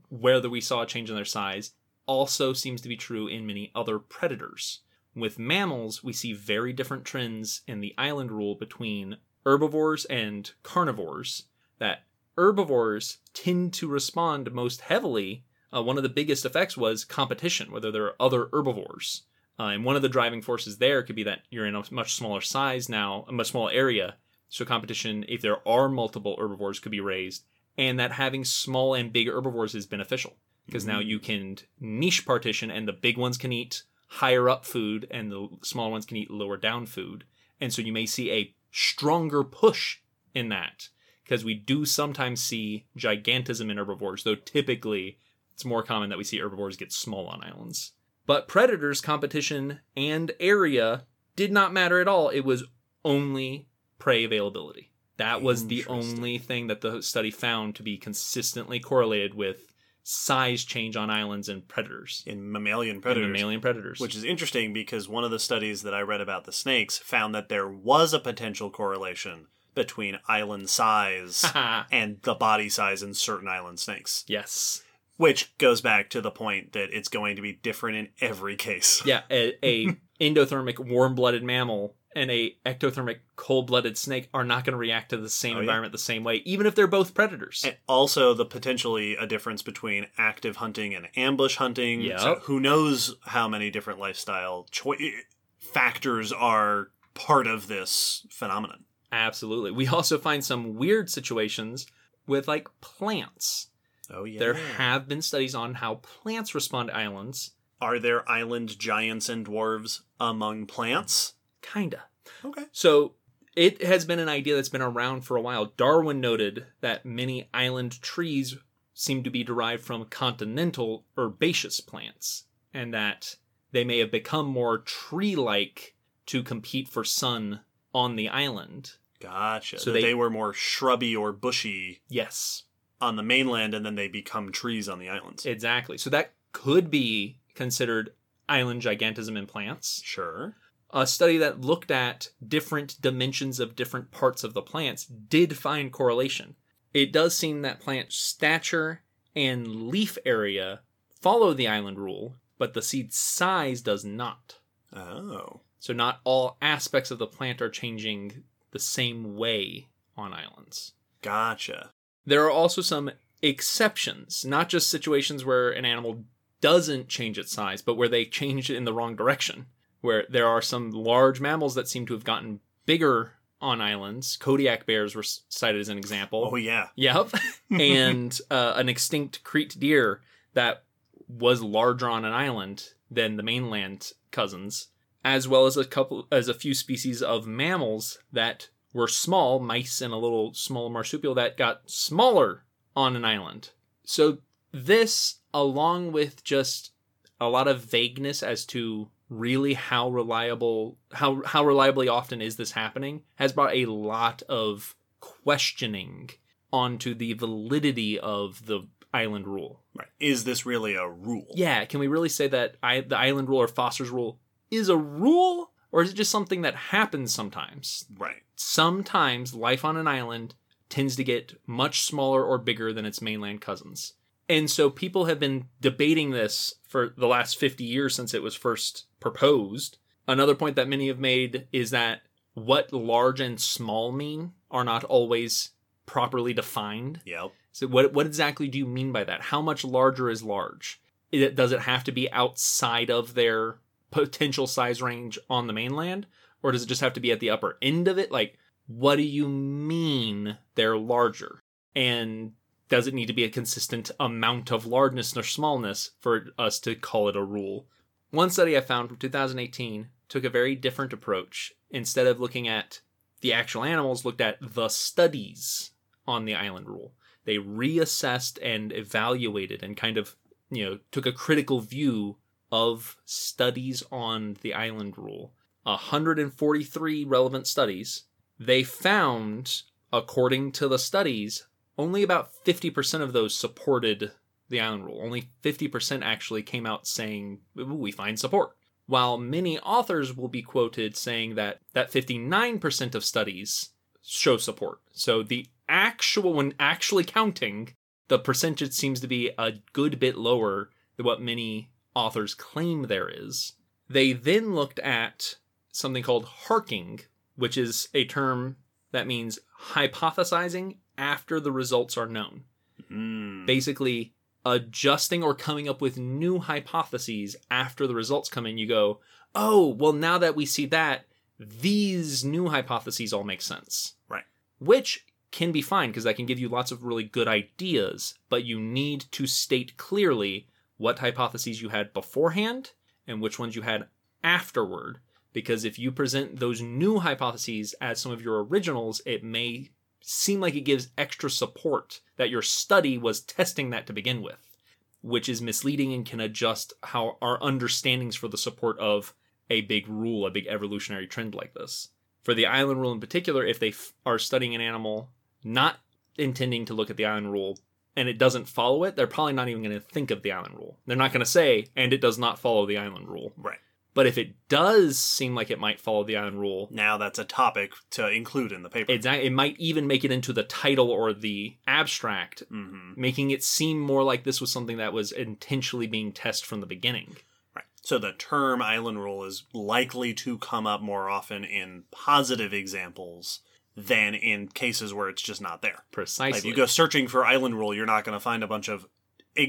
[0.09, 1.71] whether we saw a change in their size
[2.05, 4.81] also seems to be true in many other predators.
[5.15, 11.43] With mammals, we see very different trends in the island rule between herbivores and carnivores.
[11.79, 12.03] That
[12.35, 15.45] herbivores tend to respond most heavily.
[15.71, 19.23] Uh, one of the biggest effects was competition, whether there are other herbivores.
[19.59, 22.15] Uh, and one of the driving forces there could be that you're in a much
[22.15, 24.15] smaller size now, a much smaller area.
[24.49, 27.43] So competition, if there are multiple herbivores, could be raised,
[27.77, 30.33] and that having small and big herbivores is beneficial
[30.65, 33.83] because now you can niche partition, and the big ones can eat
[34.13, 37.23] higher up food, and the small ones can eat lower down food.
[37.59, 39.99] And so you may see a stronger push
[40.33, 40.89] in that
[41.23, 45.17] because we do sometimes see gigantism in herbivores, though typically
[45.53, 47.93] it's more common that we see herbivores get small on islands.
[48.25, 52.29] But predators, competition, and area did not matter at all.
[52.29, 52.63] It was
[53.03, 53.67] only
[53.99, 54.91] prey availability.
[55.17, 59.72] That was the only thing that the study found to be consistently correlated with
[60.03, 62.23] size change on islands and predators.
[62.27, 63.31] In mammalian predators.
[63.31, 63.99] mammalian predators.
[63.99, 67.33] Which is interesting because one of the studies that I read about the snakes found
[67.33, 71.45] that there was a potential correlation between island size
[71.91, 74.23] and the body size in certain island snakes.
[74.27, 74.83] yes.
[75.17, 79.03] Which goes back to the point that it's going to be different in every case.
[79.05, 84.77] Yeah, a, a endothermic warm-blooded mammal and a ectothermic cold-blooded snake are not going to
[84.77, 85.61] react to the same Oh, yeah.
[85.63, 87.63] environment the same way, even if they're both predators.
[87.65, 92.01] And also the potentially a difference between active hunting and ambush hunting.
[92.01, 92.19] Yep.
[92.19, 95.11] So who knows how many different lifestyle choi-
[95.59, 98.83] factors are part of this phenomenon.
[99.11, 99.71] Absolutely.
[99.71, 101.85] We also find some weird situations
[102.27, 103.67] with like plants.
[104.11, 104.39] Oh yeah.
[104.39, 107.51] There have been studies on how plants respond to islands.
[107.81, 111.32] are there island giants and dwarves among plants?
[111.63, 112.03] Kinda.
[112.45, 112.65] Okay.
[112.71, 113.15] So
[113.55, 115.65] it has been an idea that's been around for a while.
[115.77, 118.55] Darwin noted that many island trees
[118.93, 123.37] seem to be derived from continental herbaceous plants, and that
[123.71, 125.95] they may have become more tree like
[126.27, 127.61] to compete for sun
[127.93, 128.93] on the island.
[129.19, 129.79] Gotcha.
[129.79, 132.63] So they- they, were more shrubby or bushy Yes,
[133.01, 135.45] on the mainland and then they become trees on the islands.
[135.45, 135.97] exactly.
[135.97, 138.13] So that could be considered
[138.47, 140.01] island gigantism in plants.
[140.03, 140.55] sure.
[140.93, 145.91] A study that looked at different dimensions of different parts of the plants did find
[145.91, 146.55] correlation.
[146.93, 149.01] It does seem that plant stature
[149.35, 150.81] and leaf area
[151.19, 154.59] follow the island rule, but the seed size does not.
[154.95, 155.61] Oh.
[155.79, 160.93] So not all aspects of the plant are changing the same way on islands.
[161.21, 161.91] Gotcha.
[162.25, 163.11] There are also some
[163.41, 166.23] exceptions, not just situations where an animal
[166.61, 169.65] doesn't change its size, but where they change it in the wrong direction.
[170.03, 173.31] Where there are some large mammals that seem to have gotten bigger
[173.61, 174.35] on islands.
[174.35, 176.49] Kodiak bears were cited as an example.
[176.51, 176.89] Oh yeah.
[176.95, 177.29] Yep.
[177.71, 180.21] and uh, an extinct Crete deer
[180.53, 180.83] that
[181.27, 184.87] was larger on an island than the mainland cousins,
[185.23, 190.01] as well as a couple as a few species of mammals that were small, mice
[190.01, 192.65] and a little small marsupial that got smaller
[192.95, 193.69] on an island.
[194.03, 194.39] So
[194.73, 196.91] this along with just
[197.39, 202.71] a lot of vagueness as to really how reliable how how reliably often is this
[202.71, 206.29] happening has brought a lot of questioning
[206.71, 209.81] onto the validity of the island rule.
[209.95, 210.07] Right.
[210.19, 211.47] Is this really a rule?
[211.53, 214.39] Yeah, can we really say that I, the island rule or Foster's rule
[214.71, 218.05] is a rule or is it just something that happens sometimes?
[218.17, 218.41] Right.
[218.55, 220.55] Sometimes life on an island
[220.89, 224.13] tends to get much smaller or bigger than its mainland cousins.
[224.49, 228.55] And so people have been debating this for the last 50 years since it was
[228.55, 229.97] first proposed.
[230.27, 232.21] Another point that many have made is that
[232.53, 235.71] what large and small mean are not always
[236.05, 237.21] properly defined.
[237.25, 237.51] Yep.
[237.71, 239.41] So what what exactly do you mean by that?
[239.41, 241.01] How much larger is large?
[241.31, 243.77] It, does it have to be outside of their
[244.11, 246.27] potential size range on the mainland
[246.61, 248.31] or does it just have to be at the upper end of it?
[248.31, 251.63] Like what do you mean they're larger?
[251.95, 252.53] And
[252.93, 256.93] does it need to be a consistent amount of largeness or smallness for us to
[256.93, 257.87] call it a rule?
[258.29, 261.73] One study I found from 2018 took a very different approach.
[261.89, 263.01] Instead of looking at
[263.41, 265.89] the actual animals, looked at the studies
[266.27, 267.13] on the island rule.
[267.45, 270.35] They reassessed and evaluated and kind of,
[270.69, 272.37] you know, took a critical view
[272.71, 275.51] of studies on the island rule.
[275.81, 278.25] 143 relevant studies.
[278.59, 281.65] They found, according to the studies,
[281.97, 284.31] only about 50% of those supported
[284.69, 285.21] the island rule.
[285.21, 288.71] Only 50% actually came out saying, we find support.
[289.05, 293.89] While many authors will be quoted saying that that 59% of studies
[294.23, 294.99] show support.
[295.11, 297.95] So the actual, when actually counting,
[298.29, 303.29] the percentage seems to be a good bit lower than what many authors claim there
[303.29, 303.73] is.
[304.09, 305.55] They then looked at
[305.91, 307.19] something called harking,
[307.55, 308.77] which is a term
[309.11, 309.59] that means
[309.91, 312.63] hypothesizing after the results are known.
[313.11, 313.65] Mm.
[313.65, 314.33] Basically,
[314.65, 318.77] adjusting or coming up with new hypotheses after the results come in.
[318.77, 319.19] You go,
[319.55, 321.25] oh, well, now that we see that,
[321.59, 324.15] these new hypotheses all make sense.
[324.27, 324.45] Right.
[324.79, 328.65] Which can be fine because that can give you lots of really good ideas, but
[328.65, 330.67] you need to state clearly
[330.97, 332.91] what hypotheses you had beforehand
[333.27, 334.07] and which ones you had
[334.43, 335.19] afterward.
[335.53, 339.91] Because if you present those new hypotheses as some of your originals, it may
[340.25, 344.77] seem like it gives extra support that your study was testing that to begin with,
[345.21, 349.33] which is misleading and can adjust how our understandings for the support of
[349.69, 352.09] a big rule, a big evolutionary trend like this.
[352.41, 355.29] For the island rule in particular, if they f- are studying an animal
[355.63, 355.97] not
[356.37, 357.79] intending to look at the island rule
[358.15, 360.75] and it doesn't follow it, they're probably not even going to think of the island
[360.75, 360.97] rule.
[361.05, 363.53] They're not going to say, and it does not follow the island rule.
[363.57, 363.79] Right.
[364.13, 367.45] But if it does seem like it might follow the island rule, Now that's a
[367.45, 369.11] topic to include in the paper.
[369.11, 373.63] it's, it might even make it into the title or the abstract, hmm making it
[373.63, 377.37] seem more like this was something that was intentionally being tested from the beginning.
[377.75, 377.85] Right.
[378.03, 383.61] So the term island rule is likely to come up more often in positive examples
[383.95, 386.03] than in cases where it's just not there.
[386.11, 386.51] Precisely.
[386.51, 388.89] Like if you go searching for island rule, you're not going to find a bunch
[388.89, 389.05] of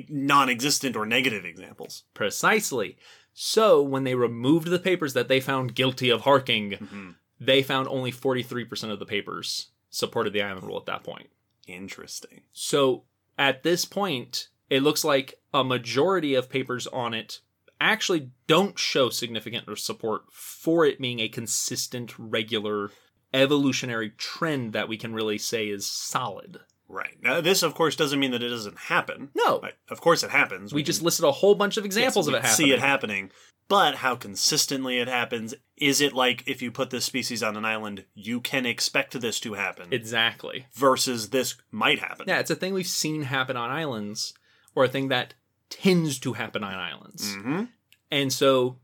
[0.09, 2.05] non-existent or negative examples.
[2.15, 2.97] Precisely.
[3.35, 7.15] So when they removed the papers that they found guilty of harking, Mhm.
[7.41, 11.29] they found only 43% of the papers supported the island rule at that point.
[11.67, 12.43] Interesting.
[12.53, 13.05] So
[13.37, 17.41] at this point, it looks like a majority of papers on it
[17.81, 22.91] actually don't show significant support for it being a consistent, regular
[23.33, 26.61] evolutionary trend that we can really say is solid.
[26.89, 27.17] Right.
[27.23, 29.31] Now, this, of course, doesn't mean that it doesn't happen.
[29.35, 29.63] No.
[29.89, 30.73] Of course, it happens.
[30.73, 32.67] we just listed a whole bunch of examples Yes, of it we happening.
[32.69, 33.31] See it happening.
[33.67, 37.65] But how consistently it happens, is it like if you put this species on an
[37.65, 40.67] island, you can expect this to happen Exactly.
[40.75, 42.27] versus this might happen?
[42.29, 44.35] Yeah, it's a thing we've seen happen on islands,
[44.75, 45.33] or a thing that
[45.71, 47.35] tends to happen on islands.
[47.37, 47.63] hmm
[48.11, 48.77] And so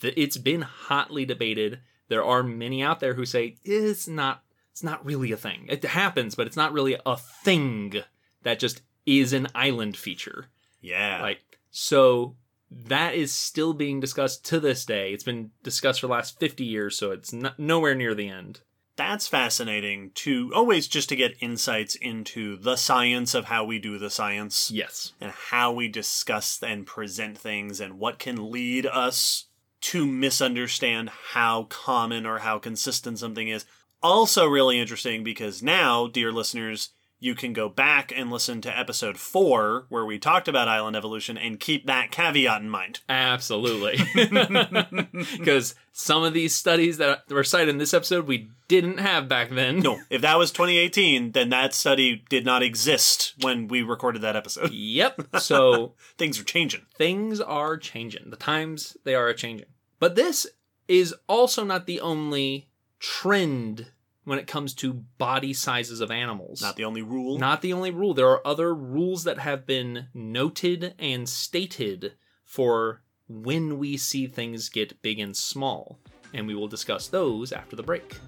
[0.00, 1.80] th- it's been hotly debated.
[2.08, 5.66] There are many out there who say it's not it's not really a thing.
[5.68, 8.02] It happens, but it's not really a thing
[8.42, 10.46] that just is an island feature.
[10.80, 11.20] Yeah.
[11.22, 11.40] Like
[11.70, 12.36] so
[12.70, 15.12] that is still being discussed to this day.
[15.12, 18.60] It's been discussed for the last 50 years, so it's not, nowhere near the end.
[18.96, 23.98] That's fascinating to always just to get insights into the science of how we do
[23.98, 25.14] the science Yes.
[25.20, 29.46] and how we discuss and present things and what can lead us
[29.82, 33.64] to misunderstand how common or how consistent something is.
[34.02, 36.90] Also, really interesting because now, dear listeners,
[37.22, 41.36] you can go back and listen to episode four where we talked about island evolution
[41.36, 43.00] and keep that caveat in mind.
[43.10, 43.98] Absolutely.
[45.38, 49.50] Because some of these studies that were cited in this episode we didn't have back
[49.50, 49.80] then.
[49.80, 54.36] No, if that was 2018, then that study did not exist when we recorded that
[54.36, 54.72] episode.
[54.72, 55.28] Yep.
[55.40, 56.86] So Things are changing.
[56.96, 58.30] things are changing.
[58.30, 59.66] The times they are changing.
[59.98, 60.46] But this
[60.88, 62.69] is also not the only
[63.00, 63.86] trend
[64.24, 66.62] when it comes to body sizes of animals.
[66.62, 67.38] Not the only rule.
[67.38, 68.14] Not the only rule.
[68.14, 72.12] There are other rules that have been noted and stated
[72.44, 75.98] for when we see things get big and small.
[76.32, 78.18] And we will discuss those after the break.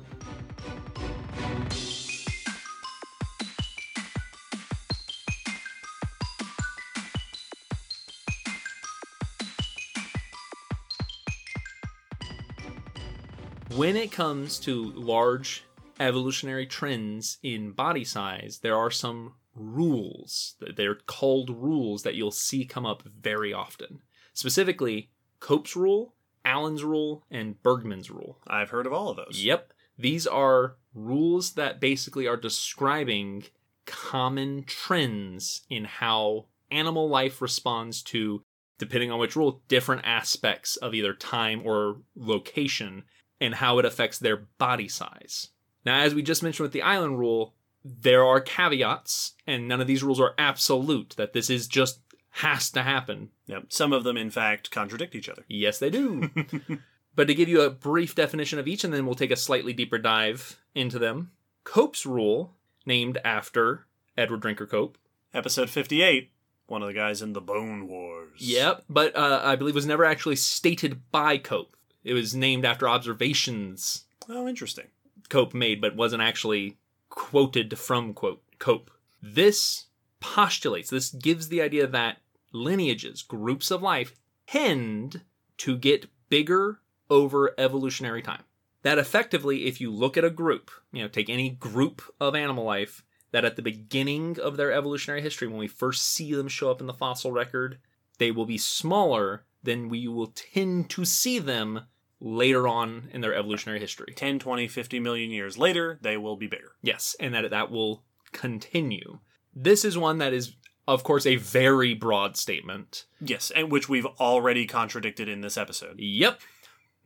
[13.76, 15.64] When it comes to large
[15.98, 20.56] evolutionary trends in body size, there are some rules.
[20.76, 24.02] They're called rules that you'll see come up very often.
[24.34, 28.38] Specifically, Cope's rule, Allen's rule, and Bergmann's rule.
[28.46, 29.42] I've heard of all of those.
[29.42, 29.72] Yep.
[29.96, 33.44] These are rules that basically are describing
[33.86, 38.44] common trends in how animal life responds to,
[38.76, 43.04] depending on which rule, different aspects of either time or location
[43.42, 45.48] and how it affects their body size.
[45.84, 47.54] Now, as we just mentioned with the island rule,
[47.84, 51.98] there are caveats, and none of these rules are absolute, that this is just
[52.30, 53.30] has to happen.
[53.46, 53.64] Yep.
[53.68, 55.44] Some of them, in fact, contradict each other.
[55.48, 56.30] Yes, they do.
[57.16, 59.72] but to give you a brief definition of each, and then we'll take a slightly
[59.72, 61.32] deeper dive into them.
[61.64, 62.54] Cope's rule,
[62.86, 63.86] named after
[64.16, 64.96] Edward Drinker Cope.
[65.34, 66.30] Episode 58,
[66.68, 68.38] one of the guys in the Bone Wars.
[68.38, 71.76] Yep, but uh, I believe was never actually stated by Cope.
[72.04, 74.86] It was named after observations Oh, interesting.
[75.28, 78.90] Cope made, but wasn't actually quoted from quote Cope.
[79.22, 79.86] This
[80.20, 82.18] postulates, this gives the idea that
[82.52, 84.14] lineages, groups of life,
[84.46, 85.22] tend
[85.58, 86.80] to get bigger
[87.10, 88.42] over evolutionary time.
[88.82, 92.64] That effectively, if you look at a group, you know, take any group of animal
[92.64, 96.70] life, that at the beginning of their evolutionary history, when we first see them show
[96.70, 97.78] up in the fossil record,
[98.18, 101.86] they will be smaller than we will tend to see them
[102.20, 104.12] later on in their evolutionary history.
[104.14, 106.72] 10, 20, 50 million years later, they will be bigger.
[106.82, 109.18] Yes, and that that will continue.
[109.54, 110.54] This is one that is,
[110.86, 113.04] of course, a very broad statement.
[113.20, 115.96] Yes, and which we've already contradicted in this episode.
[115.98, 116.40] Yep.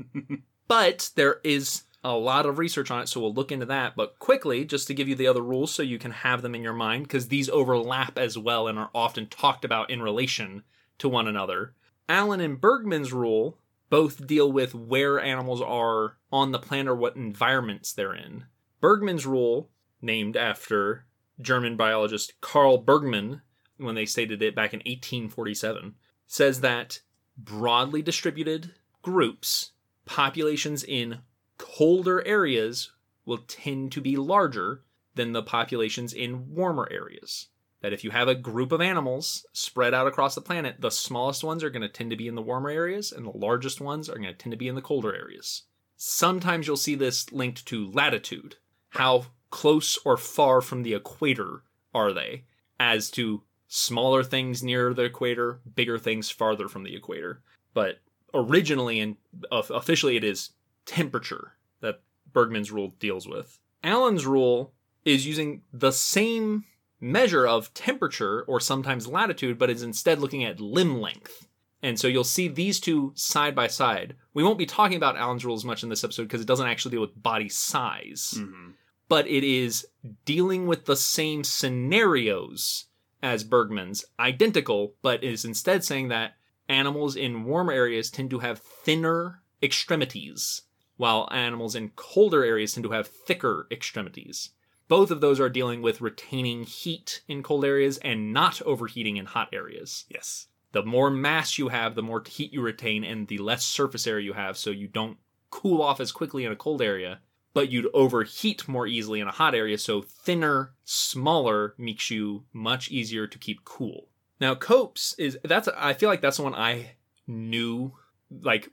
[0.68, 3.96] but there is a lot of research on it, so we'll look into that.
[3.96, 6.62] But quickly, just to give you the other rules so you can have them in
[6.62, 10.62] your mind, because these overlap as well and are often talked about in relation
[10.98, 11.74] to one another.
[12.08, 13.58] Allen and Bergmann's rule
[13.88, 18.44] both deal with where animals are on the planet or what environments they're in.
[18.80, 19.70] Bergmann's rule,
[20.02, 21.06] named after
[21.40, 23.42] German biologist Carl Bergmann,
[23.76, 25.94] when they stated it back in 1847,
[26.26, 27.00] says that
[27.36, 28.72] broadly distributed
[29.02, 29.72] groups,
[30.04, 31.18] populations in
[31.58, 32.92] colder areas
[33.24, 34.82] will tend to be larger
[35.14, 37.48] than the populations in warmer areas.
[37.82, 41.44] That if you have a group of animals spread out across the planet, the smallest
[41.44, 44.08] ones are going to tend to be in the warmer areas, and the largest ones
[44.08, 45.64] are going to tend to be in the colder areas.
[45.96, 48.56] Sometimes you'll see this linked to latitude.
[48.90, 51.62] How close or far from the equator
[51.94, 52.44] are they?
[52.78, 57.42] As to smaller things near the equator, bigger things farther from the equator.
[57.74, 58.00] But
[58.34, 59.16] originally and
[59.50, 60.50] officially, it is
[60.84, 62.00] temperature that
[62.32, 63.58] Bergmann's rule deals with.
[63.82, 64.72] Allen's rule
[65.04, 66.64] is using the same
[67.00, 71.48] measure of temperature or sometimes latitude, but is instead looking at limb length.
[71.82, 74.16] And so you'll see these two side by side.
[74.32, 76.66] We won't be talking about Allen's rule as much in this episode because it doesn't
[76.66, 78.70] actually deal with body size, Mm-hmm.
[79.08, 79.86] but it is
[80.24, 82.86] dealing with the same scenarios
[83.22, 86.32] as Bergmann's, identical, but is instead saying that
[86.68, 90.62] animals in warmer areas tend to have thinner extremities,
[90.96, 94.50] while animals in colder areas tend to have thicker extremities.
[94.88, 99.26] Both of those are dealing with retaining heat in cold areas and not overheating in
[99.26, 100.04] hot areas.
[100.08, 100.46] Yes.
[100.72, 104.24] The more mass you have, the more heat you retain, and the less surface area
[104.24, 105.18] you have, so you don't
[105.50, 107.20] cool off as quickly in a cold area,
[107.54, 112.90] but you'd overheat more easily in a hot area, so thinner, smaller makes you much
[112.90, 114.08] easier to keep cool.
[114.40, 116.96] Now, Copes is that's I feel like that's the one I
[117.26, 117.94] knew
[118.42, 118.70] like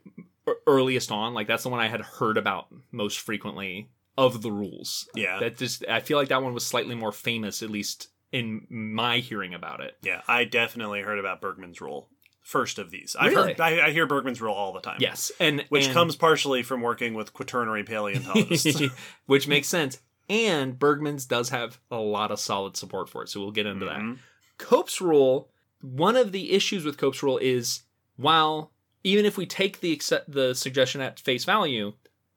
[0.66, 5.08] earliest on, like that's the one I had heard about most frequently of the rules.
[5.14, 5.38] Yeah.
[5.40, 9.18] That just I feel like that one was slightly more famous, at least in my
[9.18, 9.96] hearing about it.
[10.02, 12.08] Yeah, I definitely heard about Bergmann's rule
[12.42, 13.16] first of these.
[13.18, 13.48] I've Really?
[13.54, 14.98] heard I, I hear Bergmann's rule all the time.
[15.00, 18.82] Yes, and Which and- comes partially from working with quaternary paleontologists.
[19.26, 19.98] which makes sense.
[20.28, 23.84] And Bergmann's does have a lot of solid support for it, so we'll get into
[23.86, 23.98] that.
[24.00, 24.18] Mhm.
[24.58, 25.50] Cope's rule,
[25.80, 27.82] one of the issues with Cope's rule is
[28.16, 28.72] while
[29.02, 31.92] even if we take the the suggestion at face value,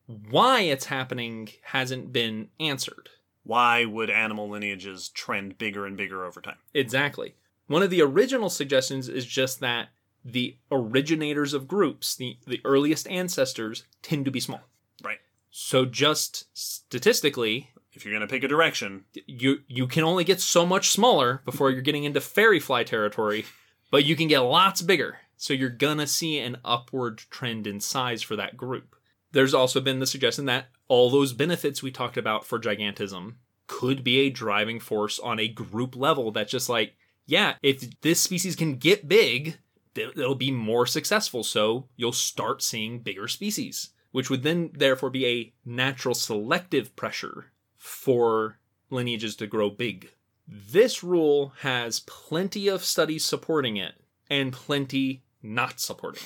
[0.08, 3.10] why it's happening hasn't been answered.
[3.44, 6.58] Why would animal lineages trend bigger and bigger over time?
[6.74, 7.36] Exactly.
[7.68, 9.90] One of the original suggestions is just that
[10.26, 14.62] the originators of groups, the, the earliest ancestors, tend to be small.
[15.04, 15.20] Right.
[15.52, 20.40] So just statistically, If you're going to pick a direction, you you can only get
[20.42, 23.46] so much smaller before you're getting into fairy fly territory,
[23.92, 25.20] but you can get lots bigger.
[25.38, 28.96] So you're gonna see an upward trend in size for that group.
[29.32, 33.36] There's also been the suggestion that all those benefits we talked about for gigantism
[33.68, 36.96] could be a driving force on a group level that's just like,
[37.26, 39.58] yeah, if this species can get big,
[39.96, 41.44] th- it'll be more successful.
[41.44, 47.52] So you'll start seeing bigger species, which would then therefore be a natural selective pressure
[47.76, 48.60] for
[48.90, 50.12] lineages to grow big.
[50.48, 53.96] This rule has plenty of studies supporting it
[54.30, 55.24] and plenty
[55.56, 56.24] not supporting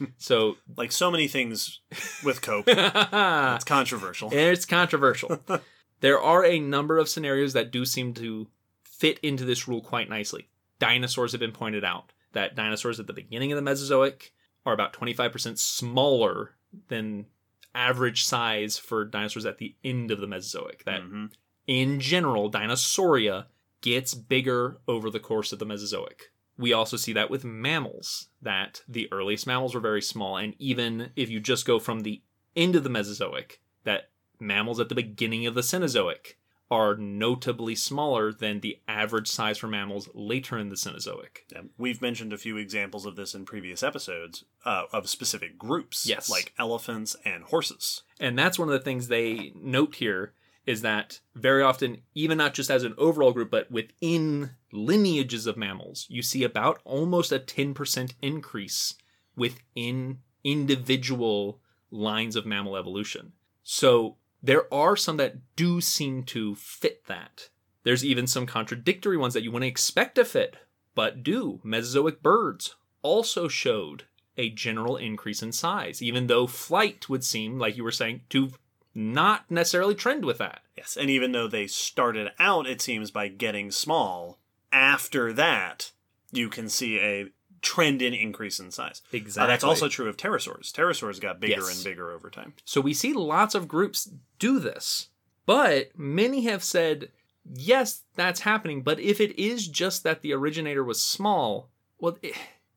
[0.00, 0.08] it.
[0.18, 1.80] So like so many things
[2.24, 4.30] with Cope, it's controversial.
[4.32, 5.40] it's controversial.
[6.00, 8.48] there are a number of scenarios that do seem to
[8.84, 10.48] fit into this rule quite nicely.
[10.78, 14.32] Dinosaurs have been pointed out that dinosaurs at the beginning of the Mesozoic
[14.64, 16.54] are about 25% smaller
[16.88, 17.26] than
[17.74, 20.84] average size for dinosaurs at the end of the Mesozoic.
[20.84, 21.30] That Mhm.
[21.66, 23.46] in general, Dinosauria
[23.80, 26.30] gets bigger over the course of the Mesozoic.
[26.60, 31.10] We also see that with mammals, that the earliest mammals were very small, and even
[31.16, 32.20] if you just go from the
[32.54, 36.36] end of the Mesozoic, that mammals at the beginning of the Cenozoic
[36.70, 41.38] are notably smaller than the average size for mammals later in the Cenozoic.
[41.50, 46.06] Yeah, We've mentioned a few examples of this in previous episodes uh, of specific groups,
[46.06, 46.30] Yes.
[46.30, 48.02] like elephants and horses.
[48.20, 50.34] And that's one of the things they note here
[50.66, 55.56] is that very often, even not just as an overall group, but within lineages of
[55.56, 58.94] mammals, you see about almost a 10% increase
[59.36, 61.60] within individual
[61.90, 63.32] lines of mammal evolution.
[63.62, 67.48] So there are some that do seem to fit that.
[67.82, 70.56] There's even some contradictory ones that you wouldn't expect to fit,
[70.94, 71.60] but do.
[71.62, 74.04] Mesozoic birds also showed
[74.36, 78.50] a general increase in size, even though flight would seem, like you were saying, to
[78.94, 80.62] not necessarily trend with that.
[80.76, 84.39] Yes, and even though they started out, it seems, by getting small,
[84.72, 85.92] after that,
[86.32, 87.28] you can see a
[87.62, 89.02] trend in increase in size.
[89.12, 89.52] Uh, Exactly.
[89.52, 90.72] that's also true of pterosaurs.
[90.72, 91.74] Pterosaurs got bigger Yes.
[91.76, 92.54] and bigger over time.
[92.64, 95.08] So we see lots of groups do this,
[95.44, 97.10] but many have said,
[97.44, 98.82] yes, that's happening.
[98.82, 101.68] But if it is just that the originator was small,
[101.98, 102.34] well, it,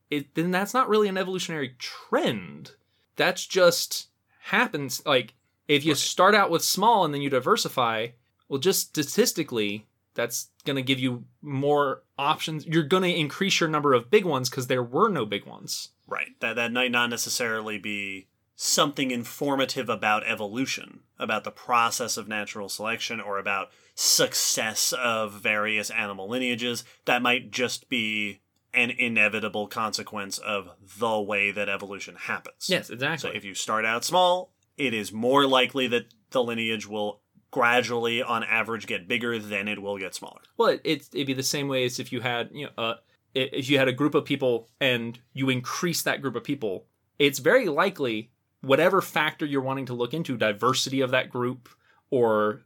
[0.09, 2.71] it, then that's not really an evolutionary trend.
[3.15, 4.07] That's just
[4.47, 5.01] happens.
[5.05, 5.33] Like
[5.69, 8.07] if you start out with small and then you diversify,
[8.49, 9.85] well, just statistically,
[10.15, 12.65] that's going to give you more options.
[12.65, 15.89] You're going to increase your number of big ones because there were no big ones.
[16.07, 16.39] Right.
[16.39, 22.69] That that might not necessarily be something informative about evolution, about the process of natural
[22.69, 26.83] selection, or about success of various animal lineages.
[27.05, 28.41] That might just be
[28.73, 30.69] an inevitable consequence of
[30.99, 32.67] the way that evolution happens.
[32.69, 33.29] Yes, exactly.
[33.29, 37.21] So if you start out small, it is more likely that the lineage will
[37.53, 40.41] gradually, on average, get bigger than it will get smaller.
[40.57, 42.95] well, it, it, it'd be the same way as if you had, you know, uh,
[43.35, 46.85] if you had a group of people and you increase that group of people,
[47.19, 48.31] it's very likely
[48.61, 51.69] whatever factor you're wanting to look into, diversity of that group
[52.09, 52.61] or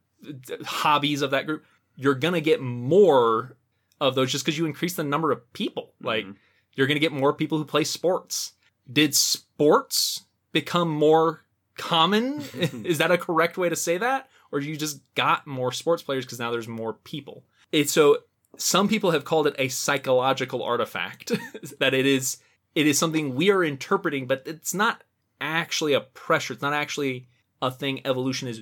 [0.65, 1.65] hobbies of that group,
[1.95, 3.55] you're gonna get more
[3.99, 5.93] of those just because you increase the number of people.
[6.01, 6.35] Like Mhm.
[6.75, 8.53] you're gonna get more people who play sports.
[8.91, 11.43] Did sports become more
[11.77, 12.41] common?
[12.85, 14.29] Is that a correct way to say that?
[14.51, 17.43] Or you just got more sports players because now there's more people?
[17.71, 18.19] It's so
[18.57, 21.31] some people have called it a psychological artifact
[21.79, 22.37] that it is
[22.75, 25.03] it is something we are interpreting but it's not
[25.39, 27.27] actually a pressure it's not actually
[27.61, 28.61] a thing evolution is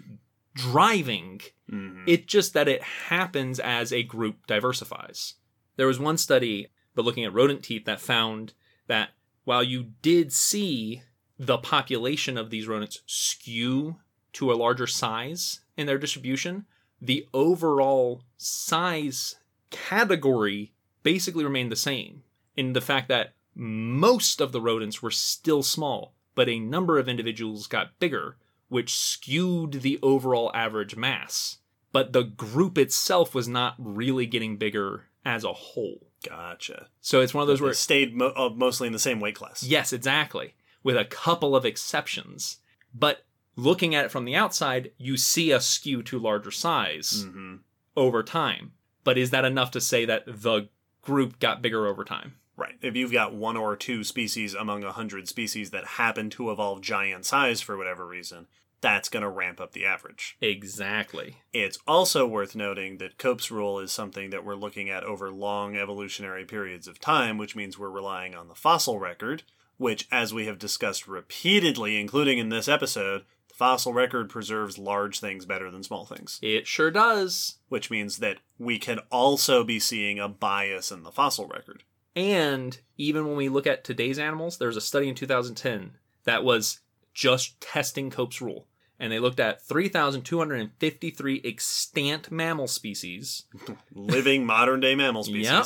[0.56, 1.40] driving
[1.72, 2.04] Mhm.
[2.08, 5.36] it's just that it happens as a group diversifies
[5.78, 8.54] there was one study but looking at rodent teeth that found
[8.88, 9.10] that
[9.46, 11.02] while you did see
[11.40, 13.98] the population of these rodents skew
[14.34, 16.66] to a larger size in their distribution
[17.02, 19.36] the overall size
[19.70, 20.74] category
[21.04, 22.24] basically remained the same
[22.56, 27.08] in the fact that most of the rodents were still small, but a number of
[27.08, 28.38] individuals got bigger,
[28.68, 31.60] which skewed the overall average mass.
[31.92, 36.08] But the group itself was not really getting bigger as a whole.
[36.28, 36.88] Gotcha.
[37.00, 39.36] So it's one of those where it stayed mo- uh, mostly in the same weight
[39.36, 39.64] class.
[39.64, 40.56] Yes, exactly.
[40.84, 42.58] With a couple of exceptions.
[42.94, 43.26] But
[43.56, 47.56] looking at it from the outside, you see a skew to larger size hmm
[47.98, 48.74] over time.
[49.06, 50.68] But is that enough to say that the
[51.02, 52.36] group got bigger over time?
[52.58, 52.76] Right.
[52.82, 56.82] If you've got one or two species among a hundred species that happen to evolve
[56.82, 58.48] giant size for whatever reason,
[58.82, 60.38] that's going to ramp up the average.
[60.42, 61.38] Exactly.
[61.54, 65.76] It's also worth noting that Cope's rule is something that we're looking at over long
[65.76, 69.44] evolutionary periods of time, which means we're relying on the fossil record,
[69.78, 73.24] which, as we have discussed repeatedly, including in this episode,
[73.58, 77.58] fossil record preserves large things better than small things, It sure does.
[77.70, 81.84] which means that we can also be seeing a bias in the fossil record.
[82.16, 85.94] And even when we look at today's animals, there was a study in 2010
[86.26, 86.80] that was
[87.14, 88.68] just testing Cope's rule.
[89.00, 93.44] And they looked at 3,253 extant mammal species
[93.94, 95.44] Living modern day mammal species.
[95.52, 95.66] Yep.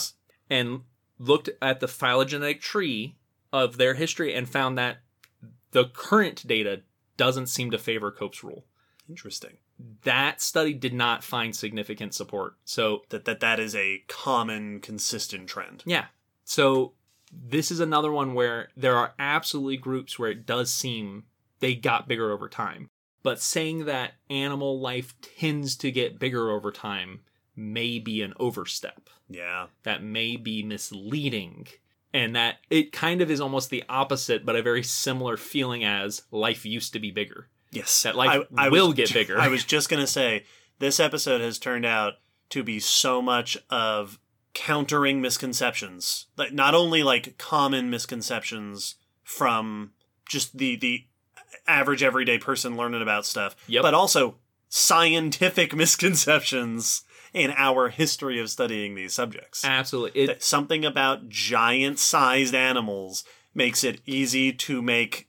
[0.50, 0.82] and
[1.18, 3.16] looked at the phylogenetic tree
[3.52, 4.98] of their history and found that
[5.72, 6.82] the current data
[7.20, 8.66] doesn't seem to favor Cope's rule.
[9.08, 9.58] Interesting.
[10.04, 12.56] That study did not find significant support.
[12.64, 15.84] So, That, that that is a common, consistent trend.
[15.86, 16.06] yeah.
[16.46, 16.94] So,
[17.32, 21.26] this is another one where there are absolutely groups where it does seem
[21.60, 22.88] they got bigger over time.
[23.22, 27.20] But saying that animal life tends to get bigger over time
[27.56, 29.10] may be an overstep.
[29.30, 29.68] Yeah.
[29.84, 31.68] that may be misleading
[32.14, 36.24] and that it kind of is almost the opposite but a very similar feeling as
[36.32, 38.02] life used to be bigger Yes.
[38.02, 39.40] That life will get bigger.
[39.40, 40.44] I was just going to say,
[40.80, 42.14] this episode has turned out
[42.50, 44.18] to be so much of
[44.56, 46.26] countering misconceptions.
[46.36, 49.92] Like, not only like common misconceptions from
[50.28, 51.06] just the, the
[51.68, 53.84] average everyday person learning about stuff, Yep.
[53.84, 54.38] but also
[54.68, 57.04] scientific misconceptions
[57.34, 59.64] in our history of studying these subjects.
[59.66, 63.24] absolutely it, something about giant sized animals
[63.54, 65.28] makes it easy to make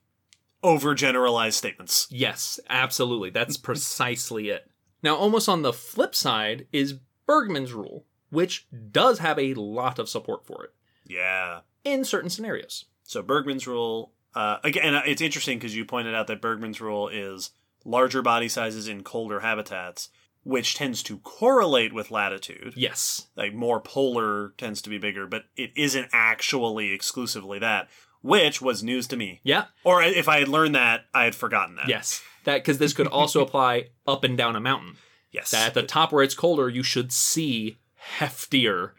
[0.62, 2.06] overgeneralized statements.
[2.10, 4.70] yes absolutely that's precisely it
[5.02, 6.94] now almost on the flip side is
[7.26, 10.72] bergmann's rule which does have a lot of support for it
[11.06, 11.60] Yeah.
[11.84, 16.40] in certain scenarios So Bergmann's rule, uh, again, it's interesting because you pointed out that
[16.40, 17.50] Bergmann's rule is
[17.84, 20.10] larger body sizes in colder habitats,
[20.42, 22.72] which tends to correlate with latitude.
[22.76, 27.88] yes Like more polar tends to be bigger, but it isn't actually exclusively that,
[28.22, 29.40] which was news to me.
[29.42, 31.88] yeah Or if I had learned that, I had forgotten that.
[31.88, 34.96] yes that because this could also apply up and down a mountain
[35.32, 35.50] Yes.
[35.52, 37.78] that at the top where it's colder you should see
[38.18, 38.92] heftier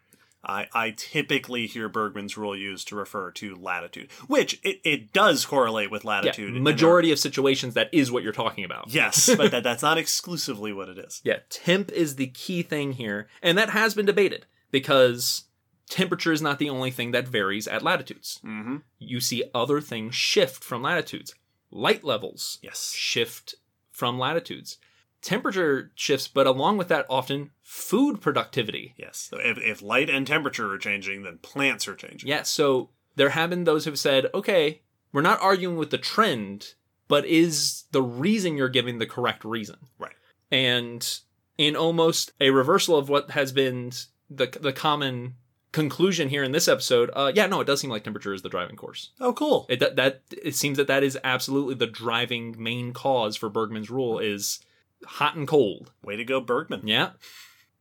[0.44, 5.46] I, I typically hear Bergmann's rule used to refer to latitude, which it, it does
[5.46, 6.56] correlate with latitude.
[6.56, 8.92] in majority of situations that is what you're talking about.
[8.92, 11.22] yes, but that, that's not exclusively what it is.
[11.24, 15.44] Yeah, temp is the key thing here, and that has been debated because
[15.90, 18.40] temperature is not the only thing that varies at latitudes.
[18.44, 18.78] Mm-hmm.
[18.98, 21.36] You see other things shift from latitudes.
[21.70, 22.92] Light levels Yes.
[22.94, 23.56] shift
[23.92, 24.78] from latitudes.
[25.22, 28.96] Temperature shifts, but along with that, often food productivity.
[28.98, 29.30] Yes.
[29.30, 32.28] So if, if light and temperature are changing, then plants are changing.
[32.28, 34.82] Yeah, so there have been those who've said, okay,
[35.14, 36.74] we're not arguing with the trend,
[37.08, 39.78] but is the reason you're giving the correct reason?
[40.00, 40.16] Right.
[40.52, 41.08] And
[41.58, 43.92] in almost a reversal of what has been
[44.30, 45.36] the the common
[45.72, 48.50] conclusion here in this episode, uh, yeah, no, it does seem like temperature is the
[48.50, 49.12] driving course.
[49.20, 49.66] Oh, cool.
[49.70, 53.90] It that, that it seems that that is absolutely the driving main cause for Bergmann's
[53.90, 54.60] rule is
[55.06, 55.92] hot and cold.
[56.04, 56.88] Way to go, Bergmann.
[56.88, 57.12] Yeah.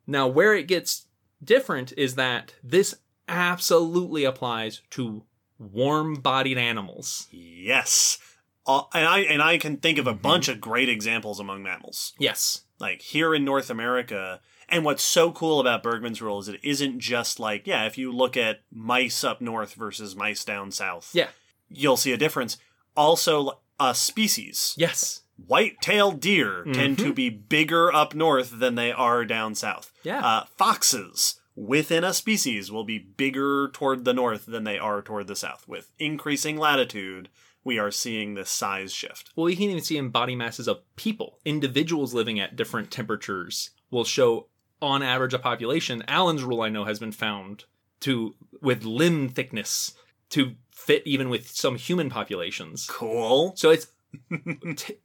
[0.07, 1.07] Now, where it gets
[1.43, 2.95] different is that this
[3.29, 5.25] absolutely applies to
[5.59, 7.29] warm-bodied animals.
[7.31, 8.19] Yes.
[8.67, 12.13] Uh, and I and I can think of a bunch of great examples among mammals.
[12.19, 12.63] Yes.
[12.79, 17.01] Like here in North America, and what's so cool about Bergmann's rule is it isn't
[17.01, 21.29] just like, yeah, if you look at mice up north versus mice down south, Yeah.
[21.69, 22.59] you'll see a difference.
[22.97, 24.75] Also, uh, species.
[24.77, 25.23] Yes.
[25.47, 29.93] White-tailed deer tend to be bigger up north than they are down south.
[30.03, 30.25] Yeah.
[30.25, 35.27] Uh, foxes within a species will be bigger toward the north than they are toward
[35.27, 35.67] the south.
[35.69, 37.29] With increasing latitude,
[37.65, 39.31] we are seeing this size shift.
[39.37, 41.39] Well, you can even see in body masses of people.
[41.45, 44.47] Individuals living at different temperatures will show,
[44.81, 46.03] on average, a population.
[46.09, 47.65] Allen's rule, I know, has been found
[48.01, 49.95] to with limb thickness
[50.31, 52.87] to fit even with some human populations.
[52.89, 53.53] Cool.
[53.57, 53.89] So it's
[54.77, 54.97] t-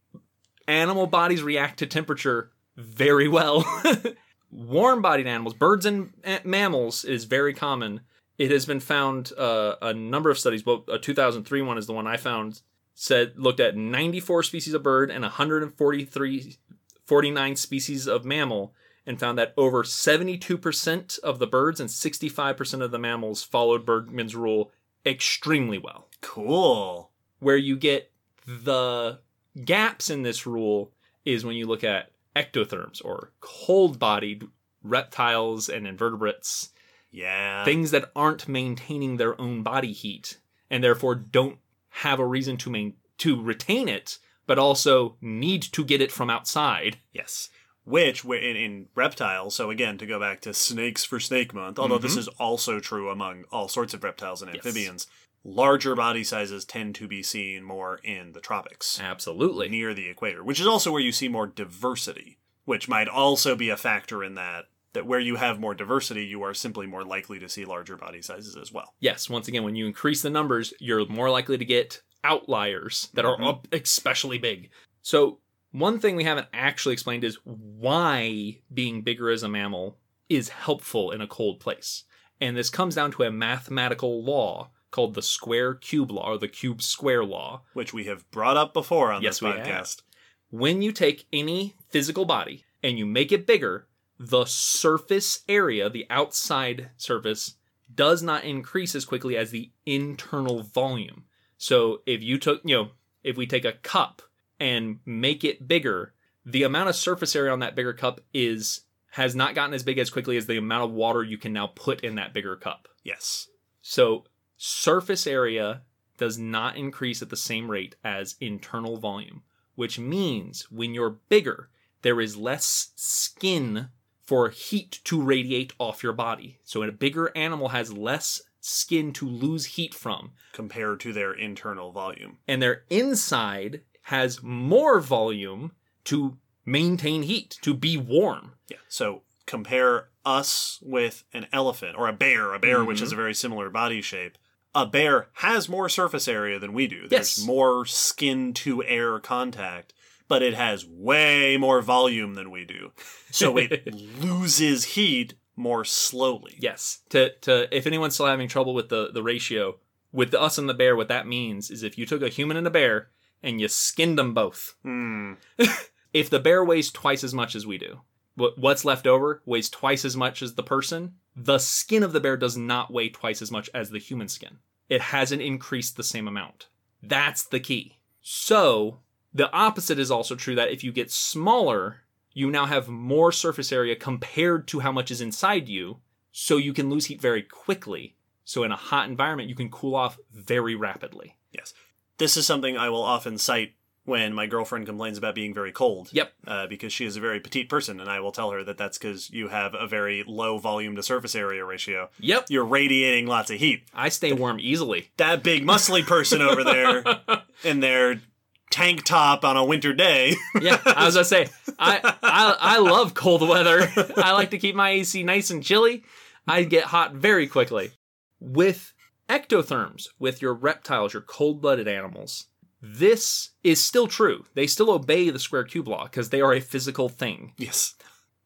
[0.67, 3.65] animal bodies react to temperature very well.
[4.51, 6.13] Warm-bodied animals, birds and
[6.43, 8.01] mammals, is very common.
[8.37, 10.63] It has been found uh, a number of studies.
[10.63, 12.61] But a 2003 one is the one I found.
[12.93, 16.55] Said looked at 94 species of bird and 143,
[17.03, 18.73] 49 species of mammal,
[19.05, 24.35] and found that over 72% of the birds and 65% of the mammals followed Bergmann's
[24.35, 24.71] rule
[25.05, 27.11] extremely well Cool.
[27.39, 28.11] where you get
[28.47, 29.19] the
[29.63, 30.91] gaps in this rule
[31.23, 34.47] is when you look at ectotherms or cold bodied
[34.83, 36.69] reptiles and invertebrates,
[37.11, 37.63] Yeah.
[37.63, 41.59] things that aren't maintaining their own body heat and therefore don't
[41.89, 46.29] have a reason to main- to retain it, but also need to get it from
[46.29, 46.99] outside.
[47.13, 47.49] Yes.
[47.85, 51.99] Which, in, in reptiles, so again, to go back to snakes for Snake Month, although
[51.99, 52.19] this mm-hmm.
[52.21, 55.07] is also true among all sorts of reptiles and amphibians,
[55.45, 59.69] larger body sizes tend to be seen more in the tropics, Absolutely.
[59.69, 63.69] near the equator, which is also where you see more diversity, which might also be
[63.69, 64.65] a factor in that.
[64.93, 68.21] That where you have more diversity, you are simply more likely to see larger body
[68.21, 68.93] sizes as well.
[69.01, 73.25] Yes, once again, when you increase the numbers, you're more likely to get outliers that
[73.25, 73.75] are mm-hmm.
[73.75, 74.69] especially big.
[75.01, 75.39] So,
[75.71, 79.97] one thing we haven't actually explained is why being bigger as a mammal
[80.29, 82.05] is helpful in a cold place.
[82.39, 86.47] And this comes down to a mathematical law called the square cube law or the
[86.47, 87.63] cube square law.
[87.73, 90.03] Which we have brought up before on Yes, this podcast.
[90.49, 96.07] When you take any physical body and you make it bigger, the surface area, the
[96.09, 97.55] outside surface,
[97.93, 101.25] does not increase as quickly as the internal volume.
[101.57, 102.89] So if you took, you know,
[103.21, 104.21] if we take a cup
[104.61, 106.13] and make it bigger,
[106.45, 108.81] the amount of surface area on that bigger cup is
[109.11, 111.67] has not gotten as big as quickly as the amount of water you can now
[111.67, 112.87] put in that bigger cup.
[113.03, 113.47] Yes.
[113.81, 114.25] So
[114.65, 115.81] surface area
[116.17, 119.43] does not increase at the same rate as internal volume,
[119.75, 121.69] which means when you're bigger,
[122.01, 123.89] there is less skin
[124.25, 126.57] for heat to radiate off your body.
[126.63, 131.91] So a bigger animal has less skin to lose heat from, Compared to their internal
[131.91, 132.39] volume.
[132.47, 135.73] and their inside has more volume
[136.05, 138.53] to maintain heat, to be warm.
[138.67, 138.77] Yeah.
[138.87, 143.01] So compare us with an elephant or a bear, a bear which Mhm.
[143.01, 144.39] has a very similar body shape.
[144.75, 147.07] A bear has more surface area than we do.
[147.07, 147.45] There's Yes.
[147.47, 149.93] more skin to air contact,
[150.27, 152.91] but it has way more volume than we do.
[153.31, 156.55] So it loses heat more slowly.
[156.59, 156.99] Yes.
[157.09, 159.77] To to if anyone's still having trouble with the the ratio
[160.11, 162.67] with us and the bear, what that means is if you took a human and
[162.67, 163.09] a bear
[163.41, 165.33] and you skinned them both, Hmm.
[166.13, 168.01] if the bear weighs twice as much as we do,
[168.35, 171.15] what's left over weighs twice as much as the person.
[171.37, 174.59] The skin of the bear does not weigh twice as much as the human skin.
[174.89, 176.67] It hasn't increased the same amount.
[177.01, 177.97] That's the key.
[178.21, 178.99] So
[179.33, 182.01] the opposite is also true that if you get smaller,
[182.33, 185.99] you now have more surface area compared to how much is inside you,
[186.31, 188.15] so you can lose heat very quickly.
[188.43, 191.37] So in a hot environment, you can cool off very rapidly.
[191.51, 191.73] Yes.
[192.17, 193.73] This is something I will often cite
[194.05, 196.09] when my girlfriend complains about being very cold.
[196.11, 196.31] Yep.
[196.47, 198.97] Uh, because she is a very petite person, and I will tell her that that's
[198.97, 202.09] because you have a very low volume to surface area ratio.
[202.19, 202.45] Yep.
[202.49, 203.83] You're radiating lots of heat.
[203.93, 205.11] I stay warm easily.
[205.17, 207.03] That big muscly person over there
[207.63, 208.21] in their
[208.69, 210.35] tank top on a winter day.
[210.61, 211.47] Yeah, I was gonna say
[211.79, 213.89] I I, I love cold weather.
[214.17, 216.03] I like to keep my AC nice and chilly.
[216.47, 217.91] I get hot very quickly.
[218.39, 218.93] With
[219.29, 222.47] ectotherms, with your reptiles, your cold-blooded animals,
[222.81, 224.45] this is still true.
[224.53, 227.53] They still obey the square cube law because they are a physical thing.
[227.57, 227.95] yes.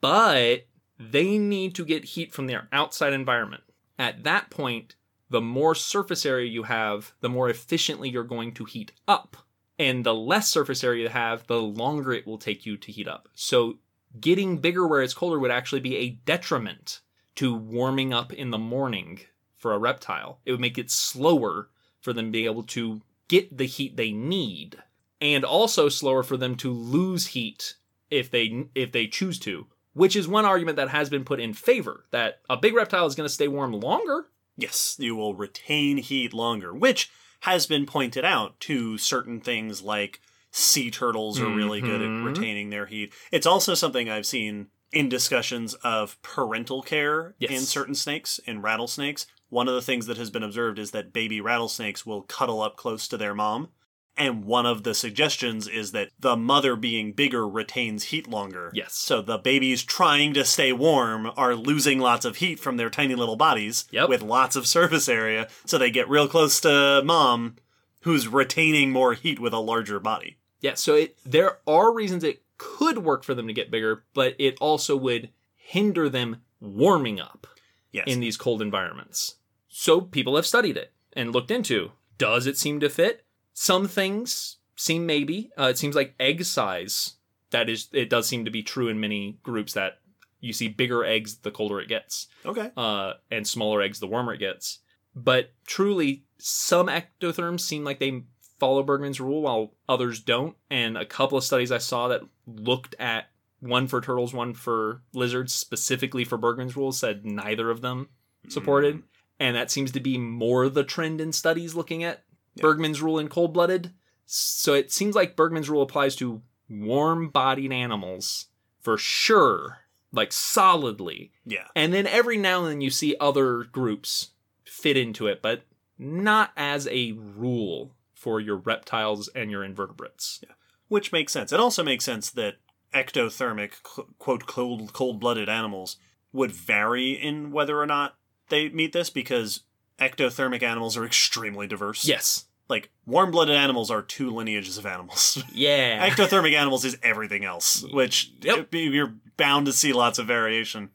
[0.01, 3.63] But they need to get heat from their outside environment.
[3.97, 4.95] At that point,
[5.29, 9.37] the more surface area you have, the more efficiently you're going to heat up.
[9.77, 13.07] And the less surface area you have, the longer it will take you to heat
[13.07, 13.29] up.
[13.33, 13.77] So
[14.19, 17.01] getting bigger where it's colder would actually be a detriment
[17.35, 19.21] to warming up in the morning
[19.55, 20.39] for a reptile.
[20.45, 21.69] It would make it slower
[22.01, 24.77] for them to be able to get the heat they need
[25.21, 27.75] and also slower for them to lose heat
[28.11, 31.53] if they if they choose to which is one argument that has been put in
[31.53, 34.25] favor that a big reptile is going to stay warm longer
[34.57, 37.09] Yes, you will retain heat longer, which
[37.41, 40.19] has been pointed out to certain things like
[40.51, 42.25] sea turtles are really good at Mhm.
[42.25, 43.13] retaining their heat.
[43.31, 47.51] It's also something I've seen in discussions of parental care Yes.
[47.51, 49.27] in certain snakes, in rattlesnakes.
[49.49, 52.77] One of the things that has been observed is that baby rattlesnakes will cuddle up
[52.77, 53.69] close to their mom.
[54.17, 58.69] And one of the suggestions is that the mother being bigger retains heat longer.
[58.73, 58.93] Yes.
[58.93, 63.15] So the babies trying to stay warm are losing lots of heat from their tiny
[63.15, 64.09] little bodies Yep.
[64.09, 65.47] with lots of surface area.
[65.65, 67.55] So they get real close to mom,
[68.01, 70.37] who's retaining more heat with a larger body.
[70.61, 74.35] yeah so it there are reasons it could work for them to get bigger but
[74.37, 77.47] it also would hinder them warming up
[77.91, 78.05] Yes.
[78.07, 79.35] in these cold environments.
[79.69, 83.25] So people have studied it and looked into does it seem to fit?
[83.53, 85.51] Some things seem maybe.
[85.57, 87.13] Uh, it seems like egg size.
[87.51, 89.99] That is, it does seem to be true in many groups that
[90.39, 92.71] you see bigger eggs the colder it gets, okay.
[92.77, 94.79] uh, and smaller eggs the warmer it gets.
[95.15, 98.23] But truly, some ectotherms seem like they
[98.59, 100.55] follow Bergmann's rule while others don't.
[100.69, 103.29] And a couple of studies I saw that looked at
[103.59, 108.09] one for turtles, one for lizards, specifically for Bergmann's rule, said neither of them
[108.47, 109.03] supported.
[109.39, 112.23] And that seems to be more the trend in studies looking at
[112.55, 112.63] Yeah.
[112.63, 113.93] Bergmann's rule in cold blooded.
[114.25, 118.47] So it seems like Bergmann's rule applies to warm bodied animals
[118.81, 119.79] for sure,
[120.11, 121.31] like solidly.
[121.45, 121.67] Yeah.
[121.75, 124.31] And then every now and then you see other groups
[124.65, 125.63] fit into it, but
[125.97, 130.41] not as a rule for your reptiles and your invertebrates.
[130.43, 130.53] Yeah.
[130.89, 131.51] Which makes sense.
[131.51, 132.55] It also makes sense that
[132.93, 133.81] ectothermic,
[134.17, 135.97] quote, cold, cold-blooded animals
[136.31, 138.15] would vary in whether or not
[138.49, 139.61] they meet this because
[139.99, 142.05] ectothermic animals are extremely diverse.
[142.07, 142.45] Yes.
[142.69, 145.43] Like, warm-blooded animals are two lineages of animals.
[145.53, 146.07] Yeah.
[146.07, 148.67] ectothermic animals is everything else, which Yep.
[148.73, 150.89] you're bound to see lots of variation.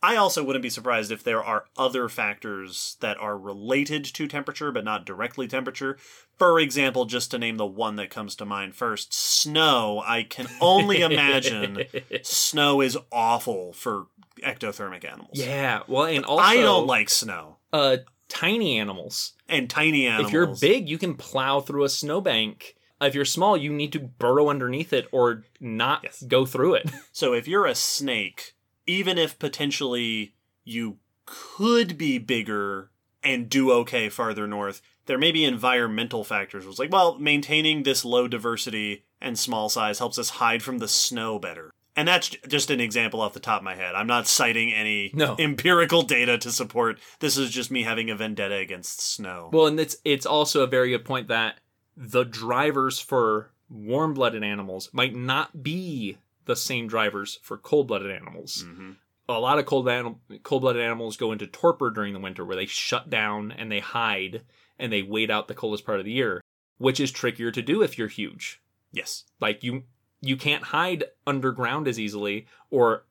[0.00, 4.70] I also wouldn't be surprised if there are other factors that are related to temperature
[4.70, 5.98] but not directly temperature.
[6.36, 10.00] For example, just to name the one that comes to mind first, snow.
[10.06, 11.82] I can only imagine
[12.22, 14.06] snow is awful for
[14.42, 15.30] ectothermic animals.
[15.34, 15.80] yeah.
[15.88, 17.56] Well, and also I don't like snow.
[17.72, 17.98] uh
[18.28, 19.32] tiny animals.
[19.48, 20.26] And tiny animals.
[20.28, 22.74] If you're big, you can plow through a snowbank.
[23.00, 26.22] If you're small, you need to burrow underneath it or not Yes.
[26.22, 26.90] go through it.
[27.12, 28.54] So if you're a snake,
[28.86, 30.34] even if potentially
[30.64, 32.90] you could be bigger
[33.22, 36.66] and do okay farther north, there may be environmental factors.
[36.66, 40.88] It's like, well, maintaining this low diversity and small size helps us hide from the
[40.88, 41.70] snow better.
[41.98, 43.94] And that's just an example off the top of my head.
[43.96, 45.34] I'm not citing any No.
[45.38, 47.00] empirical data to support.
[47.18, 49.50] This is just me having a vendetta against snow.
[49.52, 51.58] Well, and it's it's also a very good point that
[51.96, 58.64] the drivers for warm-blooded animals might not be the same drivers for cold-blooded animals.
[58.66, 58.96] Mhm.
[59.28, 62.64] A lot of cold anim- cold-blooded animals go into torpor during the winter, where they
[62.66, 64.42] shut down and they hide
[64.78, 66.40] and they wait out the coldest part of the year,
[66.78, 68.60] which is trickier to do if you're huge.
[68.92, 69.24] Yes.
[69.40, 69.82] Like you
[70.20, 73.04] you can't hide underground as easily or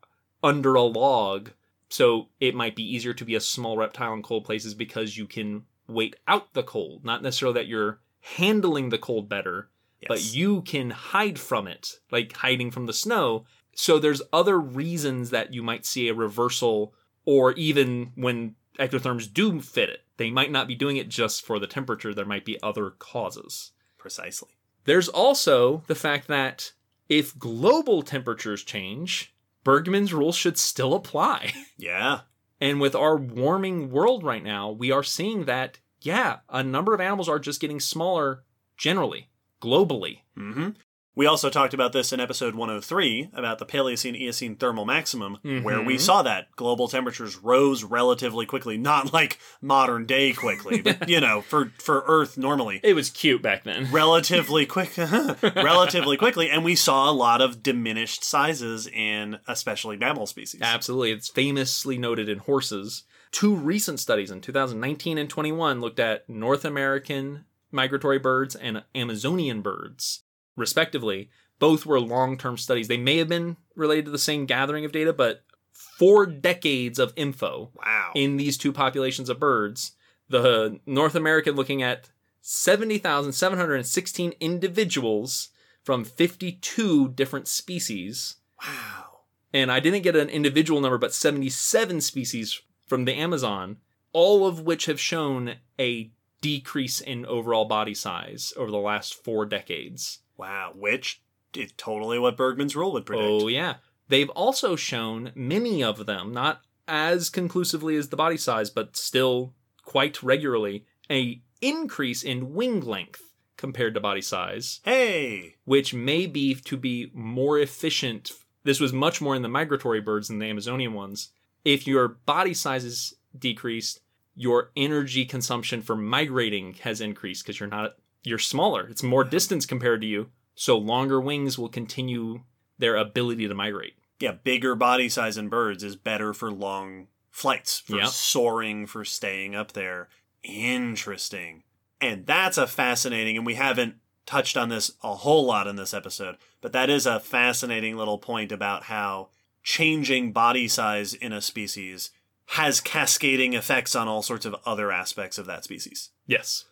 [0.43, 1.51] under a log.
[1.89, 5.25] So it might be easier to be a small reptile in cold places because you
[5.25, 7.05] can wait out the cold.
[7.05, 9.69] Not necessarily that you're handling the cold better,
[10.01, 10.07] Yes.
[10.09, 13.45] but you can hide from it, like hiding from the snow.
[13.73, 16.93] So there's other reasons that you might see a reversal,
[17.25, 21.57] or even when ectotherms do fit it, they might not be doing it just for
[21.57, 22.13] the temperature.
[22.13, 23.71] There might be other causes.
[23.97, 24.49] Precisely.
[24.83, 26.73] There's also the fact that
[27.09, 31.53] if global temperatures change, Bergmann's rule should still apply.
[31.77, 32.21] Yeah.
[32.59, 36.99] And with our warming world right now, we are seeing that, yeah, a number of
[36.99, 38.43] animals are just getting smaller
[38.77, 39.29] generally,
[39.61, 40.21] globally.
[40.35, 40.69] hmm
[41.17, 45.77] We also talked about this in episode 103 about the Paleocene Eocene thermal maximum, where
[45.77, 45.87] Mm-hmm.
[45.87, 51.19] we saw that global temperatures rose relatively quickly, not like modern day quickly, but you
[51.19, 52.79] know, for for Earth normally.
[52.83, 53.91] It was cute back then.
[53.91, 54.95] Relatively quick,
[55.55, 60.61] relatively quickly, and we saw a lot of diminished sizes in especially mammal species.
[60.61, 61.11] Absolutely.
[61.13, 63.05] It's famously noted in horses.
[63.31, 69.61] Two recent studies in 2019 and 21 looked at North American migratory birds and Amazonian
[69.61, 70.23] birds,
[70.57, 71.29] respectively.
[71.59, 72.87] Both were long term studies.
[72.89, 77.13] They may have been related to the same gathering of data, but four decades of
[77.15, 78.11] info Wow.
[78.15, 79.93] in these two populations of birds.
[80.29, 82.09] The North American looking at
[82.41, 85.49] 70,716 individuals
[85.83, 89.05] from 52 different species wow.
[89.53, 93.77] and I didn't get an individual number, but 77 species from the Amazon,
[94.13, 96.11] all of which have shown a
[96.41, 100.19] decrease in overall body size over the last four decades.
[100.37, 100.73] Wow.
[100.75, 101.21] Which
[101.55, 103.27] is totally what Bergmann's rule would predict.
[103.27, 103.75] Oh, yeah.
[104.07, 109.53] They've also shown many of them, not as conclusively as the body size, but still
[109.83, 113.21] quite regularly, a increase in wing length
[113.57, 114.79] compared to body size.
[114.83, 115.55] Hey.
[115.65, 118.31] which may be to be more efficient.
[118.63, 121.29] This was much more in the migratory birds than the Amazonian ones.
[121.65, 123.99] If your body size is decreased,
[124.35, 127.95] your energy consumption for migrating has increased because you're not
[128.27, 128.87] you're smaller.
[128.87, 132.41] It's more distance compared to you, so longer wings will continue
[132.77, 133.93] their ability to migrate.
[134.19, 138.07] Yeah, bigger body size in birds is better for long flights, for Yep.
[138.09, 140.09] soaring, for staying up there.
[140.43, 141.63] Interesting.
[142.01, 143.95] And that's a fascinating, and we haven't
[144.25, 148.17] touched on this a whole lot in this episode, but that is a fascinating little
[148.17, 149.29] point about how
[149.63, 152.11] changing body size in a species
[152.51, 156.09] has cascading effects on all sorts of other aspects of that species.
[156.25, 156.65] Yes.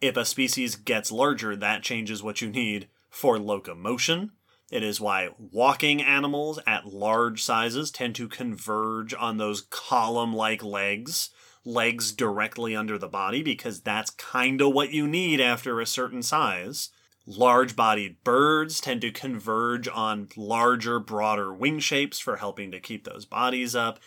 [0.00, 4.32] If a species gets larger, that changes what you need for locomotion.
[4.70, 10.62] It is why walking animals at large sizes tend to converge on those column like
[10.62, 11.30] legs,
[11.64, 16.22] legs directly under the body, because that's kind of what you need after a certain
[16.22, 16.90] size.
[17.26, 23.04] Large bodied birds tend to converge on larger, broader wing shapes for helping to keep
[23.04, 23.98] those bodies up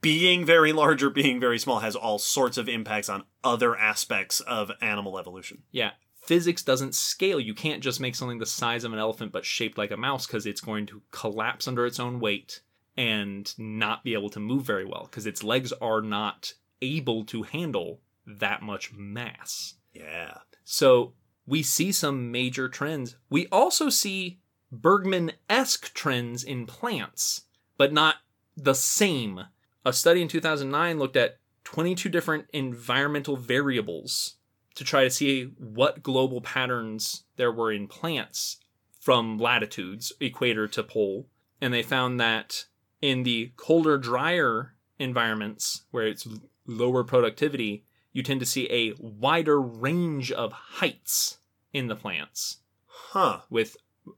[0.00, 4.40] being very large or being very small has all sorts of impacts on other aspects
[4.40, 5.62] of animal evolution.
[5.70, 5.90] Yeah.
[6.22, 7.40] Physics doesn't scale.
[7.40, 10.26] You can't just make something the size of an elephant but shaped like a mouse
[10.26, 12.60] because it's going to collapse under its own weight
[12.96, 16.52] and not be able to move very well because its legs are not
[16.82, 19.74] able to handle that much mass.
[19.94, 20.38] Yeah.
[20.64, 21.14] So
[21.46, 23.16] we see some major trends.
[23.30, 27.42] We also see Bergmann esque trends in plants,
[27.78, 28.16] but not
[28.56, 29.44] the same.
[29.84, 34.36] A study in 2009 looked at 22 different environmental variables
[34.74, 38.58] to try to see what global patterns there were in plants
[39.00, 41.26] from latitudes, equator to pole.
[41.60, 42.66] And they found that
[43.00, 46.26] in the colder, drier environments where it's
[46.66, 51.38] lower productivity, you tend to see a wider range of heights
[51.72, 53.40] in the plants Huh.
[53.48, 53.76] with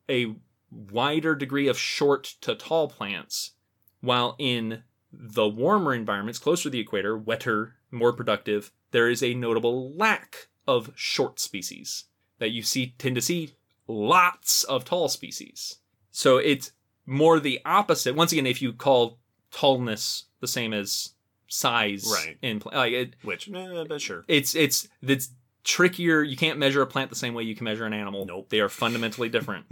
[0.09, 0.35] a
[0.70, 3.53] wider degree of short to tall plants,
[4.01, 4.82] while in
[5.12, 10.49] the warmer environments closer to the equator, wetter, more productive, there is a notable lack
[10.66, 12.05] of short species
[12.39, 13.55] that you see tend to see
[13.87, 15.77] lots of tall species.
[16.11, 16.73] So it's
[17.07, 18.15] more the opposite.
[18.15, 19.19] Once again, if you call
[19.53, 21.11] tallness the same as
[21.49, 22.39] size Right.
[22.43, 24.24] in like it, Which, eh, but sure.
[24.28, 25.31] it's it's it's
[25.65, 26.23] trickier.
[26.23, 28.24] You can't measure a plant the same way you can measure an animal.
[28.24, 28.49] Nope.
[28.49, 29.66] They are fundamentally different.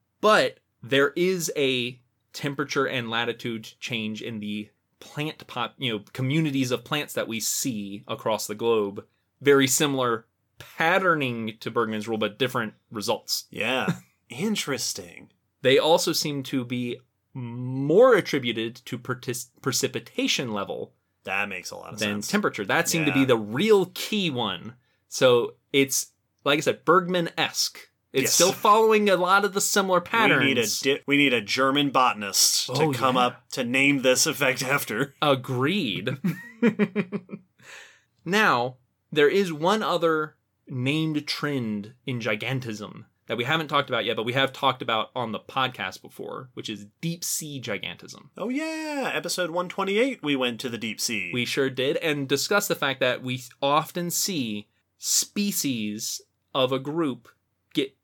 [0.20, 2.00] but there is a
[2.32, 7.40] temperature and latitude change in the plant pop, you know, communities of plants that we
[7.40, 9.04] see across the globe.
[9.40, 10.26] Very similar
[10.58, 13.44] patterning to Bergmann's rule, but different results.
[13.50, 13.94] Yeah.
[14.28, 15.30] Interesting.
[15.62, 16.98] They also seem to be
[17.34, 20.92] more attributed to precipitation level
[21.24, 22.28] That makes a lot of than sense.
[22.28, 22.64] temperature.
[22.64, 24.74] That seemed to be the real key one.
[25.08, 26.12] So it's
[26.44, 27.78] like I said, Bergmann esque.
[28.12, 28.34] It's Yes.
[28.34, 30.40] still following a lot of the similar patterns.
[30.40, 33.22] We need a di- we need a German botanist to Oh, come yeah.
[33.26, 35.14] up to name this effect after.
[35.22, 36.18] Agreed.
[38.24, 38.76] now,
[39.10, 40.36] there is one other
[40.68, 45.10] named trend in gigantism that we haven't talked about yet, but we have talked about
[45.14, 48.28] on the podcast before, which is deep sea gigantism.
[48.36, 51.30] Oh yeah, episode 128 we went to the deep sea.
[51.32, 54.68] We sure did, and discussed the fact that we often see
[54.98, 56.20] species
[56.54, 57.28] of a group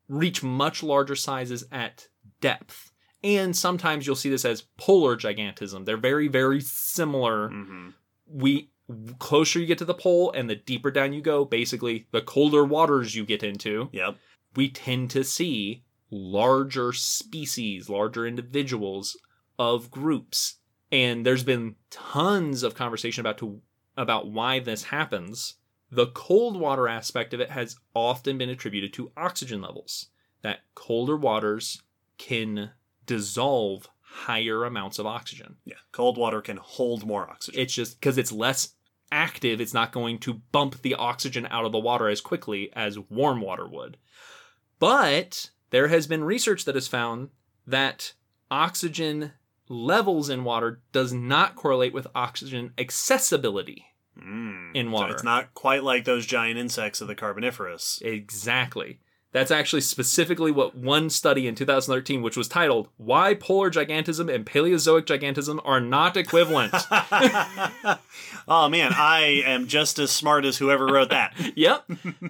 [0.08, 2.08] reach much larger sizes at
[2.40, 2.92] depth.
[3.22, 5.84] And sometimes you'll see this as polar gigantism.
[5.84, 7.50] They're very, very similar.
[7.50, 7.94] Mhm.
[8.26, 8.70] We
[9.18, 12.64] closer you get to the pole and the deeper down you go, basically the colder
[12.64, 14.16] waters you get into, Yep.
[14.56, 19.18] we tend to see larger species, larger individuals
[19.58, 20.56] of groups.
[20.90, 23.60] And there's been tons of conversation about to
[23.96, 25.57] about why this happens.
[25.90, 30.06] The cold water aspect of it has often been attributed to oxygen levels.
[30.42, 31.82] That colder waters
[32.18, 32.72] can
[33.06, 35.56] dissolve higher amounts of oxygen.
[35.64, 35.76] Yeah.
[35.92, 37.60] Cold water can hold more oxygen.
[37.60, 38.74] It's just because it's less
[39.10, 42.98] active, it's not going to bump the oxygen out of the water as quickly as
[42.98, 43.96] warm water would.
[44.78, 47.30] But there has been research that has found
[47.66, 48.12] that
[48.50, 49.32] oxygen
[49.68, 53.86] levels in water does not correlate with oxygen accessibility
[54.20, 54.47] Mm.
[54.74, 55.12] In So water.
[55.14, 58.00] it's not quite like those giant insects of the Carboniferous.
[58.02, 59.00] Exactly.
[59.30, 64.46] That's actually specifically what one study in 2013, which was titled Why Polar Gigantism and
[64.46, 66.72] Paleozoic Gigantism Are Not Equivalent.
[68.48, 71.34] oh man, I am just as smart as whoever wrote that.
[71.56, 71.84] yep.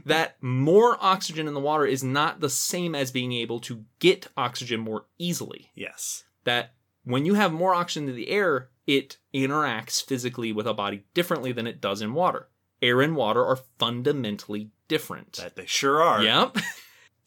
[0.06, 4.26] That more oxygen in the water is not the same as being able to get
[4.36, 5.70] oxygen more easily.
[5.76, 6.24] Yes.
[6.42, 6.72] That
[7.04, 11.52] when you have more oxygen in the air, it interacts physically with a body differently
[11.52, 12.48] than it does in water.
[12.82, 15.34] Air and water are fundamentally different.
[15.34, 16.22] That they sure are.
[16.22, 16.56] Yep.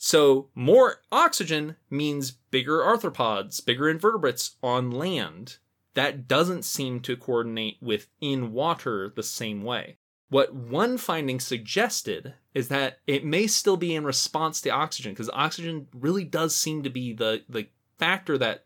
[0.03, 5.57] So more oxygen means bigger arthropods, bigger invertebrates on land.
[5.93, 9.97] That doesn't seem to coordinate with in water the same way.
[10.29, 15.29] What one finding suggested is that it may still be in response to oxygen, because
[15.33, 17.67] oxygen really does seem to be the, the
[17.99, 18.63] factor that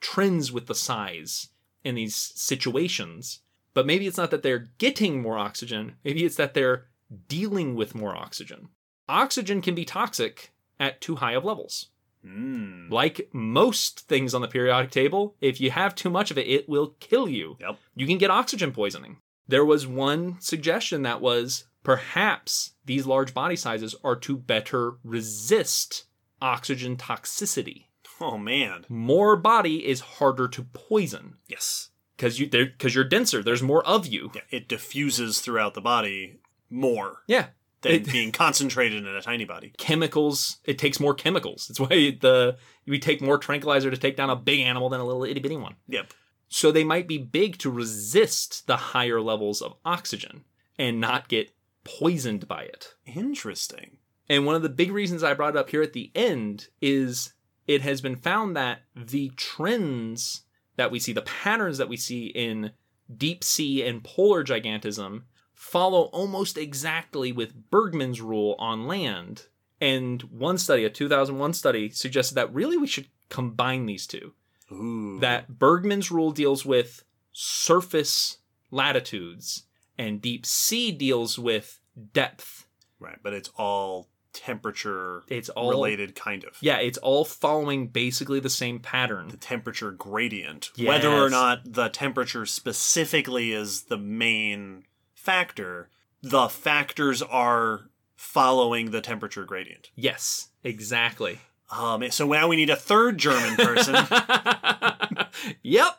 [0.00, 1.48] trends with the size
[1.84, 3.40] in these situations.
[3.74, 6.86] But maybe it's not that they're getting more oxygen, maybe it's that they're
[7.28, 8.68] dealing with more oxygen.
[9.08, 11.88] Oxygen can be toxic at too high of levels.
[12.26, 12.90] Mm.
[12.90, 16.68] Like most things on the periodic table, if you have too much of it, it
[16.68, 17.56] will kill you.
[17.60, 17.78] Yep.
[17.94, 19.18] You can get oxygen poisoning.
[19.48, 26.04] There was one suggestion that was perhaps these large body sizes are to better resist
[26.40, 27.86] oxygen toxicity.
[28.20, 28.84] Oh man.
[28.88, 31.90] More body is harder to poison Yes.
[32.16, 33.42] because you because you're denser.
[33.42, 34.30] There's more of you.
[34.34, 37.48] Yeah, it diffuses throughout the body more Yeah.
[37.82, 39.72] than It- being concentrated in a tiny body.
[39.78, 40.58] chemicals.
[40.64, 41.66] It takes more chemicals.
[41.66, 41.88] That's why
[42.20, 42.56] the
[42.86, 45.56] we take more tranquilizer to take down a big animal than a little itty bitty
[45.56, 45.76] one.
[45.88, 46.12] Yep.
[46.48, 50.44] So they might be big to resist the higher levels of oxygen
[50.78, 51.52] and not get
[51.84, 52.94] poisoned by it.
[53.06, 53.98] Interesting.
[54.28, 57.32] And one of the big reasons I brought it up here at the end is
[57.70, 60.42] it has been found that the trends
[60.74, 62.72] that we see, the patterns that we see in
[63.16, 65.22] deep sea and polar gigantism,
[65.54, 69.46] follow almost exactly with Bergmann's rule on land.
[69.80, 74.32] And one study, a 2001 study, suggested that really we should combine these two.
[74.72, 75.20] Ooh.
[75.20, 78.38] That Bergmann's rule deals with surface
[78.72, 79.62] latitudes,
[79.96, 81.80] and deep sea deals with
[82.12, 82.66] depth.
[82.98, 86.56] right, but it's all temperature It's all related kind of.
[86.60, 89.28] Yeah, it's all following basically the same pattern.
[89.28, 90.70] The temperature gradient.
[90.78, 94.84] Whether or not the temperature specifically is the main
[95.14, 95.90] factor,
[96.22, 99.90] the factors are following the temperature gradient.
[99.94, 101.40] Yes, exactly.
[101.70, 103.94] Um, so now we need a third German person.
[105.62, 105.96] yep.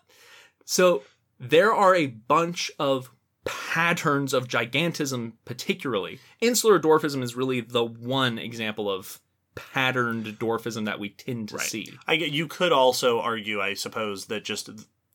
[0.65, 1.03] So
[1.39, 3.11] there are a bunch of
[3.45, 6.19] patterns of gigantism, particularly.
[6.39, 9.19] Insular dwarfism is really the one example of
[9.55, 11.65] patterned dwarfism that we tend to Right.
[11.67, 11.93] see.
[12.07, 14.69] I you could also argue, I suppose, that just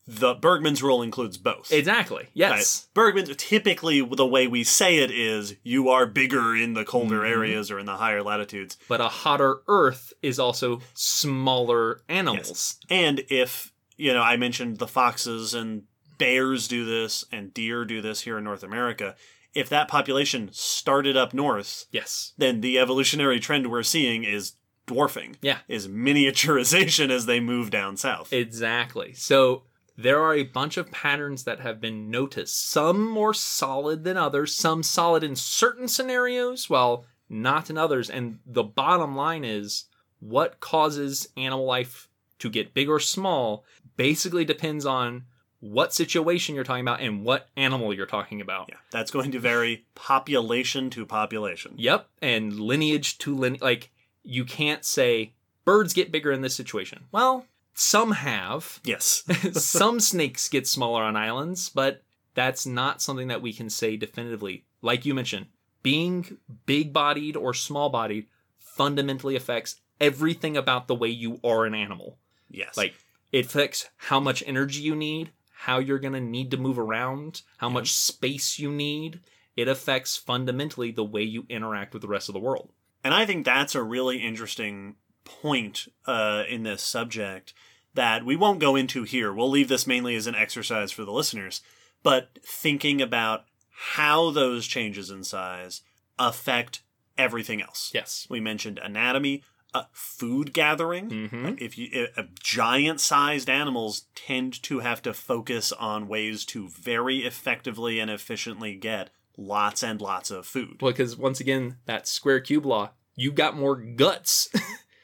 [0.08, 1.72] the Bergmann's rule includes both.
[1.72, 2.28] Exactly.
[2.34, 2.86] Yes.
[2.94, 2.94] Right.
[2.94, 7.28] Bergmann typically the way we say it is you are bigger in the colder Mhm.
[7.30, 8.76] areas or in the higher latitudes.
[8.88, 12.76] But a hotter Earth is also smaller animals.
[12.88, 15.84] And if, you know, I mentioned the foxes and
[16.18, 19.14] bears do this and deer do this here in North America,
[19.54, 22.32] if that population started up north, Yes.
[22.36, 24.52] then the evolutionary trend we're seeing is
[24.86, 25.36] dwarfing.
[25.40, 25.58] Yeah.
[25.68, 28.32] Is miniaturization as they move down south.
[28.32, 29.12] Exactly.
[29.14, 29.62] So
[29.96, 34.54] there are a bunch of patterns that have been noticed, some more solid than others,
[34.54, 38.10] some solid in certain scenarios, while not in others.
[38.10, 39.86] And the bottom line is
[40.20, 43.64] what causes animal life to get big or small
[43.96, 45.24] basically depends on
[45.60, 48.66] what situation you're talking about and what animal you're talking about.
[48.68, 48.76] yeah.
[48.90, 51.74] That's going to vary population to population.
[51.76, 53.62] Yep, and lineage to lineage.
[53.62, 53.90] Like
[54.22, 55.32] you can't say
[55.64, 57.04] birds get bigger in this situation.
[57.12, 58.80] Well, some have.
[58.84, 59.24] Yes.
[59.52, 62.02] some snakes get smaller on islands, but
[62.34, 64.64] that's not something that we can say definitively.
[64.82, 65.46] Like you mentioned,
[65.82, 68.26] being big bodied or small bodied
[68.58, 72.18] fundamentally affects everything about the way you are an animal.
[72.50, 72.76] yes.
[72.76, 72.94] Like
[73.32, 77.42] it affects how much energy you need, how you're going to need to move around,
[77.58, 77.74] how Yeah.
[77.74, 79.20] much space you need.
[79.56, 82.72] It affects fundamentally the way you interact with the rest of the world.
[83.02, 87.54] And I think that's a really interesting point uh, in this subject
[87.94, 89.32] that we won't go into here.
[89.32, 91.62] We'll leave this mainly as an exercise for the listeners.
[92.02, 95.80] But thinking about how those changes in size
[96.18, 96.82] affect
[97.16, 97.90] everything else.
[97.94, 98.26] Yes.
[98.28, 99.42] We mentioned anatomy,
[99.76, 101.10] uh, food gathering.
[101.10, 101.60] Mhm.
[101.60, 107.98] If you uh, giant-sized animals tend to have to focus on ways to very effectively
[108.00, 110.80] and efficiently get lots and lots of food.
[110.80, 114.48] Well, because once again, that square cube law, you got more guts.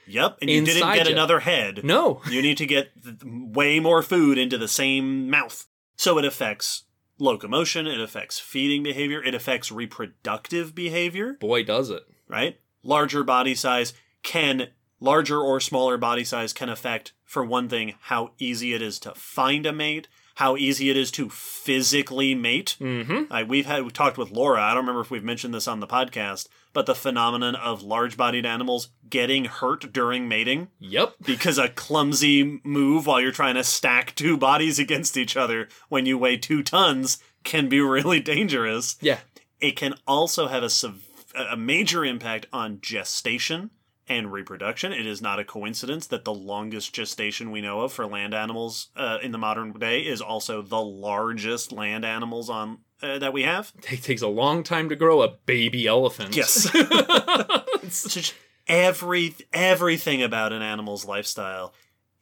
[0.05, 1.13] Yep, and you didn't get ya.
[1.13, 1.83] another head.
[1.85, 2.21] no.
[2.29, 5.67] You need to get th- way more food into the same mouth.
[5.95, 6.83] So it affects
[7.21, 12.03] locomotion, it affects feeding behavior, it affects reproductive behavior, Boy, does it.
[12.29, 12.59] right?
[12.83, 14.69] Larger body size can
[15.01, 19.13] larger or smaller body size can affect for one thing how easy it is to
[19.15, 22.77] find a mate, how easy it is to physically mate.
[22.81, 23.33] Mm-hmm.
[23.33, 24.63] I, we've had we talked with Laura.
[24.63, 28.47] I don't remember if we've mentioned this on the podcast, but the phenomenon of large-bodied
[28.47, 31.15] animals getting hurt during mating Yep.
[31.27, 36.07] because a clumsy move while you're trying to stack two bodies against each other when
[36.07, 38.97] you weigh two tons can be really dangerous.
[39.01, 39.19] Yeah.
[39.61, 43.71] It can also have a sev- a major impact on gestation
[44.09, 44.93] and reproduction.
[44.93, 48.89] It is not a coincidence that the longest gestation we know of for land animals
[48.97, 53.43] uh, in the modern day is also the largest land animals on uh, that we
[53.43, 53.73] have.
[53.91, 56.37] It takes a long time to grow a baby elephant.
[56.37, 56.69] Yes.
[58.69, 61.75] Every everything about an animal's lifestyle.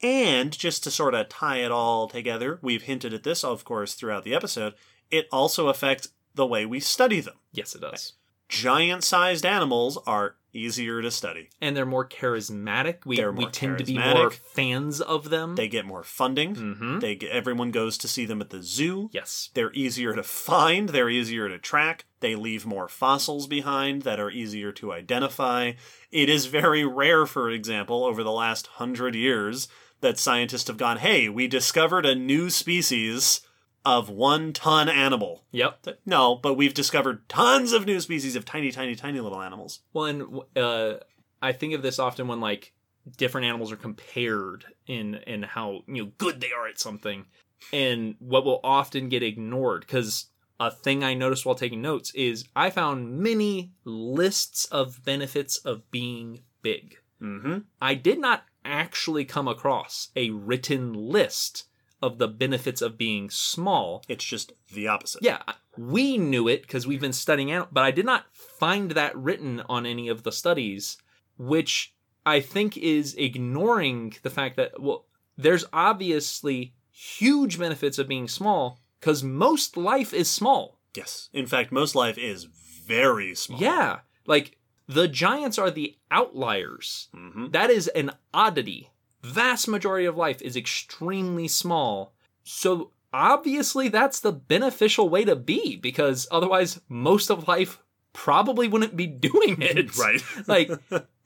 [0.03, 3.93] And just to sort of tie it all together, we've hinted at this, of course,
[3.93, 4.73] throughout the episode.
[5.11, 7.35] It also affects the way we study them.
[7.53, 8.15] yes, it does.
[8.49, 11.51] Giant sized animals are easier to study.
[11.61, 13.07] And they're more charismatic.
[13.07, 15.57] We They're we more tend to be more fans of them.
[15.57, 16.55] They get more funding.
[16.55, 16.99] mm-hmm.
[16.99, 19.11] They get, everyone goes to see them at the zoo.
[19.13, 19.51] Yes.
[19.55, 24.31] They're easier to find, they're easier to track, they leave more fossils behind that are
[24.31, 25.73] easier to identify.
[26.11, 29.69] It is very rare, for example, over the last hundred years,
[30.01, 33.43] that scientists have gone, hey, we discovered a new species
[33.85, 35.45] of one ton animal.
[35.53, 35.87] Yep.
[36.05, 39.81] No, but we've discovered tons of new species of tiny, tiny, tiny little animals.
[39.93, 40.95] Well, and uh,
[41.41, 42.73] I think of this often when like
[43.17, 47.25] different animals are compared in in how you know good they are at something,
[47.73, 50.27] and what will often get ignored because
[50.59, 55.91] a thing I noticed while taking notes is I found many lists of benefits of
[55.91, 56.99] being big.
[57.21, 57.59] Mm-hmm.
[57.81, 61.65] I did not actually come across a written list
[62.03, 64.03] of the benefits of being small.
[64.09, 65.23] It's just the opposite.
[65.23, 65.43] Yeah,
[65.77, 69.63] we knew it because we've been studying it, but I did not find that written
[69.69, 70.97] on any of the studies,
[71.37, 71.95] which
[72.25, 75.07] I think is ignoring the fact that, well,
[75.37, 80.79] there's obviously huge benefits of being small because most life is small.
[80.95, 81.29] Yes.
[81.33, 83.61] In fact, most life is very small.
[83.61, 87.09] Yeah, like the giants are the outliers.
[87.15, 87.51] Mm-hmm.
[87.51, 88.91] That is an oddity.
[89.23, 92.15] Vast majority of life is extremely small.
[92.43, 97.83] So obviously that's the beneficial way to be because otherwise most of life
[98.13, 99.97] probably wouldn't be doing it.
[99.97, 100.23] Right.
[100.47, 100.71] like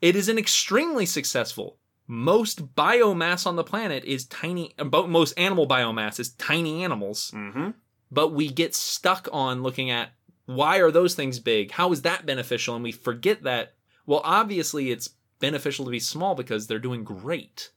[0.01, 1.77] it is an extremely successful.
[2.07, 7.71] Most biomass on the planet is tiny about most animal biomass is tiny animals, mm-hmm.
[8.11, 10.11] but we get stuck on looking at
[10.45, 11.71] why are those things big?
[11.71, 12.75] How is that beneficial?
[12.75, 13.73] And we forget that
[14.05, 15.09] well obviously it's
[15.39, 17.71] beneficial to be small because they're doing great.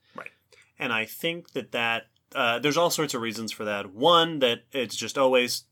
[0.79, 3.91] And I think that that uh, there's all sorts of reasons for that.
[3.93, 5.63] One that it's just always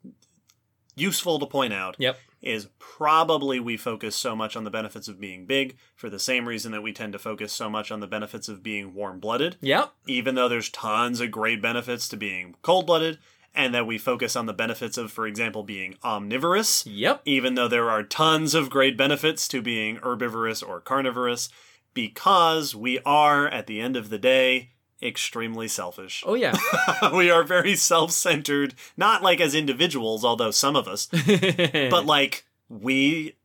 [0.96, 2.18] useful to point out Yep.
[2.42, 6.48] is probably we focus so much on the benefits of being big for the same
[6.48, 9.94] reason that we tend to focus so much on the benefits of being warm-blooded, Yep.
[10.08, 13.20] even though there's tons of great benefits to being cold-blooded,
[13.54, 17.22] and that we focus on the benefits of, for example, being omnivorous, Yep.
[17.26, 21.50] even though there are tons of great benefits to being herbivorous or carnivorous,
[21.94, 24.72] because we are, at the end of the day,
[25.02, 26.24] extremely selfish.
[26.26, 26.56] Oh yeah.
[27.14, 31.08] we are very self centered, not like as individuals, although some of us,
[31.90, 33.36] but like we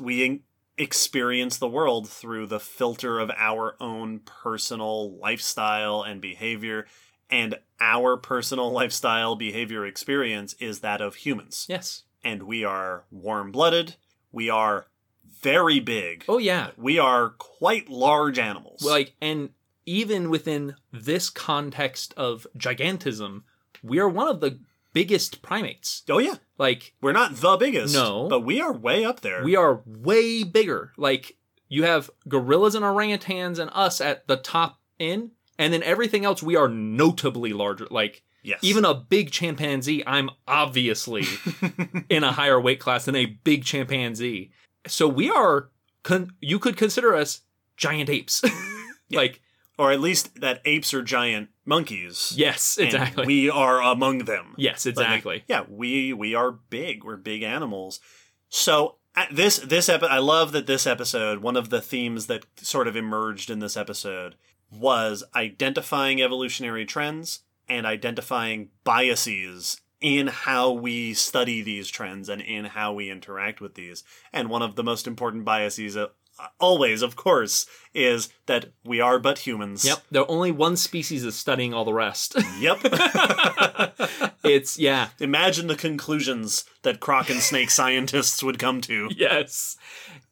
[0.00, 0.42] we
[0.78, 6.86] experience the world through the filter of our own personal lifestyle and behavior
[7.28, 12.04] and our personal lifestyle behavior experience is that of humans yes.
[12.24, 13.94] and we are warm-blooded
[14.32, 14.86] we are
[15.42, 16.70] very big Oh yeah.
[16.78, 19.50] we are quite large animals Like and
[19.90, 23.42] even within this context of gigantism,
[23.82, 24.60] we are one of the
[24.92, 26.02] biggest primates.
[26.08, 28.28] oh yeah Like we're not the biggest No.
[28.28, 30.92] but we are way up there we are way bigger.
[30.96, 31.36] Like
[31.68, 36.42] you have gorillas and orangutans and us at the top end, and then everything else
[36.42, 37.86] we are notably larger.
[37.90, 41.24] Like yes even a big chimpanzee, I'm obviously
[42.08, 44.50] in a higher weight class than a big chimpanzee.
[44.86, 45.70] So we are
[46.02, 47.42] con- you could consider us
[47.76, 48.42] giant apes.
[49.12, 49.40] Like,
[49.80, 52.34] Or at least that apes are giant monkeys.
[52.36, 53.26] yes, and exactly.
[53.26, 54.54] we are among them.
[54.58, 55.44] yes, But, like, exactly.
[55.48, 57.02] yeah, we we are big.
[57.04, 58.00] We're big animals.
[58.48, 61.38] So at this this epi- I love that this episode.
[61.38, 64.34] One of the themes that sort of emerged in this episode
[64.70, 72.64] was identifying evolutionary trends and identifying biases in how we study these trends and in
[72.66, 74.02] how we interact with these.
[74.32, 76.06] And one of the most important biases, uh,
[76.58, 79.84] always, of course, is that we are but humans.
[79.84, 79.98] Yep.
[80.10, 82.36] The only one species is studying all the rest.
[82.60, 82.78] Yep.
[84.44, 85.08] it's yeah.
[85.18, 89.08] Imagine the conclusions that croc and snake scientists would come to.
[89.16, 89.76] Yes.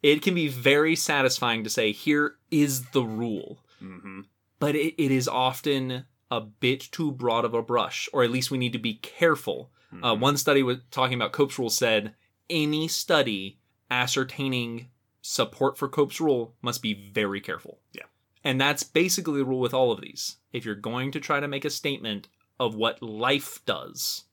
[0.03, 3.59] It can be very satisfying to say here is the rule.
[3.81, 4.21] hmm
[4.61, 8.51] but it, it is often a bit too broad of a brush, or at least
[8.51, 9.71] we need to be careful.
[9.93, 10.21] Uh, Mm-hmm.
[10.21, 12.15] one study was talking about Cope's rule said
[12.51, 13.59] any study
[13.91, 14.89] ascertaining
[15.21, 17.81] support for Cope's rule must be very careful.
[17.93, 18.05] Yeah.
[18.45, 20.37] And that's basically the rule with all of these.
[20.53, 22.29] If you're going to try to make a statement
[22.59, 24.25] of what life does,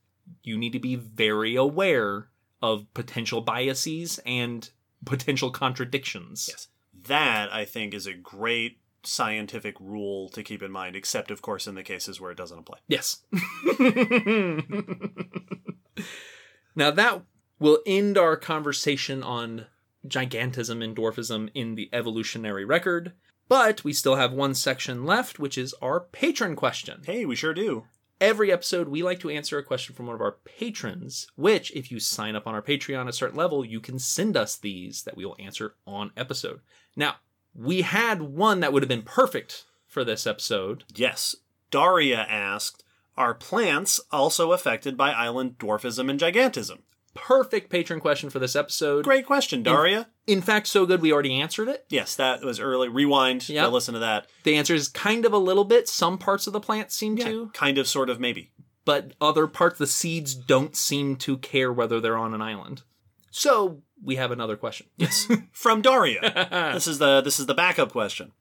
[0.43, 2.29] you need to be very aware
[2.61, 4.69] of potential biases and
[5.05, 6.47] potential contradictions.
[6.49, 6.67] Yes.
[7.07, 11.67] That, I think, is a great scientific rule to keep in mind, except, of course,
[11.67, 12.79] in the cases where it doesn't apply.
[12.87, 13.23] Yes.
[16.75, 17.21] now that
[17.59, 19.67] will end our conversation on
[20.07, 23.13] gigantism and dwarfism in the evolutionary record,
[23.47, 27.01] but we still have one section left, which is our patron question.
[27.05, 27.85] Hey, we sure do.
[28.21, 31.91] Every episode, we like to answer a question from one of our patrons, which, if
[31.91, 35.03] you sign up on our Patreon at a certain level, you can send us these
[35.03, 36.61] that we will answer on episode.
[36.95, 37.15] Now,
[37.53, 40.85] we had one that would have been perfect for this episode.
[40.95, 41.35] Yes.
[41.71, 42.83] Daria asked
[43.17, 46.79] Are plants also affected by island dwarfism and gigantism?
[47.15, 49.03] Perfect patron question for this episode.
[49.05, 50.07] Great question, Daria.
[50.27, 51.85] In fact, so good we already answered it.
[51.89, 52.87] Yes, that was early.
[52.89, 53.47] Rewind.
[53.49, 54.27] Yeah, listen to that.
[54.43, 55.87] The answer is kind of a little bit.
[55.87, 58.51] Some parts of the plant seem to, Kind of, sort of, maybe.
[58.83, 62.83] but other parts, the seeds don't seem to care whether they're on an island.
[63.31, 64.87] So we have another question.
[64.97, 65.27] Yes.
[65.51, 66.47] From Daria.
[66.73, 68.31] this is the this is the backup question.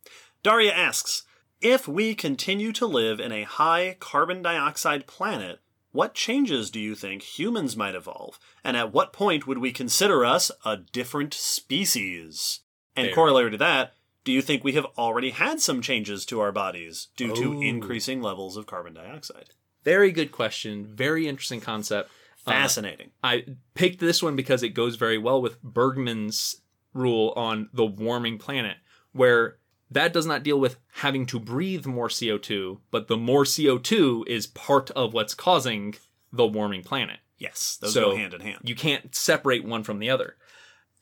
[0.42, 1.22] Daria asks,
[1.60, 5.60] if we continue to live in a high carbon dioxide planet,
[5.94, 8.38] what changes do you think humans might evolve?
[8.64, 12.60] And at what point would we consider us a different species?
[12.96, 13.14] And Fair.
[13.14, 13.94] corollary to that,
[14.24, 17.60] do you think we have already had some changes to our bodies due to Oh.
[17.62, 19.50] increasing levels of carbon dioxide?
[19.84, 20.84] Very good question.
[20.96, 22.10] Very interesting concept.
[22.46, 23.10] Uh, Fascinating.
[23.22, 23.44] I
[23.74, 26.56] picked this one because it goes very well with Bergmann's
[26.92, 28.78] rule on the warming planet,
[29.12, 29.58] where
[29.90, 34.46] that does not deal with having to breathe more CO2, but the more CO2 is
[34.46, 35.94] part of what's causing
[36.32, 37.20] the warming planet.
[37.38, 38.58] yes, those so go hand in hand.
[38.62, 40.36] You can't separate one from the other.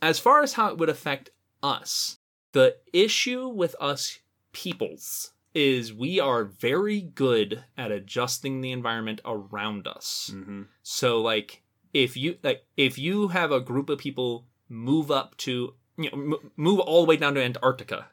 [0.01, 1.31] As far as how it would affect
[1.63, 2.19] us,
[2.53, 4.19] the issue with us
[4.53, 10.31] peoples is we are very good at adjusting the environment around us.
[10.33, 15.37] hmm So like if you like if you have a group of people move up
[15.37, 18.09] to you know m- move all the way down to Antarctica,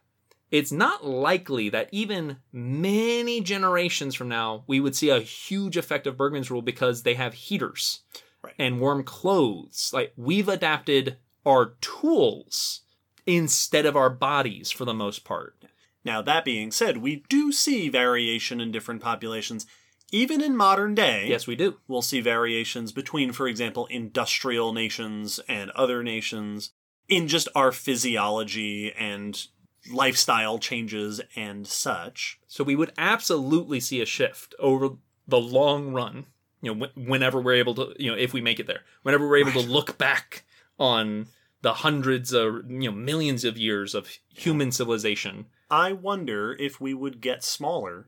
[0.52, 6.08] it's not likely that even many generations from now we would see a huge effect
[6.08, 8.02] of Bergmann's rule because they have heaters
[8.42, 8.54] Right.
[8.58, 9.92] and warm clothes.
[9.94, 12.82] Like we've adapted our tools
[13.26, 15.56] instead of our bodies for the most part.
[16.06, 19.66] Now, that being said, we do see variation in different populations.
[20.12, 21.80] Even in modern day, Yes, we do.
[21.88, 26.72] we'll see variations between, for example, industrial nations and other nations
[27.10, 29.48] in just our physiology and
[29.92, 32.40] lifestyle changes and such.
[32.48, 34.92] So we would absolutely see a shift over
[35.28, 36.26] the long run.
[36.62, 39.28] You know, wh- whenever we're able to, you know, if we make it there, whenever
[39.28, 40.44] we're able to look back
[40.78, 41.28] on
[41.62, 45.46] the hundreds of, you know, millions of years of human civilization.
[45.70, 48.08] I wonder if we would get smaller,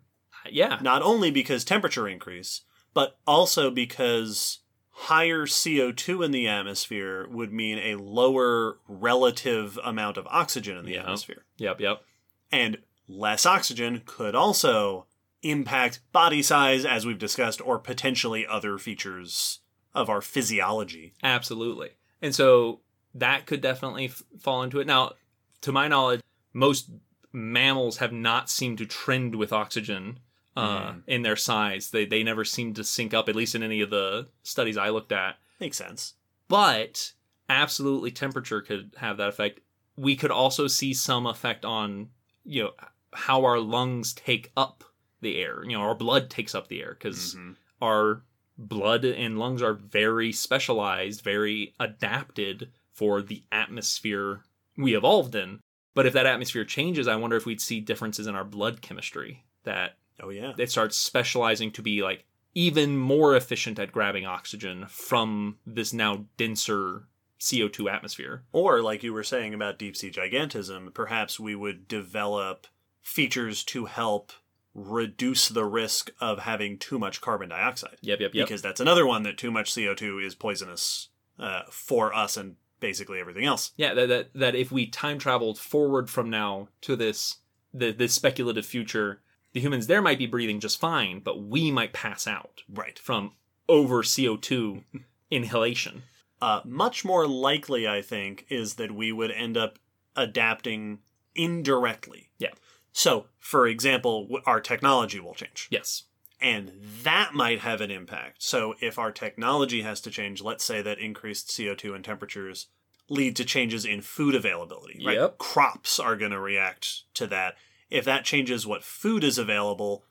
[0.49, 2.61] Yeah, not only because temperature increase,
[2.93, 4.59] but also because
[4.91, 10.93] higher CO2 in the atmosphere would mean a lower relative amount of oxygen in the
[10.93, 11.01] Yeah.
[11.01, 11.45] atmosphere.
[11.57, 12.03] yep, yep.
[12.51, 12.77] And
[13.07, 15.07] less oxygen could also
[15.43, 19.59] impact body size, as we've discussed, or potentially other features
[19.93, 21.13] of our physiology.
[21.23, 21.91] Absolutely.
[22.21, 22.81] And so
[23.13, 24.87] that could definitely f- fall into it.
[24.87, 25.13] Now,
[25.61, 26.21] to my knowledge,
[26.53, 26.89] most
[27.33, 30.19] mammals have not seemed to trend with oxygen
[30.55, 31.03] uh, Mm.
[31.07, 31.91] in their size.
[31.91, 34.89] They they never seem to sync up, at least in any of the studies I
[34.89, 35.37] looked at.
[35.59, 36.15] Makes sense.
[36.47, 37.13] But
[37.49, 39.61] absolutely, temperature could have that effect.
[39.95, 42.09] We could also see some effect on
[42.43, 42.71] you know
[43.13, 44.83] how our lungs take up
[45.21, 45.63] the air.
[45.63, 47.55] You know, our blood takes up the air because Mhm.
[47.81, 48.23] our
[48.57, 54.43] blood and lungs are very specialized, very adapted for the atmosphere
[54.77, 55.59] we evolved in.
[55.93, 59.43] But if that atmosphere changes, I wonder if we'd see differences in our blood chemistry
[59.63, 60.53] that Oh yeah.
[60.57, 66.25] it starts specializing to be like even more efficient at grabbing oxygen from this now
[66.37, 67.07] denser
[67.39, 68.43] CO2 atmosphere.
[68.51, 72.67] Or, like you were saying about deep sea gigantism, perhaps we would develop
[73.01, 74.31] features to help
[74.73, 77.97] reduce the risk of having too much carbon dioxide.
[78.01, 78.47] Yep, yep, yep.
[78.47, 83.19] Because that's another one that too much CO2 is poisonous uh, for us and basically
[83.19, 83.71] everything else.
[83.75, 87.37] Yeah, that, that that if we time traveled forward from now to this
[87.73, 89.21] the this speculative future,
[89.53, 92.97] the humans there might be breathing just fine, but we might pass out Right.
[92.99, 93.33] from
[93.67, 94.83] over CO2
[95.31, 96.03] inhalation.
[96.41, 99.77] Uh, much more likely, I think, is that we would end up
[100.15, 100.99] adapting
[101.35, 102.29] indirectly.
[102.39, 102.49] Yeah.
[102.91, 105.67] So, for example, w- our technology will change.
[105.71, 106.03] Yes.
[106.43, 106.71] and
[107.03, 108.41] that might have an impact.
[108.41, 112.65] So if our technology has to change, let's say that increased CO2 and temperatures
[113.09, 115.17] lead to changes in food availability, right?
[115.19, 115.37] Yep.
[115.37, 117.55] Crops are going to react to that.
[117.91, 120.05] If that changes what food is available,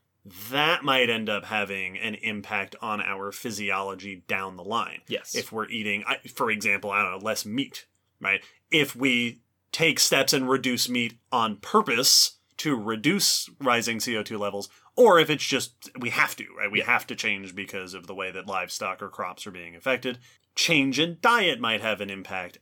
[0.51, 5.01] that might end up having an impact on our physiology down the line.
[5.09, 5.35] Yes.
[5.35, 6.05] If we're eating,
[6.35, 7.87] for example, I don't know, less meat,
[8.21, 8.43] right?
[8.71, 9.41] If we
[9.73, 15.47] take steps and reduce meat on purpose to reduce rising CO2 levels, or if it's
[15.47, 16.71] just we have to, right?
[16.71, 20.19] We have to change because of the way that livestock or crops are being affected.
[20.55, 22.59] Change in diet might have an impact,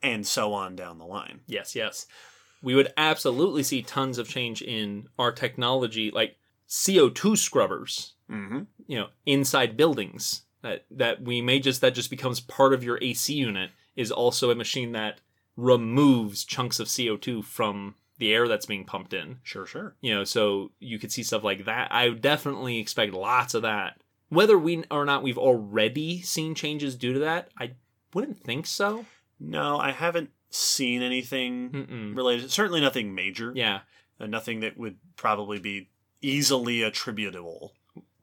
[0.00, 1.40] and so on down the line.
[1.48, 2.06] Yes, yes.
[2.62, 6.36] We would absolutely see tons of change in our technology, like
[6.68, 8.60] CO2 scrubbers, Mm-hmm.
[8.86, 10.42] you know, inside buildings.
[10.62, 14.50] That that we may just that just becomes part of your AC unit is also
[14.50, 15.20] a machine that
[15.56, 19.38] removes chunks of CO2 from the air that's being pumped in.
[19.42, 19.94] Sure, sure.
[20.02, 21.88] You know, so you could see stuff like that.
[21.90, 24.00] I would definitely expect lots of that.
[24.28, 27.72] Whether we or not we've already seen changes due to that, I
[28.12, 29.06] wouldn't think so.
[29.40, 32.16] No, I haven't seen anything Mm-mm.
[32.16, 32.50] related.
[32.50, 33.52] Certainly nothing major.
[33.54, 33.80] Yeah,
[34.18, 35.88] Uh, nothing that would probably be
[36.20, 37.72] easily attributable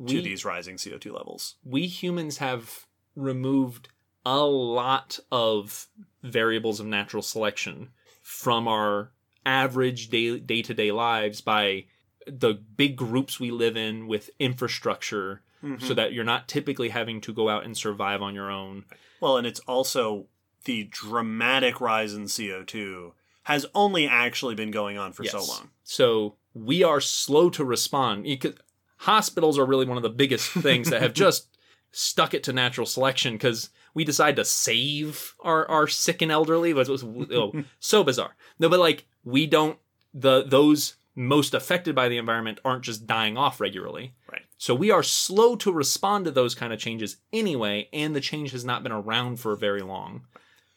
[0.06, 1.56] to these rising CO2 levels.
[1.64, 2.86] we humans have
[3.16, 3.90] removed
[4.26, 5.88] a lot of
[6.22, 7.90] variables of natural selection
[8.22, 9.12] from our
[9.46, 11.86] average day day to day lives by
[12.28, 15.42] the big groups we live in with infrastructure
[15.80, 18.86] so that you're not typically having to go out and survive on your own.
[19.20, 20.28] Well, and it's also
[20.68, 23.14] the dramatic rise in CO2
[23.44, 25.70] has only actually been going on for so long.
[25.84, 28.26] So we are slow to respond.
[28.42, 28.60] Could-
[28.98, 31.48] hospitals are really one of the biggest things that have just
[31.92, 36.72] stuck it to natural selection because we decide to save our, our sick and elderly.
[36.72, 38.36] It was, was oh, so bizarre.
[38.60, 39.80] No, but like we don't
[40.14, 44.14] the those most affected by the environment aren't just dying off regularly.
[44.30, 44.42] Right.
[44.58, 48.52] So we are slow to respond to those kind of changes anyway, and the change
[48.52, 50.24] has not been around for very long.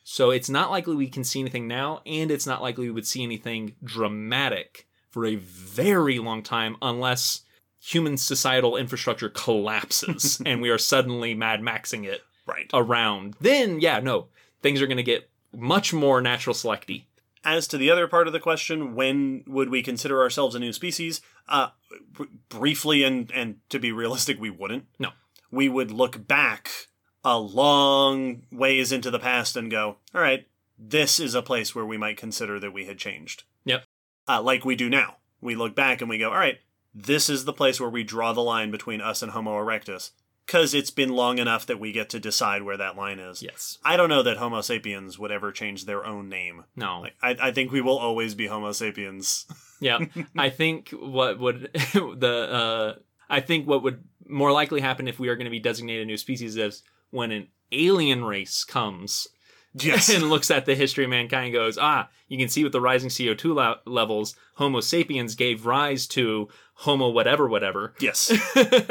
[0.02, 3.06] So it's not likely we can see anything now, and it's not likely we would
[3.06, 7.42] see anything dramatic for a very long time unless
[7.80, 12.70] human societal infrastructure collapses and we are suddenly Mad Maxing it Right.
[12.74, 13.36] around.
[13.40, 14.26] Then, yeah, no,
[14.62, 17.06] things are going to get much more natural selecty.
[17.44, 20.72] As to the other part of the question, when would we consider ourselves a new
[20.72, 21.20] species?
[21.48, 21.68] Uh,
[22.12, 24.84] br- briefly, and and to be realistic, we wouldn't.
[24.98, 25.10] No.
[25.50, 26.88] We would look back
[27.24, 30.46] a long ways into the past and go, all right,
[30.78, 33.44] this is a place where we might consider that we had changed.
[33.64, 33.84] Yep.
[34.26, 35.16] Uh, like we do now.
[35.40, 36.58] We look back and we go, all right,
[36.94, 40.10] this is the place where we draw the line between us and Homo erectus,
[40.46, 43.42] because it's been long enough that we get to decide where that line is.
[43.42, 43.78] Yes.
[43.84, 46.64] I don't know that Homo sapiens would ever change their own name.
[46.74, 47.00] No.
[47.00, 49.46] Like I, I think we will always be Homo sapiens.
[49.80, 49.98] yeah.
[50.36, 55.28] I think what would the uh I think what would more likely happen if we
[55.28, 59.28] are going to be designated a new species is when an alien race comes
[59.74, 60.08] Yes.
[60.08, 62.80] and looks at the history of mankind and goes, ah, you can see with the
[62.80, 67.94] rising CO2 le- levels, Homo sapiens gave rise to Homo whatever whatever.
[68.00, 68.32] yes.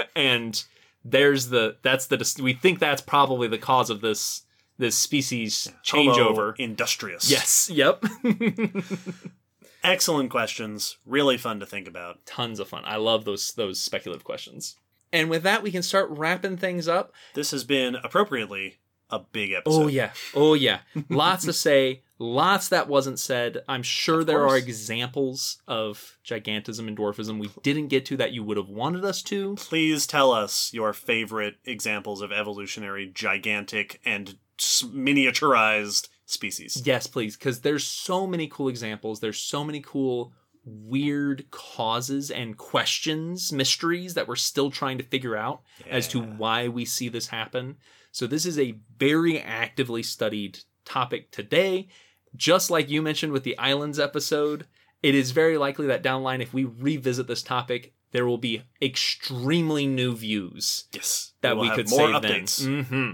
[0.15, 0.64] and
[1.03, 4.43] there's the that's the we think that's probably the cause of this
[4.77, 6.53] this species Homo changeover.
[6.57, 7.30] industrious.
[7.30, 7.69] Yes.
[7.73, 8.03] Yep.
[9.83, 10.98] Excellent questions.
[11.06, 12.25] Really fun to think about.
[12.25, 12.83] Tons of fun.
[12.85, 14.75] I love those those speculative questions.
[15.12, 17.14] And with that, we can start wrapping things up.
[17.34, 18.80] This has been appropriately
[19.10, 19.84] a big episode.
[19.84, 20.12] Oh yeah.
[20.36, 20.80] Oh yeah.
[21.10, 22.04] Lots to say.
[22.22, 23.64] Lots that wasn't said.
[23.68, 28.34] I'm sure Of there are examples of gigantism and dwarfism we didn't get to that
[28.34, 29.56] you would have wanted us to.
[29.56, 36.82] Please tell us your favorite examples of evolutionary, gigantic, and miniaturized species.
[36.86, 39.22] Yes, please, because there's so many cool examples.
[39.22, 40.34] There's so many cool,
[40.66, 46.68] weird causes and questions, mysteries that we're still trying to figure out as to why
[46.68, 47.78] we see this happen.
[48.12, 51.88] So, this is a very actively studied topic today.
[52.36, 54.68] just like you mentioned with the islands episode,
[55.02, 58.38] it is very likely that down the line, if we revisit this topic, there will
[58.38, 61.34] be extremely new views Yes.
[61.42, 62.86] that will we could more save updates.
[62.86, 63.12] hmm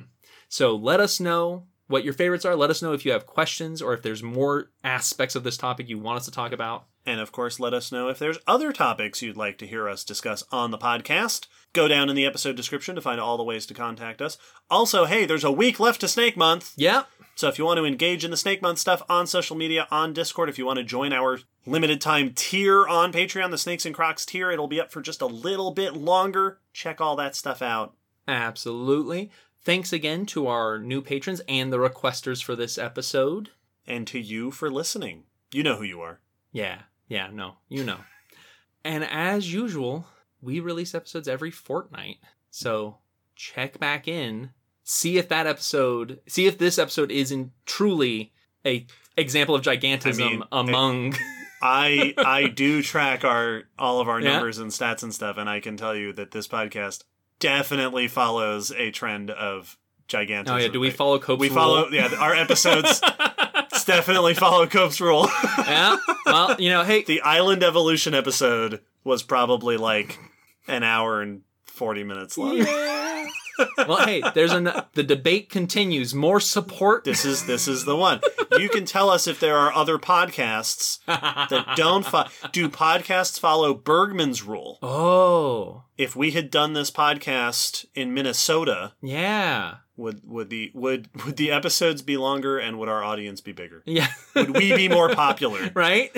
[0.49, 2.55] So let us know what your favorites are.
[2.55, 5.87] Let us know if you have questions or if there's more aspects of this topic
[5.87, 6.85] you want us to talk about.
[7.05, 10.03] And of course, let us know if there's other topics you'd like to hear us
[10.03, 11.47] discuss on the podcast.
[11.73, 14.37] Go down in the episode description to find all the ways to contact us.
[14.71, 16.73] Also, hey, there's a week left to Snake Month.
[16.77, 17.03] Yeah.
[17.35, 20.13] So if you want to engage in the Snake Month stuff on social media, on
[20.13, 23.93] Discord, if you want to join our limited time tier on Patreon, the Snakes and
[23.93, 26.59] Crocs tier, it'll be up for just a little bit longer.
[26.73, 27.93] Check all that stuff out.
[28.27, 29.29] Absolutely.
[29.61, 33.49] Thanks again to our new patrons and the requesters for this episode.
[33.85, 35.25] And to you for listening.
[35.51, 36.19] You know who you are.
[36.51, 37.97] Yeah, yeah, no, you know.
[38.83, 40.07] and as usual,
[40.41, 42.17] we release episodes every fortnight.
[42.51, 42.97] So
[43.35, 44.51] check back in,
[44.83, 48.31] see if that episode, see if this episode is in truly
[48.65, 48.85] a
[49.17, 51.15] example of gigantism I mean, among.
[51.61, 54.33] I I do track our all of our Yeah.
[54.33, 57.03] numbers and stats and stuff, and I can tell you that this podcast
[57.39, 59.77] definitely follows a trend of
[60.07, 60.49] gigantism.
[60.49, 61.55] oh yeah, do we follow Cope's We rule?
[61.55, 63.01] follow yeah, our episodes
[63.85, 65.27] definitely follow Cope's rule.
[65.59, 65.97] yeah.
[66.25, 70.17] Well, you know, hey, the island evolution episode was probably like
[70.67, 72.65] an hour and 40 minutes long.
[73.87, 76.13] well, hey, there's an the debate continues.
[76.13, 77.03] More support.
[77.05, 78.19] This is this is the one.
[78.57, 83.73] You can tell us if there are other podcasts that don't fo- do podcasts follow
[83.73, 84.77] Bergmann's rule.
[84.81, 91.37] oh, If we had done this podcast in Minnesota, yeah, would would the would would
[91.37, 93.81] the episodes be longer and would our audience be bigger?
[93.85, 94.07] yeah.
[94.35, 95.71] Would we be more popular?
[95.75, 96.11] right?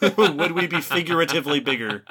[0.16, 2.04] would we be figuratively bigger?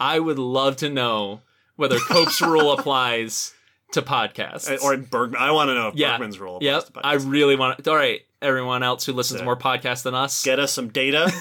[0.00, 1.40] I would love to know
[1.76, 3.54] whether Cope's rule applies
[3.92, 4.82] to podcasts.
[4.82, 6.84] Or Bergmann I want to know if yeah, Bergmann's rule applies Yep.
[6.86, 7.00] to podcasts.
[7.04, 7.82] I really want.
[7.84, 10.44] to All right, everyone else who listens to more podcasts than us.
[10.44, 11.32] Get us some data.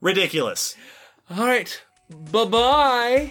[0.00, 0.76] Ridiculous.
[1.30, 1.82] All right.
[2.32, 3.30] Bye bye.